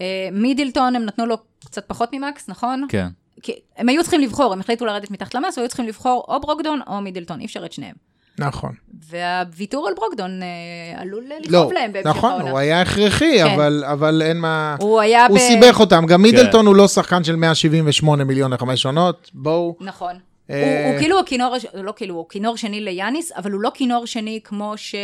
[0.00, 2.86] אה, מידלטון, הם נתנו לו קצת פחות ממקס, נכון?
[2.88, 3.08] כן.
[3.42, 6.80] כי הם היו צריכים לבחור, הם החליטו לרדת מתחת למס, והיו צריכים לבחור או ברוקדון
[6.86, 7.94] או מידלטון, אי אפשר את שניהם.
[8.38, 8.72] נכון.
[9.10, 12.50] והוויתור על ברוקדון אה, עלול לא, לכאוב להם בהמשך נכון, העונה.
[12.50, 13.54] הוא היה הכרחי, כן.
[13.54, 14.76] אבל, אבל אין מה...
[14.80, 15.40] הוא היה הוא ב...
[15.40, 19.76] סיבך אותם, גם מידלטון הוא לא שחקן של 178 מיליון לחמש עונות, בואו.
[19.80, 20.14] נכון.
[20.50, 24.06] אה, הוא, הוא כאילו הכינור, לא כאילו, הוא כינור שני ליאניס, אבל הוא לא כינור
[24.06, 24.94] שני כמו ש...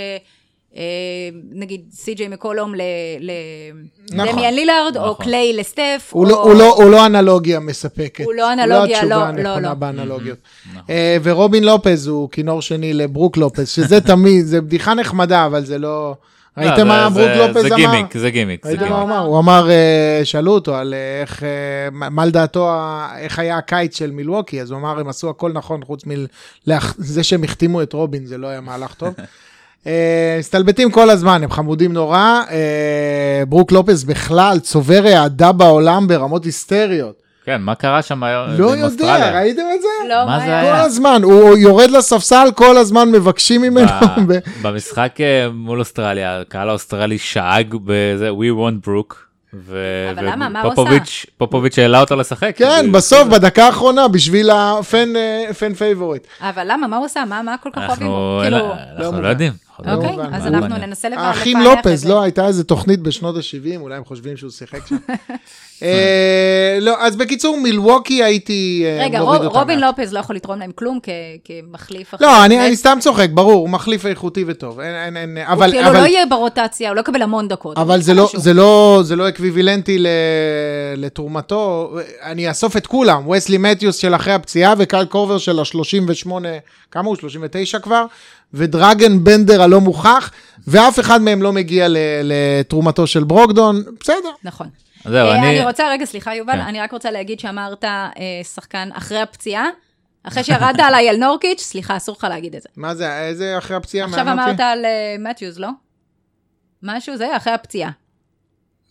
[0.78, 0.82] אה,
[1.52, 2.74] נגיד סי.ג'יי מקולום
[4.10, 4.26] נכון.
[4.28, 5.24] לדמיאן לילארד, או נכון.
[5.24, 6.10] קליי לסטף.
[6.12, 6.26] הוא.
[6.26, 8.24] לא- הוא לא- הוא לא אנלוגיה מספקת.
[8.24, 9.48] הוא לא אנלוגיה, הוא לא, לא לא, התשובה לא.
[9.48, 10.38] הנכונה באנלוגיות.
[10.90, 15.78] אה, ורובין לופז הוא כינור שני לברוק לופז, שזה תמיד, זה בדיחה נחמדה, אבל זה
[15.78, 16.14] לא...
[16.56, 17.76] לא, ראיתם מה ברוק לופז זה אמר?
[17.76, 18.64] גימיק, זה גימיק.
[18.64, 19.02] זה ראיתם מה גימיק.
[19.02, 19.26] הוא אמר?
[19.26, 21.42] הוא אמר, אה, שאלו אותו על איך,
[21.92, 22.70] מה לדעתו,
[23.18, 27.44] איך היה הקיץ של מילווקי, אז הוא אמר, הם עשו הכל נכון, חוץ מזה שהם
[27.44, 29.14] החתימו את רובין, זה לא היה מהלך טוב.
[29.86, 32.18] אה, מסתלבטים כל הזמן, הם חמודים נורא.
[32.50, 37.14] אה, ברוק לופז בכלל צובר אהדה בעולם ברמות היסטריות.
[37.44, 38.46] כן, מה קרה שם היום?
[38.58, 39.38] לא יודע, אוסטרליה?
[39.40, 39.88] ראיתם את זה?
[40.08, 40.72] לא, מה זה היה?
[40.76, 40.84] כל?
[40.86, 43.88] הזמן, הוא יורד לספסל, כל הזמן מבקשים ממנו.
[44.62, 49.28] במשחק אה, מול אוסטרליה, הקהל האוסטרלי שאג בזה, We want ברוק.
[49.54, 50.48] ו- אבל למה?
[50.48, 52.52] מה הוא ופופוביץ'- פופוביץ' העלה אותו לשחק.
[52.56, 55.08] כן, ו- בסוף, בדקה האחרונה, בשביל ה fan
[55.58, 56.26] fan favorite.
[56.40, 56.86] אבל למה?
[56.86, 57.24] מה הוא עשה?
[57.28, 57.90] מה, מה כל כך אוהבים?
[57.90, 58.42] אנחנו בו?
[58.42, 58.72] אין- כאילו...
[58.98, 59.22] אנחנו.
[59.22, 59.52] לא יודעים.
[59.78, 60.10] אנחנו לא אוקיי.
[60.16, 60.76] מובן, אז אנחנו.
[60.76, 62.06] ננסה לפענח האחים לופז.
[62.06, 64.96] לא, הייתה איזה תוכנית בשנות ה-70, אולי הם חושבים שהוא שיחק שם.
[65.82, 69.20] אה, לא, אז בקיצור, מילווקי הייתי אה, רגע.
[69.20, 69.80] רובין.
[69.80, 70.98] לופז לא יכול לתרום להם כלום
[71.44, 72.26] כמחליף אחר.
[72.26, 74.80] לא, אני סתם צוחק, ברור, הוא מחליף איכותי וטוב.
[74.80, 75.70] אין, אין, אין, הוא אבל...
[75.70, 77.78] כאילו אבל- לא יהיה ברוטציה, הוא לא יקבל המון דקות.
[77.78, 80.04] אבל זה לא, זה לא, זה לא אקוויבילנטי
[80.96, 81.92] לתרומתו.
[82.22, 86.30] אני אאסוף את כולם, וסלי מתיוס של אחרי הפציעה וקייל קורבר של ה-38,
[86.90, 87.16] כמה הוא?
[87.16, 88.04] 39 כבר?
[88.54, 90.30] ודרגן בנדר הלא מוכח,
[90.66, 94.30] ואף אחד מהם לא מגיע ל, לתרומתו של ברוקדון, בסדר.
[94.44, 94.68] נכון.
[95.04, 95.58] זהו, אה, אני...
[95.58, 96.60] אני רוצה, רגע, סליחה, יובל, כן.
[96.60, 98.10] אני רק רוצה להגיד שאמרת אה,
[98.54, 99.68] שחקן אחרי הפציעה,
[100.22, 102.68] אחרי שירדת עליי על נורקיץ', סליחה, אסור לך להגיד את זה.
[102.76, 104.06] מה זה, איזה אחרי הפציעה?
[104.06, 104.32] עכשיו?
[104.32, 105.68] אמרת על אה, מתיוז, לא?
[106.82, 107.90] משהו זה אחרי הפציעה.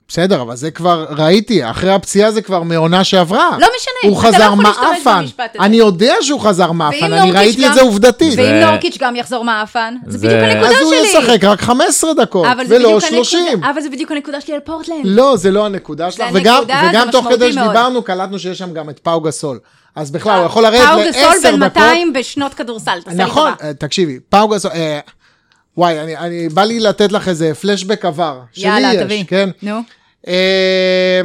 [0.10, 3.50] בסדר, אבל זה כבר, ראיתי, אחרי הפציעה זה כבר מעונה שעברה.
[3.52, 5.20] לא משנה, הוא אתה לא חזר יכול להשתמש מעפן.
[5.22, 5.66] במשפט הזה.
[5.66, 8.34] אני יודע שהוא חזר מעפן, אני ראיתי גם- את זה עובדתית.
[8.40, 10.84] ואם נורקיץ' גם יחזור מעפן, זה זה- בדיוק הנקודה אז שלי.
[10.84, 13.48] הוא ישחק רק 15 דקות, ולא בדיוק 30.
[13.48, 15.02] הנקודה- אבל זה בדיוק הנקודה שלי על פורטלנד.
[15.04, 16.26] לא, זה לא הנקודה שלך.
[16.34, 17.52] וגם, וגם תוך כדי.
[17.54, 19.60] שדיברנו, קלטנו שיש שם גם את פאו גסול.
[19.96, 21.54] אז בכלל, הוא יכול לרדת פאו לעשר גסול דקות.
[21.54, 23.68] בן 200 בשנות כדורסל, תעשה לי נכון, טובה.
[23.68, 25.00] אה, תקשיבי, פאו גסול, אה,
[25.78, 28.41] וואי, אני, אני, בא לי לתת לך איזה פלשבק עבר.
[28.58, 29.16] יאללה, שלי תביא.
[29.16, 29.49] יש, כן?
[29.62, 29.80] נו.
[30.28, 31.22] אה,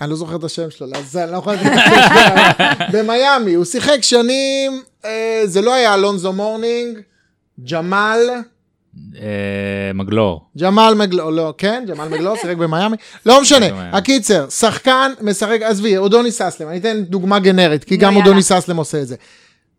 [0.00, 2.86] אני לא זוכר את השם שלו, אז אני לא יכול להגיד את השם שלו.
[2.92, 6.98] במיאמי, הוא שיחק שנים, אה, זה לא היה אלונזו מורנינג,
[7.70, 8.30] ג'מאל,
[9.16, 10.44] אה, מגלור.
[10.58, 12.96] ג'מאל מגלור, לא, כן, ג'מאל מגלור שיחק במיאמי,
[13.26, 13.66] לא משנה.
[13.92, 18.16] הקיצר, שחקן משחק, עזבי, אודוני ססלם, אני אתן דוגמה גנרית, כי גם.
[18.16, 19.16] אודוני ססלם עושה את זה.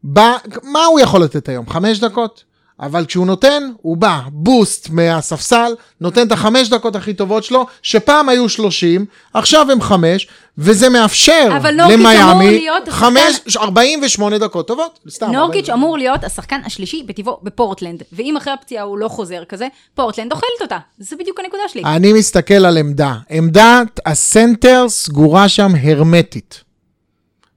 [0.04, 1.70] בא, מה הוא יכול לתת היום?
[1.70, 2.49] חמש דקות?
[2.80, 8.30] אבל כשהוא נותן, הוא בא, בוסט מהספסל, נותן את החמש דקות הכי טובות שלו, שפעם
[8.30, 10.28] היו 30, עכשיו הם חמש,
[10.58, 15.32] וזה מאפשר למיאמי חמש, 48 דקות טובות, סתם.
[15.32, 15.84] נורקיץ' 40.
[15.84, 20.62] אמור להיות השחקן השלישי בטבעו בפורטלנד, ואם אחרי הפציעה הוא לא חוזר כזה, פורטלנד אוכלת
[20.62, 20.78] אותה.
[21.00, 21.84] זה בדיוק הנקודה שלי.
[21.86, 23.14] אני מסתכל על עמדה.
[23.30, 26.64] עמדת הסנטר סגורה שם הרמטית.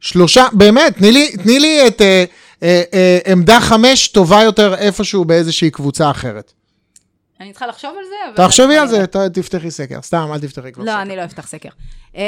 [0.00, 2.24] שלושה, באמת, תני לי, תני לי את אה,
[3.32, 6.52] עמדה חמש טובה יותר איפשהו באיזושהי קבוצה אחרת.
[7.40, 8.47] אני צריכה לחשוב על זה, אבל...
[8.47, 10.02] תחשבי על אני- זה, ת- תפתחי סקר.
[10.02, 11.02] סתם, אל תפתחי כבר לא, סקר.
[11.02, 11.68] אני לא אפתח סקר.
[12.14, 12.20] אמ,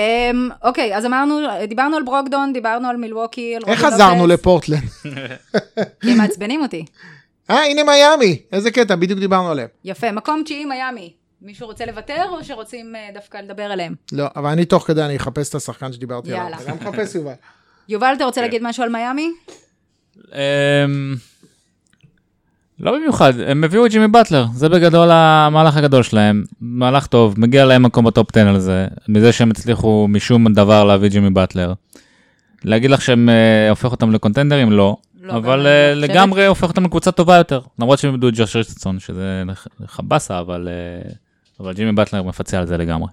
[0.62, 1.39] אוקיי, אז אמרנו,
[1.69, 4.82] דיברנו על ברוקדון, דיברנו על מילווקי, על איך רובין חזרנו לופז, לפורטלנד?
[6.01, 6.85] כי הם מעצבנים אותי.
[7.51, 9.69] אה, הנה מיאמי, איזה קטע, בדיוק דיברנו עליהם.
[9.85, 11.12] יפה, מקום תשיעי מיאמי.
[11.43, 13.94] מישהו רוצה לוותר, או שרוצים אה, דווקא לדבר עליהם?
[14.12, 16.44] לא, אבל אני תוך כדי, אני אחפש את השחקן שדיברתי עליו.
[16.44, 16.56] יאללה.
[16.70, 17.32] גם מחפש, יובל.
[17.89, 18.24] יובל, אתה כן.
[18.24, 19.31] רוצה להגיד משהו על מיאמי?
[20.32, 21.14] אמ,
[22.80, 27.64] לא במיוחד, הם הביאו את ג'ימי באטלר, זה בגדול המהלך הגדול שלהם, מהלך טוב, מגיע
[27.64, 31.72] להם מקום בטופ 10 על זה, מזה שהם הצליחו משום דבר להביא ג'ימי באטלר.
[32.64, 34.72] להגיד לך שהם אה, הופך אותם לקונטנדרים?
[34.72, 36.10] לא, לא, אבל אני לא חושבת.
[36.16, 40.01] לגמרי הופך אותם לקבוצה טובה יותר, למרות שהם איבדו את ג'וש ריצ'רדסון, שזה לך- לך
[40.05, 41.10] באסה, אבל אה,
[41.60, 43.09] אבל ג'ימי באטלר מפצה על זה לגמרי.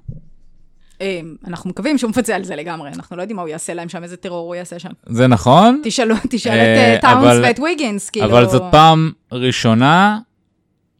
[1.02, 3.90] אה, אנחנו מקווים שהוא מפצה על זה לגמרי, אנחנו לא יודעים מה הוא יעשה להם
[3.90, 4.90] שם, איזה טרור הוא יעשה שם.
[5.06, 8.26] זה נכון, תשאלו, תשאל אה, את אה, טאונס ואת ויגינס, כאילו...
[8.26, 10.20] אבל זאת פעם ראשונה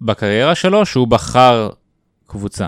[0.02, 1.70] בקריירה שלו שהוא בחר
[2.28, 2.68] קבוצה.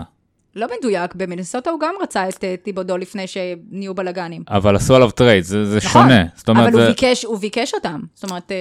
[0.56, 4.42] לא מדויק, במינסוטה הוא גם רצה את טיבודו לפני שנהיו בלאגנים.
[4.48, 6.24] אבל עשו עליו trade, זה, זה נכון, שונה.
[6.34, 6.88] זאת אומרת, אבל הוא זה...
[6.88, 8.00] ביקש, הוא ביקש אותם.
[8.14, 8.52] זאת אומרת,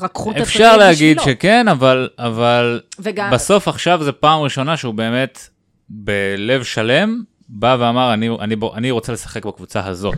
[0.00, 1.36] רקחו את אפשר ה trade להגיד בשבילו.
[1.36, 5.48] שכן, אבל, אבל וגם, בסוף עכשיו זו פעם ראשונה שהוא באמת
[5.88, 7.22] בלב שלם
[7.54, 10.14] בא ואמר, אני, אני, בוא- אני רוצה לשחק בקבוצה הזאת.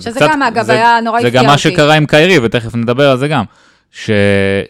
[0.00, 1.62] שזה גם, אגב, זה, היה נורא זה הפתיע גם מה אותי.
[1.62, 3.44] שקרה עם קיירי, ותכף נדבר על זה גם.
[3.90, 4.10] ש,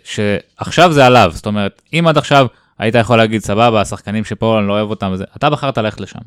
[0.04, 2.46] שעכשיו זה עליו, זאת אומרת, אם עד עכשיו
[2.78, 6.18] היית יכול להגיד, סבבה, השחקנים שפה, אני לא אוהב אותם, וזה, אתה בחרת ללכת לשם.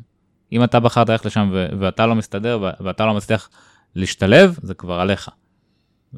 [0.52, 3.48] אם אתה בחרת ללכת לשם ו- ואתה לא מסתדר ו- ואתה לא מצליח
[3.96, 5.28] להשתלב, זה כבר עליך.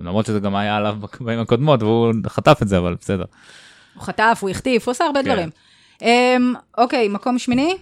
[0.01, 3.25] למרות שזה גם היה עליו בפעמים הקודמות, והוא חטף את זה, אבל בסדר.
[3.95, 5.29] הוא חטף, הוא החטיף, הוא עושה הרבה כן.
[5.31, 5.51] דברים.
[6.03, 7.77] אמ, אוקיי, מקום שמיני?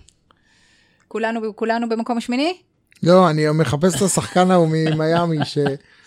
[1.13, 2.55] כולנו, כולנו במקום השמיני?
[3.03, 5.59] לא, אני מחפש את השחקן ההוא ממיאמי, ש...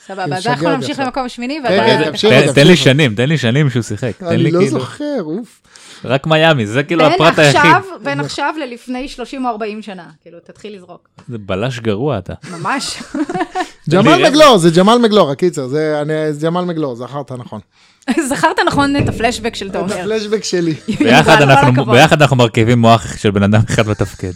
[0.07, 0.99] סבבה, אז אנחנו נמשיך.
[0.99, 2.53] למקום השמיני, ואתה...
[2.55, 2.75] תן- לי.
[2.75, 4.23] שנים, תן לי שנים שהוא שיחק.
[4.23, 5.61] אני לא כאילו, זוכר, אוף.
[6.03, 7.55] רק מיאמי, זה כאילו הפרט היחיד.
[7.61, 11.09] עכשיו, בין עכשיו ללפני 30 או 40 שנה, כאילו, תתחיל לזרוק.
[11.27, 12.33] זה בלש גרוע אתה.
[12.51, 13.03] ממש.
[13.91, 14.29] ג'מאל.
[14.29, 16.01] מגלור, זה ג'מאל מגלור, הקיצר, זה
[16.43, 17.59] ג'מאל מגלור, זכרת נכון.
[18.29, 19.93] זכרת נכון את הפלשבק של את תומר.
[19.99, 20.73] הפלשבק שלי.
[20.99, 21.95] ביחד אנחנו- הכבוד.
[21.97, 24.31] ביחד אנחנו מרכיבים מוח של בן אדם אחד מתפקד.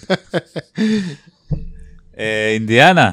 [2.19, 3.09] אה, אינדיאנה.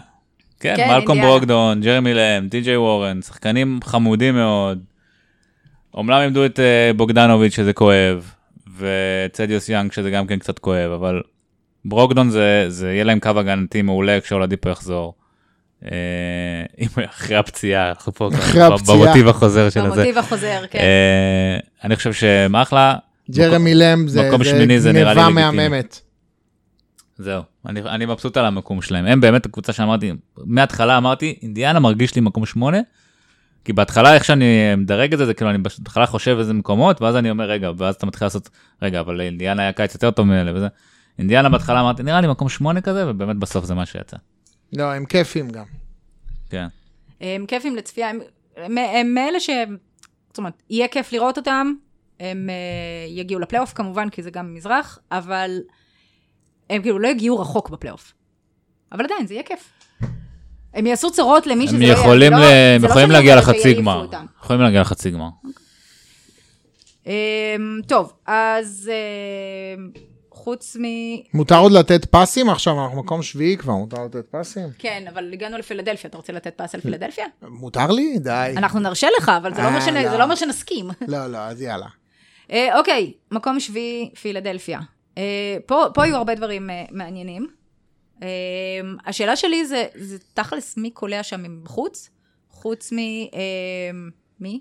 [0.60, 1.20] כן, כן, מלקום.
[1.20, 4.78] ברוקדון, ג'רמי להם, טי.ג'יי וורן, שחקנים חמודים מאוד.
[5.94, 8.30] אומנם איבדו את אה, בוגדנוביץ' שזה כואב,
[8.78, 11.22] וצדיוס יאנג שזה גם כן קצת כואב, אבל
[11.84, 15.14] ברוקדון זה, זה יהיה להם קו הגנתי מעולה כשאולדיפו יחזור.
[15.84, 15.90] אה,
[16.78, 18.98] אם הוא אחרי הפציעה, אנחנו פה אחרי כבר הפציעה.
[18.98, 19.94] במוטיב החוזר של הזה.
[19.94, 20.78] במוטיב החוזר, כן.
[20.78, 22.94] אה, אני חושב שהם אחלה,
[23.30, 25.50] ג'רמי לם זה מקום שמיני זה נראה לי גניבה.
[25.50, 26.00] מהממת.
[27.18, 29.06] זהו, אני, אני מבסוט על המקום שלהם.
[29.06, 30.12] הם באמת הקבוצה שאמרתי,
[30.44, 32.78] מההתחלה אמרתי, אינדיאנה מרגיש לי מקום שמונה,
[33.66, 37.16] כי בהתחלה איך שאני מדרג את זה, זה כאילו אני בהתחלה חושב איזה מקומות, ואז
[37.16, 38.50] אני אומר, רגע, ואז אתה מתחיל לעשות,
[38.82, 40.66] רגע, אבל אינדיאנה היה קיץ יותר טוב מאלה וזה.
[41.18, 44.16] אינדיאנה בהתחלה אמרתי, נראה לי מקום שמונה כזה, ובאמת בסוף זה מה שיצא.
[44.72, 45.64] לא, הם כיפים גם.
[46.50, 46.66] כן.
[47.20, 48.20] הם כיפים לצפייה, הם,
[48.56, 49.50] הם, הם מאלה ש...
[50.28, 51.72] זאת אומרת, יהיה כיף לראות אותם,
[52.20, 55.50] הם uh, יגיעו לפלייאוף כמובן, כי זה גם מזרח, אבל
[56.70, 58.12] הם כאילו לא יגיעו רחוק בפלייאוף.
[58.92, 59.72] אבל עדיין, זה יהיה כיף.
[60.74, 61.86] הם יעשו צרות למי שזה הם לא.
[61.86, 62.42] יכולים, לא- ל...
[62.76, 64.06] הם לא יכולים להגיע לחצי גמר.
[64.42, 65.28] יכולים להגיע לחצי גמר.
[67.04, 67.08] Um,
[67.88, 68.90] טוב, אז
[69.94, 69.98] uh,
[70.30, 70.82] חוץ מ...
[71.34, 72.84] מותר עוד לתת פסים עכשיו?
[72.84, 74.66] אנחנו מקום שביעי כבר, מותר לתת פסים?
[74.78, 77.24] כן, אבל הגענו לפילדלפיה, אתה רוצה לתת פס על פילדלפיה?
[77.42, 78.18] מותר לי?
[78.18, 78.54] די.
[78.56, 80.10] אנחנו נרשה לך, אבל זה לא אומר אה, שנ- לא.
[80.10, 80.90] זה לא אומר שנסכים.
[81.08, 81.86] לא, לא, אז יאללה.
[82.52, 84.80] אה, אוקיי, מקום שביעי, פילדלפיה.
[85.18, 85.22] אה,
[85.66, 87.46] פה, פה היו הרבה דברים מעניינים.
[88.22, 88.28] אה,
[89.06, 92.10] השאלה שלי זה, זה תכלס מי קולע שם מבחוץ?
[92.50, 92.98] חוץ מ...
[92.98, 93.90] אה,
[94.40, 94.60] מי?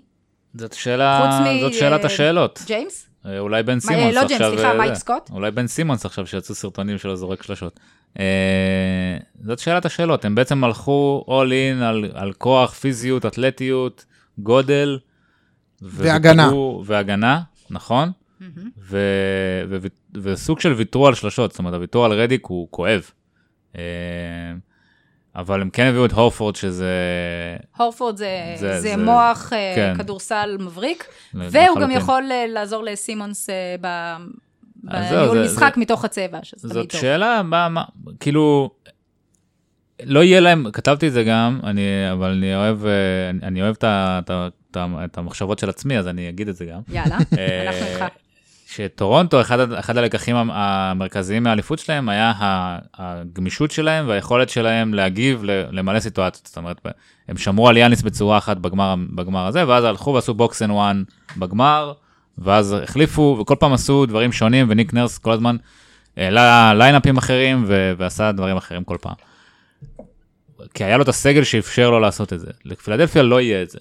[0.54, 2.62] זאת שאלה, חוץ מ- זאת שאלת אה, השאלות.
[2.66, 3.06] ג'יימס?
[3.26, 4.38] אה, אולי בן מה, סימונס אה, לא עכשיו...
[4.38, 4.94] ג'יימס, סליחה, אה, מייק.
[4.94, 5.30] סקוט?
[5.30, 7.80] אולי בן סימונס עכשיו שיצאו סרטונים שלו זורק שלשות.
[8.18, 14.04] אה, זאת שאלת השאלות, הם בעצם הלכו all in על, על כוח, פיזיות, אתלטיות,
[14.38, 14.98] גודל,
[15.82, 16.50] והגנה.
[16.84, 18.10] והגנה, נכון.
[18.78, 18.98] ו...
[19.70, 19.76] ו...
[20.22, 23.10] וסוג של ויתרו על שלושות, זאת אומרת, הוויתור על רדיק הוא כואב.
[23.78, 23.82] אה,
[25.36, 26.90] אבל הם כן הביאו את הורפורד שזה...
[27.76, 29.94] הורפורד זה, זה- זה, זה- מוח אה, כן.
[29.98, 31.04] כדורסל מבריק.
[31.34, 33.50] והוא גם יכול אה, לעזור לסימונס
[33.80, 34.16] ב-
[34.84, 37.00] בניהול משחק זה- מתוך הצבע, שזה תמיד זאת טוב.
[37.00, 37.84] שאלה, מה, מה,
[38.20, 38.70] כאילו,
[40.02, 41.82] לא יהיה להם, כתבתי את זה גם, אני,
[42.12, 42.86] אבל אני אוהב,
[43.30, 46.64] אני, אני אוהב את, את, את, את המחשבות של עצמי, אז אני אגיד את זה
[46.64, 46.80] גם.
[46.88, 47.36] יאללה, אנחנו
[47.86, 48.04] איתך.
[48.76, 52.32] שטורונטו, אחד, אחד הלקחים המ- המרכזיים מהאליפות שלהם היה
[52.98, 56.46] הגמישות שלהם והיכולת שלהם להגיב למלא סיטואציות.
[56.46, 56.80] זאת אומרת,
[57.28, 61.02] הם שמרו על יאניס בצורה אחת בגמר, בגמר הזה, ואז הלכו ועשו box and one
[61.36, 61.92] בגמר,
[62.38, 65.56] ואז החליפו, וכל פעם עשו דברים שונים, וניק נרס כל הזמן
[66.16, 69.14] העלה ליינאפים אחרים, ו- ועשה דברים אחרים כל פעם.
[70.74, 72.50] כי היה לו את הסגל שאפשר לו לעשות את זה.
[72.64, 73.78] לפילדלפיה לא יהיה את זה.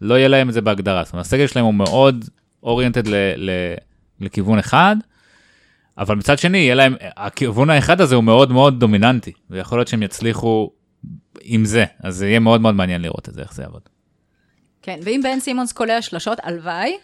[0.00, 1.04] לא יהיה להם את זה בהגדרה.
[1.04, 2.24] זאת אומרת, הסגל שלהם הוא מאוד
[2.62, 3.74] אוריינטד ל- ל-
[4.24, 4.96] לכיוון אחד,
[5.98, 10.02] אבל מצד שני, יהיה להם, הכיוון האחד הזה הוא מאוד מאוד דומיננטי, ויכול להיות שהם
[10.02, 10.70] יצליחו
[11.40, 13.82] עם זה, אז זה יהיה מאוד מאוד מעניין לראות את זה, איך זה יעבוד.
[14.82, 16.96] כן, ואם בן סימונס קולע שלשות, הלוואי,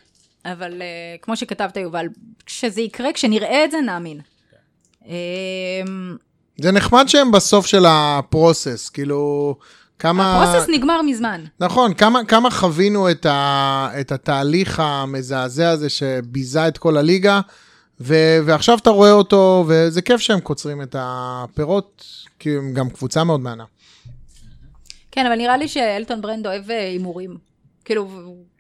[0.45, 2.07] אבל uh, כמו שכתבת, יובל,
[2.47, 4.21] כשזה יקרה, כשנראה את זה, נאמין.
[5.03, 5.07] Um,
[6.61, 9.55] זה נחמד שהם בסוף של ה process, כאילו,
[10.01, 10.45] כמה...
[10.45, 11.45] ה process נגמר מזמן.
[11.61, 17.41] נכון, כמה, כמה חווינו את, ה, את התהליך המזעזע הזה שביזה את כל הליגה,
[18.01, 18.15] ו,
[18.45, 22.05] ועכשיו אתה רואה אותו, וזה כיף שהם קוצרים את הפירות,
[22.39, 23.65] כי הם גם קבוצה מאוד מהנה.
[25.11, 27.37] כן, אבל נראה לי שאלטון ברנד אוהב אה, הימורים.
[27.85, 28.09] כאילו,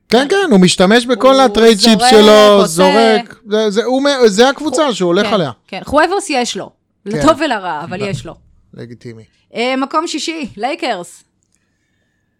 [0.08, 2.66] כן, כן, הוא משתמש בכל ה trade זורק, שלו.
[2.66, 5.50] זורק, זה, זה, הוא, זה הקבוצה שהוא הולך כן, עליה.
[5.66, 6.70] כן, huevos יש לו.
[7.06, 8.34] לטוב ולרע, אבל יש לו.
[8.74, 9.22] לגיטימי.
[9.54, 11.24] אה, מקום שישי, לייקרס.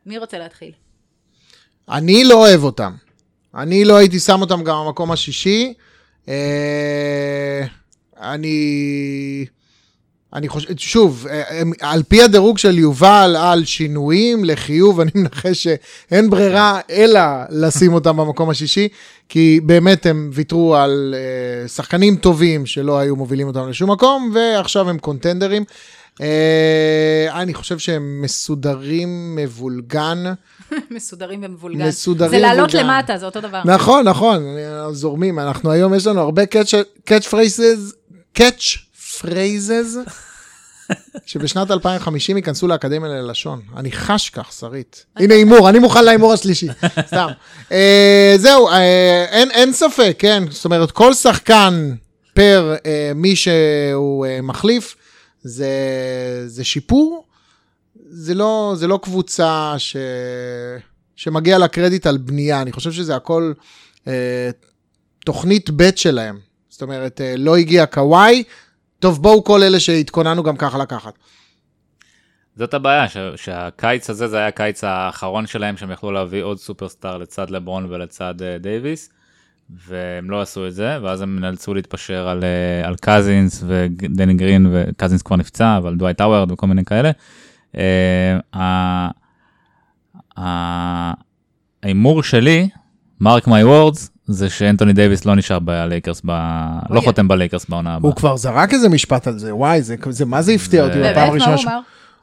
[0.07, 0.73] מי רוצה להתחיל?
[1.91, 2.93] אני לא אוהב אותם.
[3.55, 5.75] אני לא הייתי שם אותם גם במקום השישי.
[6.29, 7.65] אה,
[8.21, 9.47] אני...
[10.35, 15.63] אני חושב, שוב, אה, הם- על פי הדירוג של יובל על שינויים לחיוב, אני מנחש
[15.63, 17.21] שאין ברירה אלא
[17.51, 18.89] לשים אותם במקום השישי,
[19.29, 24.91] כי באמת הם ויתרו על אה, שחקנים טובים שלא היו מובילים אותם לשום מקום, ועכשיו
[24.91, 25.65] הם קונטנדרים.
[26.21, 30.25] אה, אני חושב שהם מסודרים מבולגן.
[30.91, 31.89] מסודרים ומבולגן.
[31.89, 32.87] מסודרים זה למעלה ומבולגן.
[32.87, 33.63] למטה, זה אותו דבר.
[33.65, 34.45] נכון, נכון,
[34.93, 35.39] זורמים.
[35.39, 36.43] אנחנו היום, יש לנו הרבה
[37.05, 37.95] catch phrases,
[38.33, 38.77] catch
[39.21, 40.01] phrases,
[41.27, 43.61] שבשנת 2050 ייכנסו לאקדמיה ללשון.
[43.77, 45.05] אני חש כך, שרית.
[45.17, 46.69] הנה הימור, אני מוכן להימור השלישי,
[47.07, 47.29] סתם.
[47.73, 50.43] אה, זהו, אה, אין, אין ספק, כן.
[50.51, 51.95] זאת אומרת, כל שחקן
[52.35, 54.97] פר אה, מי שהוא אה, מחליף,
[55.43, 55.69] זה,
[56.47, 57.27] זה שיפור.
[58.09, 59.97] זה לא, זה לא קבוצה ש...
[61.17, 63.53] שמגיע לה קרדיט על בנייה, אני חושב שזה הכל
[64.09, 64.51] אה,
[65.25, 66.39] תוכנית ב' שלהם.
[66.69, 68.43] זאת אומרת, אה, לא הגיע קוואי,
[68.99, 71.15] טוב, בואו כל אלה שהתכוננו גם ככה לקחת.
[72.57, 77.19] זאת הבעיה, ש- שהקיץ הזה זה היה הקיץ האחרון שלהם, שהם יכלו להביא עוד סופרסטאר
[77.19, 79.11] לצד לברון ולצד אה, דייוויס,
[79.89, 84.67] והם לא עשו את זה, ואז הם נאלצו להתפשר על, אה, על קזינס ודני גרין,
[84.73, 87.11] וקזינס כבר נפצע, אבל דווייט האוורד וכל מיני כאלה.
[87.77, 87.83] אה,
[88.61, 89.09] ה-
[90.41, 91.13] ה-
[91.83, 92.69] ההימור שלי,
[93.21, 96.31] mark my words, זה שאנטוני דייוויס לא נשאר בלייקרס, ב...
[96.91, 97.05] לא אוי.
[97.07, 98.09] חותם בלייקרס בעונה הבאה.
[98.11, 100.99] הוא כבר זרק איזה משפט על זה, וואי, זה, זה מה זה הפתיע אותי?
[101.01, 101.53] בפעם הראשונה.
[101.53, 101.81] הוא ש- אמר?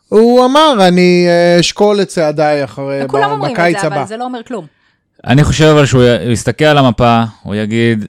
[0.09, 3.95] הוא אמר, אני אה, אשקול את צעדיי אחרי, כולם ב- אומרים את בקיץ זה, הבא.
[3.95, 4.65] אבל זה לא אומר כלום.
[5.25, 8.05] אני חושב אבל שהוא יסתכל על המפה, הוא יגיד,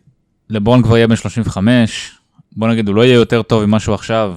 [0.50, 2.18] לברון כבר יהיה בן 35,
[2.56, 4.36] בוא נגיד, הוא לא יהיה יותר טוב ממה שהוא עכשיו,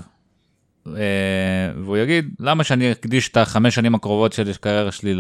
[0.88, 5.14] אה, והוא יגיד, למה שאני אקדיש את החמש שנים הקרובות של הקריירה שלי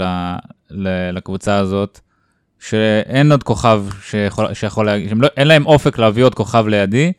[1.14, 2.00] לקבוצה הזאת,
[2.60, 7.12] שאין עוד כוכב שיכול, שיכול להגיד, לא, אין להם אופק להביא עוד כוכב לידי,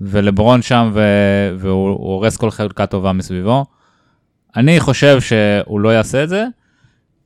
[0.00, 1.00] ולברון שם, ו,
[1.58, 3.66] והוא הוא הורס כל חלקה טובה מסביבו.
[4.56, 6.44] אני חושב שהוא לא יעשה את זה,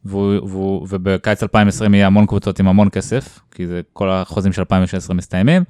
[0.05, 5.65] ובקיץ 2020 יהיה המון קבוצות עם המון כסף, כי זה כל החוזים של 2016 מסתיימים.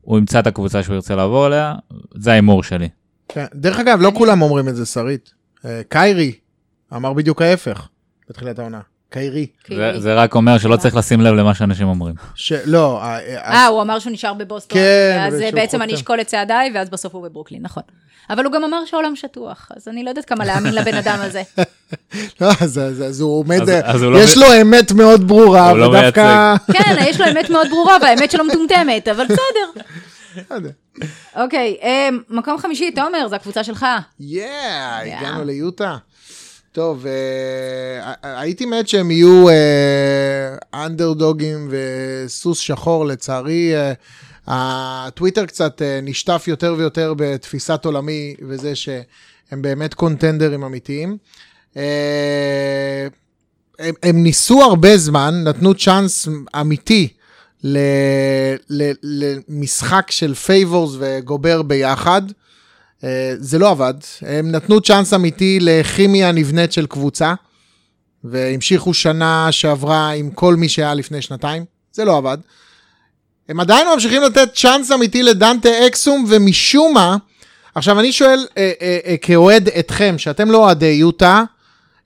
[0.00, 1.74] הוא ימצא את הקבוצה שהוא ירצה לעבור אליה,
[2.14, 2.88] זה ההימור שלי.
[3.28, 3.46] כן.
[3.54, 5.32] דרך אגב, לא כולם אומרים את זה, שרית.
[5.64, 6.32] אה, קיירי
[6.96, 7.88] אמר בדיוק ההפך
[8.28, 8.80] בתחילת העונה.
[9.10, 9.46] קיירי.
[9.68, 12.14] זה, זה רק אומר שלא צריך לשים לב למה שאנשים אומרים.
[12.34, 15.94] שלא, אה, אה, הוא אמר שהוא נשאר בבוסטון, כן, אז בעצם אני.
[15.94, 17.82] אשקול את צעדיי, ואז בסוף הוא בברוקלין, נכון.
[18.30, 21.42] אבל הוא גם אמר שהעולם שטוח, אז אני לא יודעת כמה להאמין לבן אדם הזה.
[22.40, 26.54] לא, אז, הוא עומד, אה, לא יש לו אמת מאוד ברורה, לא ודווקא...
[26.76, 29.82] כן, יש לו אמת מאוד ברורה, והאמת שלו מטומטמת, אבל בסדר.
[30.50, 30.56] לא.
[31.36, 33.86] אוקיי, אה, מקום חמישי, תומר, זו הקבוצה שלך.
[34.20, 35.96] יאה, הגענו ליוטה.
[36.78, 43.74] טוב, אה, הייתי מת שהם יהיו אה, אנדרדוגים וסוס שחור, לצערי.
[43.76, 43.92] אה,
[44.46, 51.16] הטוויטר קצת אה, נשטף יותר ויותר בתפיסת עולמי, וזה שהם באמת קונטנדרים אמיתיים.
[51.76, 53.06] אה,
[53.78, 56.28] הם, הם ניסו הרבה זמן, נתנו צ'אנס
[56.60, 57.08] אמיתי
[57.64, 57.78] ל,
[58.70, 62.22] ל, למשחק של פייבורס וגובר ביחד.
[63.04, 63.94] אה, זה לא עבד.
[64.22, 67.34] הם נתנו צ'אנס אמיתי לכימיה נבנית של קבוצה,
[68.24, 71.64] והמשיכו שנה שעברה עם כל מי שהיה לפני שנתיים.
[71.92, 72.38] זה לא עבד.
[73.48, 77.16] הם עדיין ממשיכים לתת צ'אנס אמיתי לדנטה אקסום, ומשום מה,
[77.74, 81.44] עכשיו אני שואל אה, אה, אה, כאוהד אתכם, שאתם לא אוהדי יוטה,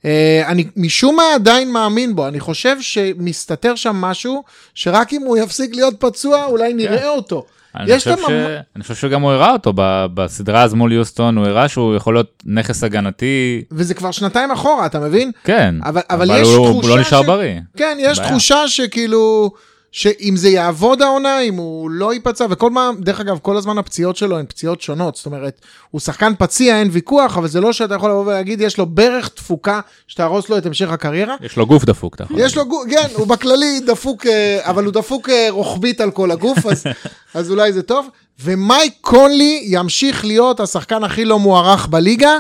[0.05, 4.43] אה, אני משום מה עדיין מאמין בו, אני חושב שמסתתר שם משהו,
[4.75, 7.07] שרק אם הוא יפסיק להיות פצוע, אולי נראה כן.
[7.07, 7.47] אותו.
[7.77, 8.33] אני חושב, להם ש...
[8.77, 12.15] אני חושב שגם הוא הראה אותו ב- בסדרה אז מול יוסטון, הוא הראה שהוא יכול
[12.15, 15.31] להיות נכס הגנתי, וזה כבר שנתיים אחורה, אתה מבין?
[15.45, 17.61] כן, אבל- אבל יש הוא, תחושה הוא לא נשאר ש- בריא.
[17.77, 18.31] כן, יש בעיה.
[18.31, 19.51] תחושה שכאילו,
[19.93, 24.17] שאם זה יעבוד העונה, אם הוא לא ייפצע, וכל מה, דרך אגב, כל הזמן הפציעות
[24.17, 25.61] שלו הן פציעות שונות, זאת אומרת,
[25.91, 29.29] הוא שחקן פציע, אין ויכוח, אבל זה לא שאתה יכול לבוא ולהגיד, יש לו ברך
[29.29, 31.35] תפוקה שתהרוס לו את המשך הקריירה.
[31.41, 34.85] יש לו גוף דפוק, אתה יכול יש לו גוף, כן, הוא בכללי דפוק, אה, אבל
[34.85, 36.85] הוא דפוק אה, רוחבית על כל הגוף, אז,
[37.35, 38.09] אז אולי זה טוב.
[38.45, 42.39] ומייק קונלי ימשיך להיות השחקן הכי לא מוערך בליגה,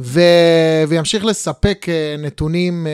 [0.00, 0.20] ו...
[0.88, 2.86] וימשיך לספק אה, נתונים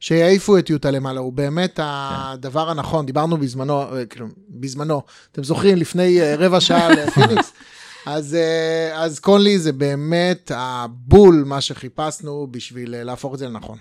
[0.00, 1.20] שיעיפו את יוטה למעלה.
[1.20, 5.02] הוא באמת הדבר הנכון, דיברנו בזמנו, אה, כאילו, בזמנו,
[5.32, 7.52] אתם זוכרים, לפני אה, רבע שעה על פיניקס.
[8.06, 13.78] אז, אה, אז קונלי זה באמת הבול, מה שחיפשנו בשביל אה, להפוך את זה לנכון.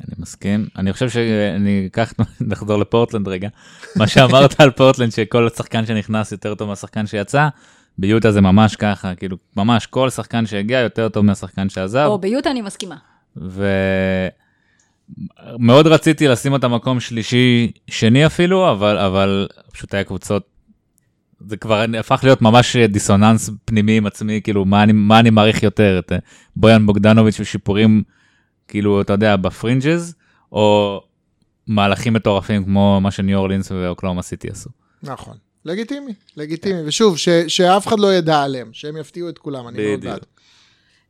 [0.00, 0.66] אני מסכים.
[0.76, 3.48] אני חושב שאני אקח, נחזור לפורטלנד רגע.
[3.96, 7.48] מה שאמרת על פורטלנד, שכל שחקן שנכנס יותר טוב מהשחקן שיצא,
[7.98, 12.06] ביוטה זה ממש ככה, כאילו, ממש כל שחקן שהגיע יותר טוב מהשחקן שעזב.
[12.06, 12.96] או ביוטה אני מסכימה.
[15.54, 20.42] ומאוד רציתי לשים אותה מקום שלישי, שני אפילו, אבל, אבל פשוט היה קבוצות,
[21.40, 25.62] זה כבר הפך להיות ממש דיסוננס פנימי עם עצמי, כאילו, מה אני, מה אני מעריך
[25.62, 26.18] יותר, את אה,
[26.56, 28.02] בויאן בוגדנוביץ' ושיפורים,
[28.68, 30.14] כאילו, אתה יודע, בפרינג'ז,
[30.52, 31.00] או
[31.66, 34.70] מהלכים מטורפים כמו מה שניו אורלינס ואוקלאומה סיטי עשו.
[35.02, 35.36] נכון.
[35.64, 36.80] לגיטימי, לגיטימי.
[36.86, 40.14] ושוב, ש, שאף אחד לא ידע עליהם, שהם יפתיעו את כולם, אני מאוד בדיוק.
[40.14, 40.26] בעד.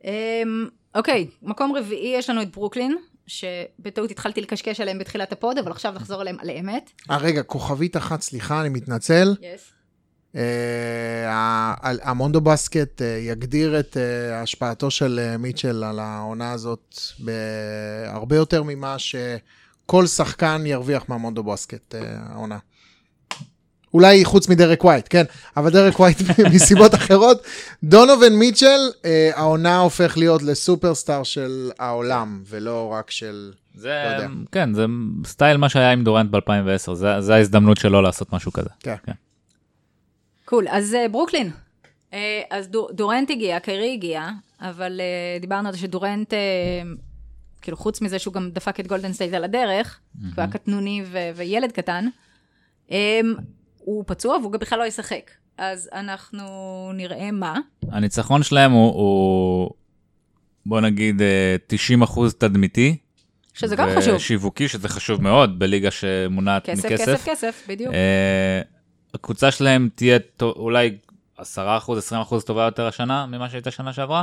[0.05, 2.97] אמ, אוקיי, מקום רביעי יש לנו את ברוקלין,
[3.29, 6.91] שבטעות התחלתי לקשקש עליהם בתחילת ה pod, אבל עכשיו נחזור עליהם על אמת.
[7.11, 9.35] אה, רגע, כוכבית אחת, סליחה, אני מתנצל.
[9.41, 9.79] Yes.
[10.37, 18.97] אה, המונדובאסקט אה, יגדיר את אה, השפעתו של מיטשל על העונה הזאת בהרבה יותר ממה
[18.99, 22.59] שכל שחקן ירוויח מהמונדובאסקט העונה.
[23.95, 25.25] אולי חוץ מדרק ווייט, כן,
[25.57, 26.19] אבל דרק ווייט
[26.55, 27.43] מסיבות אחרות.
[27.85, 28.67] דונובן מיטשל,
[29.05, 33.53] אה, העונה הופך להיות לסופרסטאר של העולם, ולא רק של...
[33.75, 34.29] זה, לא יודע.
[34.53, 34.85] כן, זה
[35.27, 38.69] סטייל מה שהיה עם דורנט ב-2010, זה, זה ההזדמנות שלו לעשות משהו כזה.
[38.81, 39.13] כן.
[40.45, 41.51] cool, אז אה, ברוקלין.
[42.13, 44.29] אה, אז דור- דורנט הגיע, קיירי הגיע,
[44.61, 46.35] אבל אה, דיברנו על זה שדורנט,
[47.63, 51.31] כאילו חוץ מזה שהוא גם דפק את גולדן סטייט על הדרך, הוא היה קטנוני ו-
[51.37, 52.07] וילד קטן,
[53.89, 55.31] הוא פצוע והוא גם בכלל לא ישחק.
[55.59, 56.45] אז אנחנו
[56.95, 57.59] נראה מה.
[57.91, 59.71] הניצחון שלהם הוא, הוא
[60.67, 62.97] בוא נגיד, אה, 90 אחוז תדמיתי.
[63.55, 64.19] שזה גם חשוב.
[64.19, 67.05] שיווקי, שזה חשוב מאוד בליגה שמונעת כסף, מכסף.
[67.05, 67.95] כסף, כסף, בדיוק.
[67.95, 68.61] אה,
[69.15, 70.99] הקבוצה שלהם תהיה טו- אולי
[71.39, 74.23] 10 אחוז, 20 אחוז טובה יותר השנה ממה שהייתה שנה שעברה.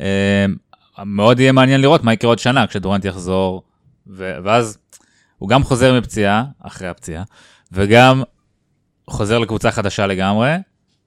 [0.00, 0.46] אה,
[1.04, 3.62] מאוד יהיה מעניין לראות מה יקרה עוד שנה כשדורנט יחזור,
[4.06, 4.78] ו- ואז
[5.38, 7.22] הוא גם חוזר מפציעה, אחרי הפציעה,
[7.72, 8.22] וגם
[9.06, 10.50] חוזר לקבוצה חדשה לגמרי,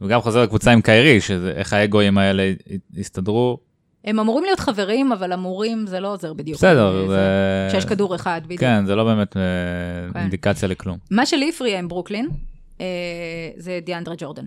[0.02, 2.54] וגם חוזר לקבוצה עם קיירי, שאיך האגואים האלה
[2.94, 3.58] יסתדרו.
[4.06, 6.58] הם אמורים להיות חברים, אבל אמורים זה לא עוזר בדיוק.
[6.58, 7.08] בסדר, זה...
[7.08, 7.68] זה...
[7.72, 8.60] שיש כדור אחד, בדיוק.
[8.60, 9.42] כן, זה לא באמת אה,
[10.14, 10.20] כן.
[10.20, 10.98] אינדיקציה לכלום.
[11.12, 12.30] מה שלי הפריע עם ברוקלין,
[12.82, 12.86] אה,
[13.58, 14.46] זה דיאנדרה ג'ורדן.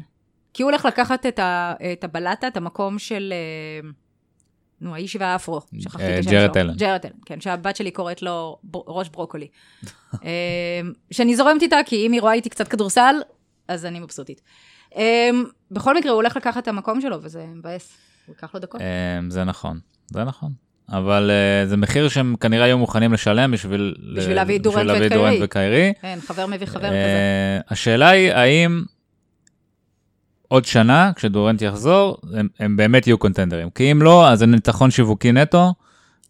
[0.55, 3.89] כי הוא הולך לקחת את, ה, את הבלטה, את המקום של, אה,
[4.81, 6.63] נו, האיש והאפרו, שכחתי אה, את השם ג'רד שלו.
[6.63, 6.75] אלן.
[6.77, 9.49] ג'רד אלן, כן, שהבת שלי קוראת לו ראש ברוקולי.
[10.25, 13.15] אה, שאני זורמת איתה, כי אם היא רואה איתי קצת כדורסל,
[13.69, 14.41] אז אני מבסוטית.
[14.97, 15.31] אה,
[15.71, 17.97] בכל מקרה, הוא הולך לקחת את המקום שלו, וזה מבאס.
[18.27, 18.81] הוא ייקח לו דקות.
[18.81, 20.53] אה, זה נכון, זה נכון.
[20.89, 23.95] אבל אה, זה מחיר שהם כנראה היו מוכנים לשלם בשביל...
[24.17, 25.45] בשביל להביא דורנט בשביל להביא ואת דורנט קיירי.
[25.45, 25.93] וקיירי.
[26.01, 26.89] כן, חבר מביא חבר כזה.
[26.89, 28.83] אה, השאלה היא, האם
[30.49, 33.71] עוד שנה, כשדורנט יחזור, הם, הם באמת יהיו קונטנדרים.
[33.71, 35.75] כי אם לא, אז זה ניצחון שיווקי נטו.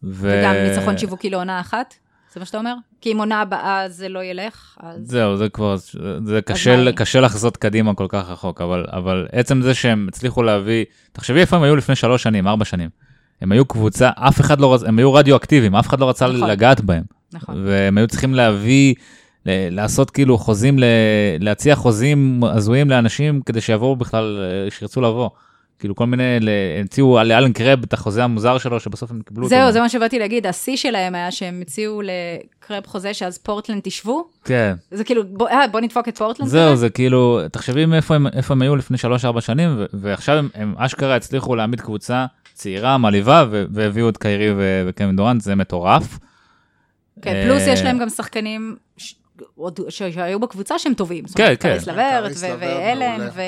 [0.02, 0.40] ו...
[0.40, 1.94] וגם ניצחון שיווקי לעונה אחת,
[2.36, 2.74] זה מה שאתה אומר?
[3.00, 5.00] כי אם עונה הבאה זה לא ילך, אז...
[5.10, 5.76] זהו, זה כבר,
[6.24, 6.92] זה קשה?
[6.92, 11.56] קשה לחזות קדימה כל כך רחוק, אבל, אבל עצם זה שהם הצליחו להביא, תחשבי איפה
[11.56, 12.88] הם היו לפני שלוש שנים, ארבע שנים.
[13.40, 16.50] הם היו קבוצה, אף אחד לא רצה, הם היו רדיואקטיביים, אף אחד לא רצה נכון.
[16.50, 17.02] לגעת בהם.
[17.32, 17.62] נכון.
[17.66, 18.94] והם היו צריכים להביא,
[19.46, 20.84] ל- לעשות כאילו חוזים, ל-
[21.40, 25.30] להציע חוזים הזויים לאנשים כדי שיבואו בכלל, אה, שירצו לבוא.
[25.78, 26.48] כאילו כל מיני, ל-
[26.80, 29.56] המציאו לאלן קרב את החוזה המוזר שלו, שבסוף הם קיבלו אותו.
[29.56, 34.28] זהו, זה מה שבאתי להגיד, השיא שלהם היה שהם הציעו לקרב חוזה שאז פורטלנד תשבו,
[34.44, 34.74] כן.
[34.90, 36.48] זה כאילו, בוא, אה, בוא נדפוק את פורטלנד.
[36.48, 36.76] זהו, כזה.
[36.76, 38.96] זה כאילו, תחשבי מאיפה הם, איפה הם היו לפני
[39.36, 44.16] 3-4 שנים, ו- ועכשיו הם, הם אשכרה הצליחו להעמיד קבוצה צעירה, מעליבה, ו- והביאו את
[44.16, 46.18] קיירי ו- וקווין דורנט, זה מטורף.
[47.22, 49.14] כן, פלוס אה, יש להם גם שחקנים ש-
[49.54, 51.26] עוד- שהיו בקבוצה שהם טובים.
[51.26, 51.68] זאת כן, אומרת, כן.
[51.68, 53.28] קריס לברט, ואלן.
[53.34, 53.40] ו...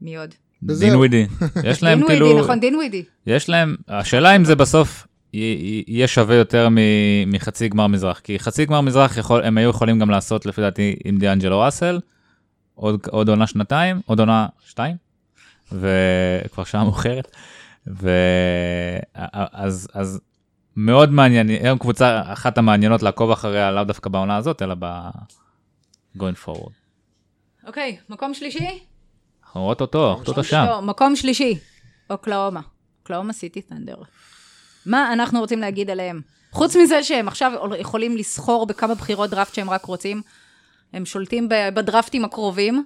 [0.00, 0.34] מי עוד?
[0.62, 1.26] דין ווידי.
[1.70, 3.04] יש להם דין כאילו, ווידי, נכון, דין ווידי.
[3.26, 8.64] יש להם, השאלה אם זה בסוף יהיה שווה יותר מ- מחצי גמר מזרח, כי חצי
[8.64, 12.00] גמר מזרח יכול, הם היו יכולים גם לעשות לפי דעתי עם דיאנג'לו ראסל,
[12.74, 14.96] עוד, עוד עונה שנתיים, עוד עונה שתיים,
[15.72, 17.36] וכבר שעה מאוחרת,
[17.86, 20.20] ואז אז
[20.76, 25.08] מאוד מעניין, הם קבוצה אחת המעניינות לעקוב אחריה, לאו דווקא בעונה הזאת, אלא ב...
[26.18, 26.72] going forward.
[27.66, 28.68] אוקיי, מקום שלישי?
[29.58, 30.64] אנחנו רואות אותו, אותו שם.
[30.68, 31.58] לא, מקום שלישי,
[32.10, 32.60] אוקלאומה.
[33.00, 33.96] אוקלאומה סיטי תנדר.
[34.86, 36.20] מה אנחנו רוצים להגיד עליהם?
[36.52, 40.22] חוץ מזה שהם עכשיו יכולים לסחור בכמה בחירות דראפט שהם רק רוצים,
[40.92, 42.84] הם שולטים בדראפטים הקרובים.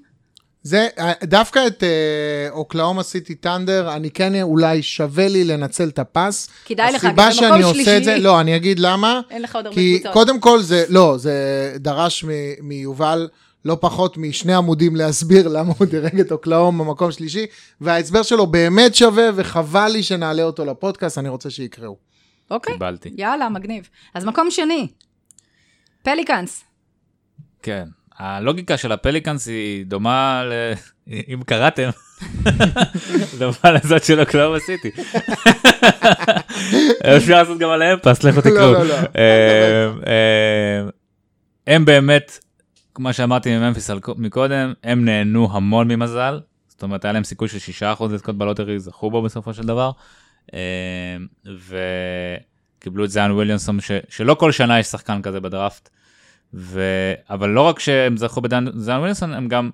[0.62, 0.88] זה,
[1.24, 6.48] דווקא את אה, אוקלאומה סיטי טנדר, אני כן אולי שווה לי לנצל את הפס.
[6.64, 8.24] כדאי לך, הסיבה כי זה שאני מקום עושה את זה, שלישי.
[8.24, 9.20] לא, אני אגיד למה.
[9.30, 10.12] אין לך עוד הרבה כי קבוצות.
[10.12, 12.24] קודם כל זה, לא, זה דרש
[12.62, 13.28] מיובל
[13.64, 17.46] לא פחות משני עמודים להסביר למה הוא דירג את אוקלאומה במקום שלישי,
[17.80, 21.96] וההסבר שלו באמת שווה, וחבל לי שנעלה אותו לפודקאסט, אני רוצה שיקראו.
[22.50, 23.10] אוקיי, קיבלתי.
[23.16, 23.88] יאללה, מגניב.
[24.14, 24.88] אז מקום שני,
[26.02, 26.64] פליקאנס.
[27.62, 27.84] כן.
[28.18, 30.52] הלוגיקה של הפליקאנס היא דומה ל...
[31.28, 31.88] אם קראתם,
[33.38, 34.90] דומה לזאת של אוקלהומה סיטי.
[37.16, 38.72] אפשר לעשות גם עליהם פס, לכו תקראו.
[38.72, 38.94] לא, לא, לא.
[38.94, 40.88] אה, אה,
[41.66, 42.38] הם באמת,
[42.94, 46.40] כמו שאמרתי מממפיס על- מקודם, הם נהנו המון ממזל.
[46.68, 47.58] זאת אומרת, היה להם סיכוי של
[47.98, 49.90] 6% לזכות ב lottery, זכו בו בסופו של דבר.
[50.54, 51.16] אה,
[52.78, 55.88] וקיבלו את זיאן וויליאמסון, ש- שלא כל שנה יש שחקן כזה בדראפט.
[56.54, 56.80] ו...
[57.30, 59.70] אבל לא רק שהם זכו בזיאן וויליאמסון, הם גם,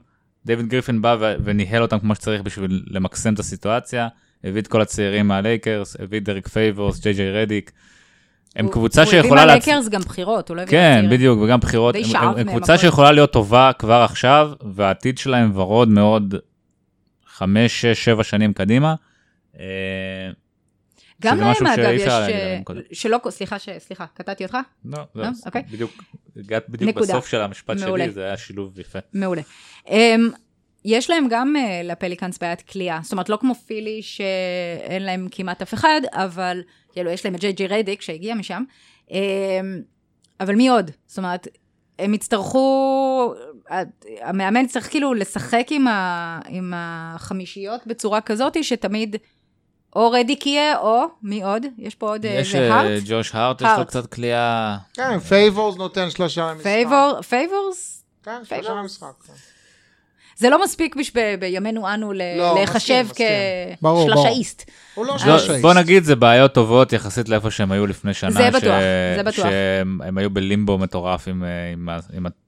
[0.47, 1.35] דיוויד גריפין בא ו...
[1.45, 4.09] וניהל אותם כמו שצריך בשביל למקסם את הסיטואציה,
[4.45, 7.73] הביא את כל הצעירים מהלייקרס, הביא את דריק פייבורס, ג'יי ג'יי רדיק.
[8.59, 9.43] הם הוא- קבוצה הוא הביא שיכולה...
[9.43, 11.07] להצ- מהלייקרס גם בחירות, הוא לא הביא כן.
[11.11, 11.95] בדיוק, וגם בחירות.
[11.95, 12.79] הם- קבוצה.
[12.79, 16.35] שיכולה להיות טובה כבר עכשיו, והעתיד שלהם ורוד מאוד
[17.27, 18.95] חמש, שש, שבע שנים קדימה.
[19.61, 19.65] אה,
[21.23, 22.09] גם להם, אגב, יש...
[22.09, 22.59] אה.
[22.93, 24.57] שלא, סליחה, ש- סליחה, קטעתי אותך?
[24.85, 25.23] לא, לא?
[25.25, 25.63] לא, אוקיי.
[25.73, 25.91] בדיוק,
[26.37, 26.99] הגעת בדיוק.
[26.99, 27.79] בסוף של המשפט.
[27.79, 28.99] שלי, זה היה שילוב יפה.
[29.15, 29.43] מעולה.
[30.89, 35.63] יש להם גם uh, לפליקאנס בעיית כליאה, זאת אומרת, לא כמו פילי שאין להם כמעט
[35.63, 36.63] אף אחד, אבל
[36.93, 38.63] כאילו, יש להם את ג'יי ג'י רדיק שהגיע משם,
[39.09, 39.13] um,
[40.41, 40.91] אבל מי עוד?
[41.07, 41.49] זאת אומרת,
[41.99, 43.35] הם יצטרכו,
[44.21, 49.17] המאמן צריך כאילו לשחק עם, ה, עם החמישיות בצורה כזאת, שתמיד
[49.97, 51.67] או רדיק יהיה, או מי עוד?
[51.79, 53.03] יש פה עוד יש איזה אה, הארט?
[53.07, 53.87] ג'וש הארט, יש לו.
[53.87, 54.77] קצת קליעה.
[54.95, 56.63] כן, פייבורס נותן שלושה למשחק.
[56.63, 58.05] פייבור, פייבורס?
[58.23, 58.75] כן, שלושה?
[58.75, 59.15] למשחק.
[60.39, 60.97] זה לא מספיק
[61.41, 64.71] בימינו אנו לא, להיחשב כשלשאיסט.
[64.95, 65.61] הוא לא לא.
[65.61, 68.31] בוא נגיד, זה בעיות טובות יחסית לאיפה שהם היו לפני שנה.
[68.31, 68.63] זה בטוח,
[69.17, 69.47] זה בטוח.
[69.47, 71.45] שהם הם היו בלימבו מטורף עם,
[71.89, 71.97] אה,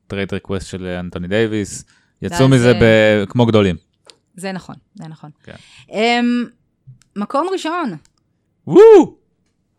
[0.06, 1.84] ה trade request של אנטוני דייוויס.
[2.22, 3.76] יצאו מזה אה, ב- כמו גדולים.
[4.36, 5.30] זה נכון, זה נכון.
[5.44, 5.54] כן.
[5.90, 6.44] אמ,
[7.16, 7.96] מקום ראשון,
[8.66, 9.14] וואו!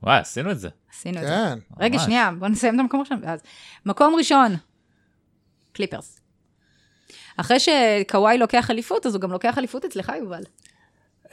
[0.03, 0.69] וואי, עשינו את זה.
[0.93, 1.29] עשינו את זה.
[1.29, 1.59] כן.
[1.79, 1.99] רגע.
[1.99, 3.19] שנייה, בוא נסיים את המקום הראשון.
[3.23, 3.39] ואז.
[3.85, 4.55] מקום ראשון,
[5.73, 6.19] קליפרס.
[7.37, 10.41] אחרי שקוואי לוקח אליפות, אז הוא גם לוקח אליפות אצלך, יובל.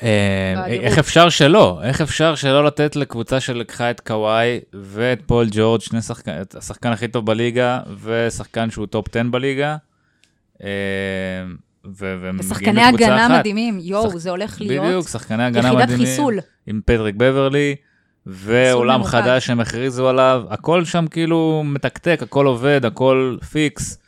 [0.02, 0.66] אה.
[0.66, 1.80] איך אפשר שלא?
[1.82, 6.92] איך אפשר שלא לתת לקבוצה שלקחה את קוואי ואת פול ג'ורג', שני שחקן, את השחקן
[6.92, 9.76] הכי טוב בליגה, ושחקן שהוא top 10 בליגה.
[10.62, 10.68] אה,
[12.38, 13.38] ושחקני הגנה אחת.
[13.38, 16.06] מדהימים, יואו, שח- זה הולך להיות בדיוק, שחקני הגנה יחידת מדהימים.
[16.06, 16.38] חיסול.
[16.66, 17.74] עם פטריק בברלי,
[18.26, 19.04] ועולם.
[19.04, 23.98] חדש שהם הכריזו עליו, הכל שם כאילו מתקתק, הכל עובד, הכל פיקס.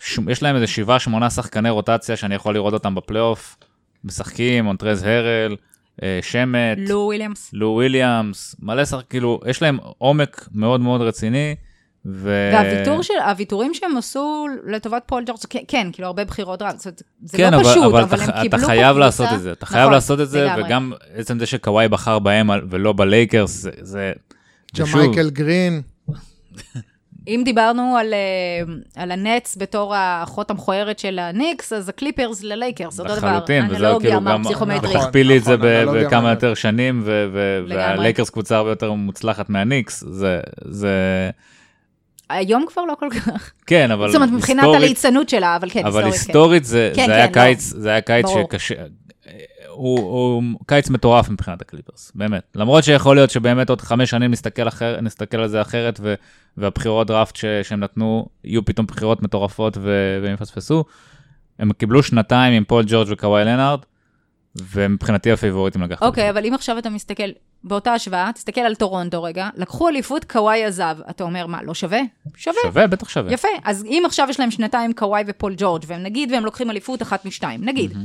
[0.00, 0.18] ש...
[0.28, 3.56] יש להם איזה שבעה, שמונה שחקני רוטציה שאני יכול לראות אותם בפלייאוף,
[4.04, 5.56] משחקים, אונטרז הרל,
[6.02, 7.50] אה, שמט, לו וויליאמס.
[7.52, 11.54] לו וויליאמס, מלא שחק, כאילו, יש להם עומק מאוד מאוד רציני.
[12.08, 12.50] ו...
[12.52, 17.02] והוויתור של, הוויתורים שהם עשו לטובת פול ג'ורג', כן, כן, כאילו הרבה בחירות רב, זאת
[17.22, 19.26] זה כן, לא אבל, פשוט, אבל, אבל אתה, הם קיבלו אתה פה חייב קבוצה- לעשות
[19.34, 20.62] את זה, אתה חייב נכון, לעשות את זה, לגמרי.
[20.64, 24.12] וגם עצם זה שקוואי בחר בהם ולא בלייקרס, זה...
[24.76, 25.82] ג'מייקל גרין.
[27.28, 28.72] אם דיברנו על, אה,
[29.02, 33.28] על הנץ בתור האחות המכוערת של הניקס, אז הקליפרס ללייקרס, אותו דבר.
[33.28, 34.40] לחלוטין, וזה אנלוגיה, כאילו אמר גם.
[34.40, 34.68] נכון.
[35.00, 36.30] תכפילי את זה ב- אנלוגיה בכמה.
[36.30, 37.76] יותר שנים, ו- ו- לגמרי.
[37.84, 40.90] והלייקרס קבוצה הרבה יותר מוצלחת מהניקס, זה, זה,
[42.30, 43.52] היום כבר לא כל כך.
[43.66, 46.28] כן, אבל זאת אומרת, מבחינת היסטורית- הליצנות שלה, אבל כן, אבל היסטורית, כן.
[46.30, 48.42] היסטורית זה, כן, זה היה כן, קיץ, זה היה קיץ ברור.
[48.48, 48.74] שקשה,
[49.76, 52.42] הוא, הוא קיץ מטורף מבחינת הקליפרס, באמת.
[52.54, 56.14] למרות שיכול להיות שבאמת עוד חמש שנים נסתכל, אחר, נסתכל על זה אחרת, ו,
[56.56, 60.84] והבחירות דראפט ש, שהם נתנו, יהיו פתאום בחירות מטורפות ו, והם יפספסו.
[61.58, 63.80] הם קיבלו שנתיים עם פול ג'ורג' וקוואי לנארד,
[64.72, 66.00] ומבחינתי הפייבוריטים לקחת.
[66.00, 66.06] זה.
[66.06, 67.30] אוקיי, אבל אם עכשיו אתה מסתכל,
[67.64, 70.96] באותה השוואה, תסתכל על טורונטו רגע, לקחו אליפות, קוואי עזב.
[71.10, 72.00] אתה אומר, מה, לא שווה?
[72.36, 72.56] שווה.
[72.62, 73.32] שווה, בטח שווה.
[73.32, 73.48] יפה.
[73.64, 77.24] אז אם עכשיו יש להם שנתיים קוואי ופול ג'ורג', והם נגיד, והם לוקחים אליפות אחת
[77.24, 77.96] משתיים, נגיד,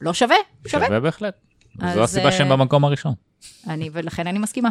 [0.00, 0.36] לא שווה?
[0.66, 0.86] שווה.
[0.86, 1.34] שווה בהחלט.
[1.80, 3.14] אז, זו הסיבה שהם אה, במקום הראשון.
[3.68, 4.68] אני, ולכן אני מסכימה.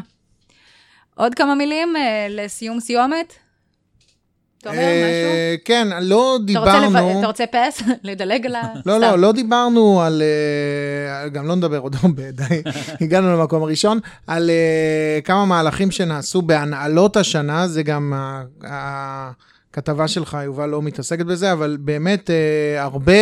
[1.16, 3.34] עוד כמה מילים אה, לסיום סיומת?
[4.58, 5.32] אתה אומר משהו?
[5.32, 6.38] אה, כן, לא.
[6.46, 7.20] דיברנו...
[7.20, 7.84] אתה רוצה פס?
[8.04, 8.74] לדלג על ה...
[8.86, 9.00] לא.
[9.00, 10.22] לא, לא דיברנו על,
[11.32, 12.62] גם לא נדבר עוד הרבה, די,
[13.02, 14.50] הגענו למקום הראשון, על
[15.24, 18.14] כמה מהלכים שנעשו בהנהלות השנה, זה גם
[18.64, 19.32] ה-
[19.80, 23.14] הכתבה שלך, יובל, לא מתעסקת בזה, אבל באמת אה, הרבה,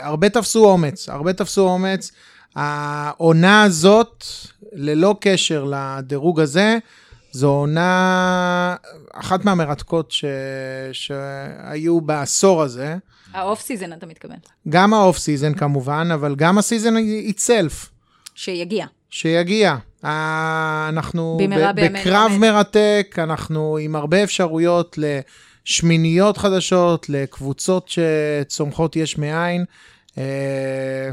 [0.00, 2.12] הרבה תפסו אומץ, הרבה תפסו אומץ.
[2.56, 4.24] העונה הזאת,
[4.72, 6.78] ללא קשר לדירוג הזה,
[7.32, 8.76] זו עונה,
[9.12, 10.24] אחת מהמרתקות ש...
[10.92, 12.96] שהיו בעשור הזה.
[13.32, 14.36] ה off season, אתה מתכוון.
[14.68, 16.94] גם ה off season כמובן, אבל גם ה season
[17.28, 17.88] itself,
[18.34, 18.86] שיגיע.
[19.10, 19.76] שיגיע.
[20.04, 22.40] אה, אנחנו במהרה ב- בימינו, בקרב אמן.
[22.40, 24.98] מרתק, אנחנו עם הרבה אפשרויות
[25.66, 29.64] לשמיניות חדשות, לקבוצות שצומחות יש מאין.
[30.18, 31.10] אה,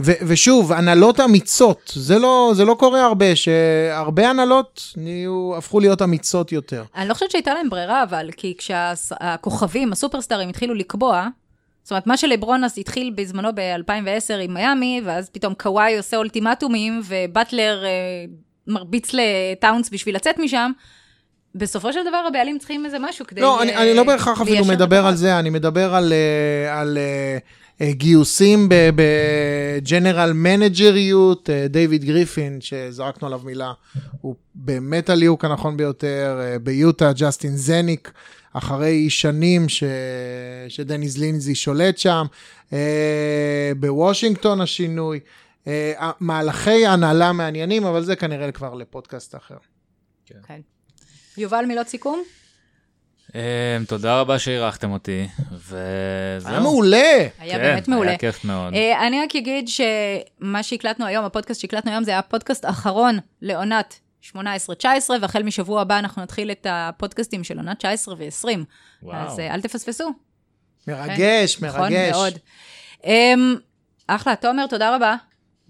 [0.00, 6.02] ו- ושוב, הנהלות אמיצות, זה לא, זה לא קורה הרבה, שהרבה הנהלות נהיו, הפכו להיות
[6.02, 6.84] אמיצות יותר.
[6.96, 11.28] אני לא חושבת שהייתה להם ברירה, אבל, כי כשהכוכבים, הסופרסטארים, התחילו לקבוע,
[11.82, 17.00] זאת אומרת, מה שלברון אז התחיל בזמנו ב-2010 עם מיאמי, ואז פתאום קוואי עושה אולטימטומים,
[17.04, 17.90] ובטלר אה,
[18.66, 20.70] מרביץ לטאונס בשביל לצאת משם,
[21.54, 23.40] בסופו של דבר הבעלים צריכים איזה משהו כדי...
[23.40, 26.98] לא, אני, אה, אני לא בהכרח אפילו מדבר על זה, אני מדבר על, אה, על
[26.98, 27.38] אה,
[27.80, 33.72] אה, גיוסים בג'נרל מנג'ריות, דיוויד גריפין, שזרקנו עליו מילה,
[34.20, 38.12] הוא באמת הליהוק הנכון ביותר, ביוטה, ג'סטין זניק,
[38.52, 39.84] אחרי שנים ש...
[40.68, 42.26] שדניס לינזי שולט שם,
[42.72, 45.20] אה, בוושינגטון השינוי,
[45.66, 49.56] אה, מהלכי הנהלה מעניינים, אבל זה כנראה כבר לפודקאסט אחר.
[50.26, 50.60] כן.
[51.36, 52.22] יובל, מילות סיכום?
[53.34, 53.40] אמ,
[53.88, 56.50] תודה רבה שאירחתם אותי, וזהו.
[56.50, 57.28] היה מעולה.
[57.38, 58.10] היה כן, באמת מעולה.
[58.10, 58.74] היה כיף מאוד.
[58.74, 64.00] אה, אני רק אגיד שמה שהקלטנו היום, הפודקאסט שהקלטנו היום, זה היה הפודקאסט האחרון לעונת
[64.32, 64.34] 18-19,
[65.20, 68.48] והחל משבוע הבא אנחנו נתחיל את הפודקאסטים של עונת 19 ו-20.
[69.02, 69.16] וואו.
[69.16, 70.12] אז אה, אל תפספסו.
[70.88, 72.10] מרגש, כן, נכון מרגש.
[72.10, 72.32] מאוד.
[73.04, 73.56] אמ,
[74.06, 75.16] אחלה, תומר, תודה רבה.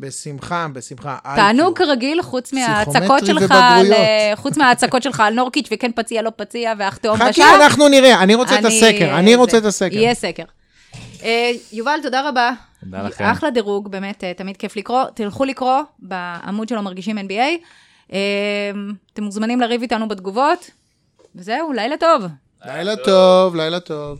[0.01, 1.16] בשמחה, בשמחה.
[1.36, 3.51] תענוג כרגיל, חוץ מההצקות שלך.
[3.51, 3.93] על-
[4.35, 7.56] חוץ מההצקות שלך על נורקיץ' וכן פציע, לא פציע, ואח תאום חכי, בשער.
[7.56, 9.97] אנחנו נראה, אני רוצה את אני- הסקר, אני זה- רוצה את הסקר.
[9.97, 10.43] יהיה סקר.
[11.23, 12.51] אה, יובל, תודה רבה.
[12.85, 13.24] תודה לכם.
[13.24, 15.05] אחלה דירוג, באמת, אה, תמיד כיף לקרוא.
[15.14, 17.32] תלכו לקרוא בעמוד שלו מרגישים NBA.
[18.12, 18.19] אה,
[19.12, 20.70] אתם מוזמנים לריב איתנו בתגובות.
[21.35, 22.23] וזהו, לילה טוב.
[22.64, 24.10] לילה טוב, לילה טוב.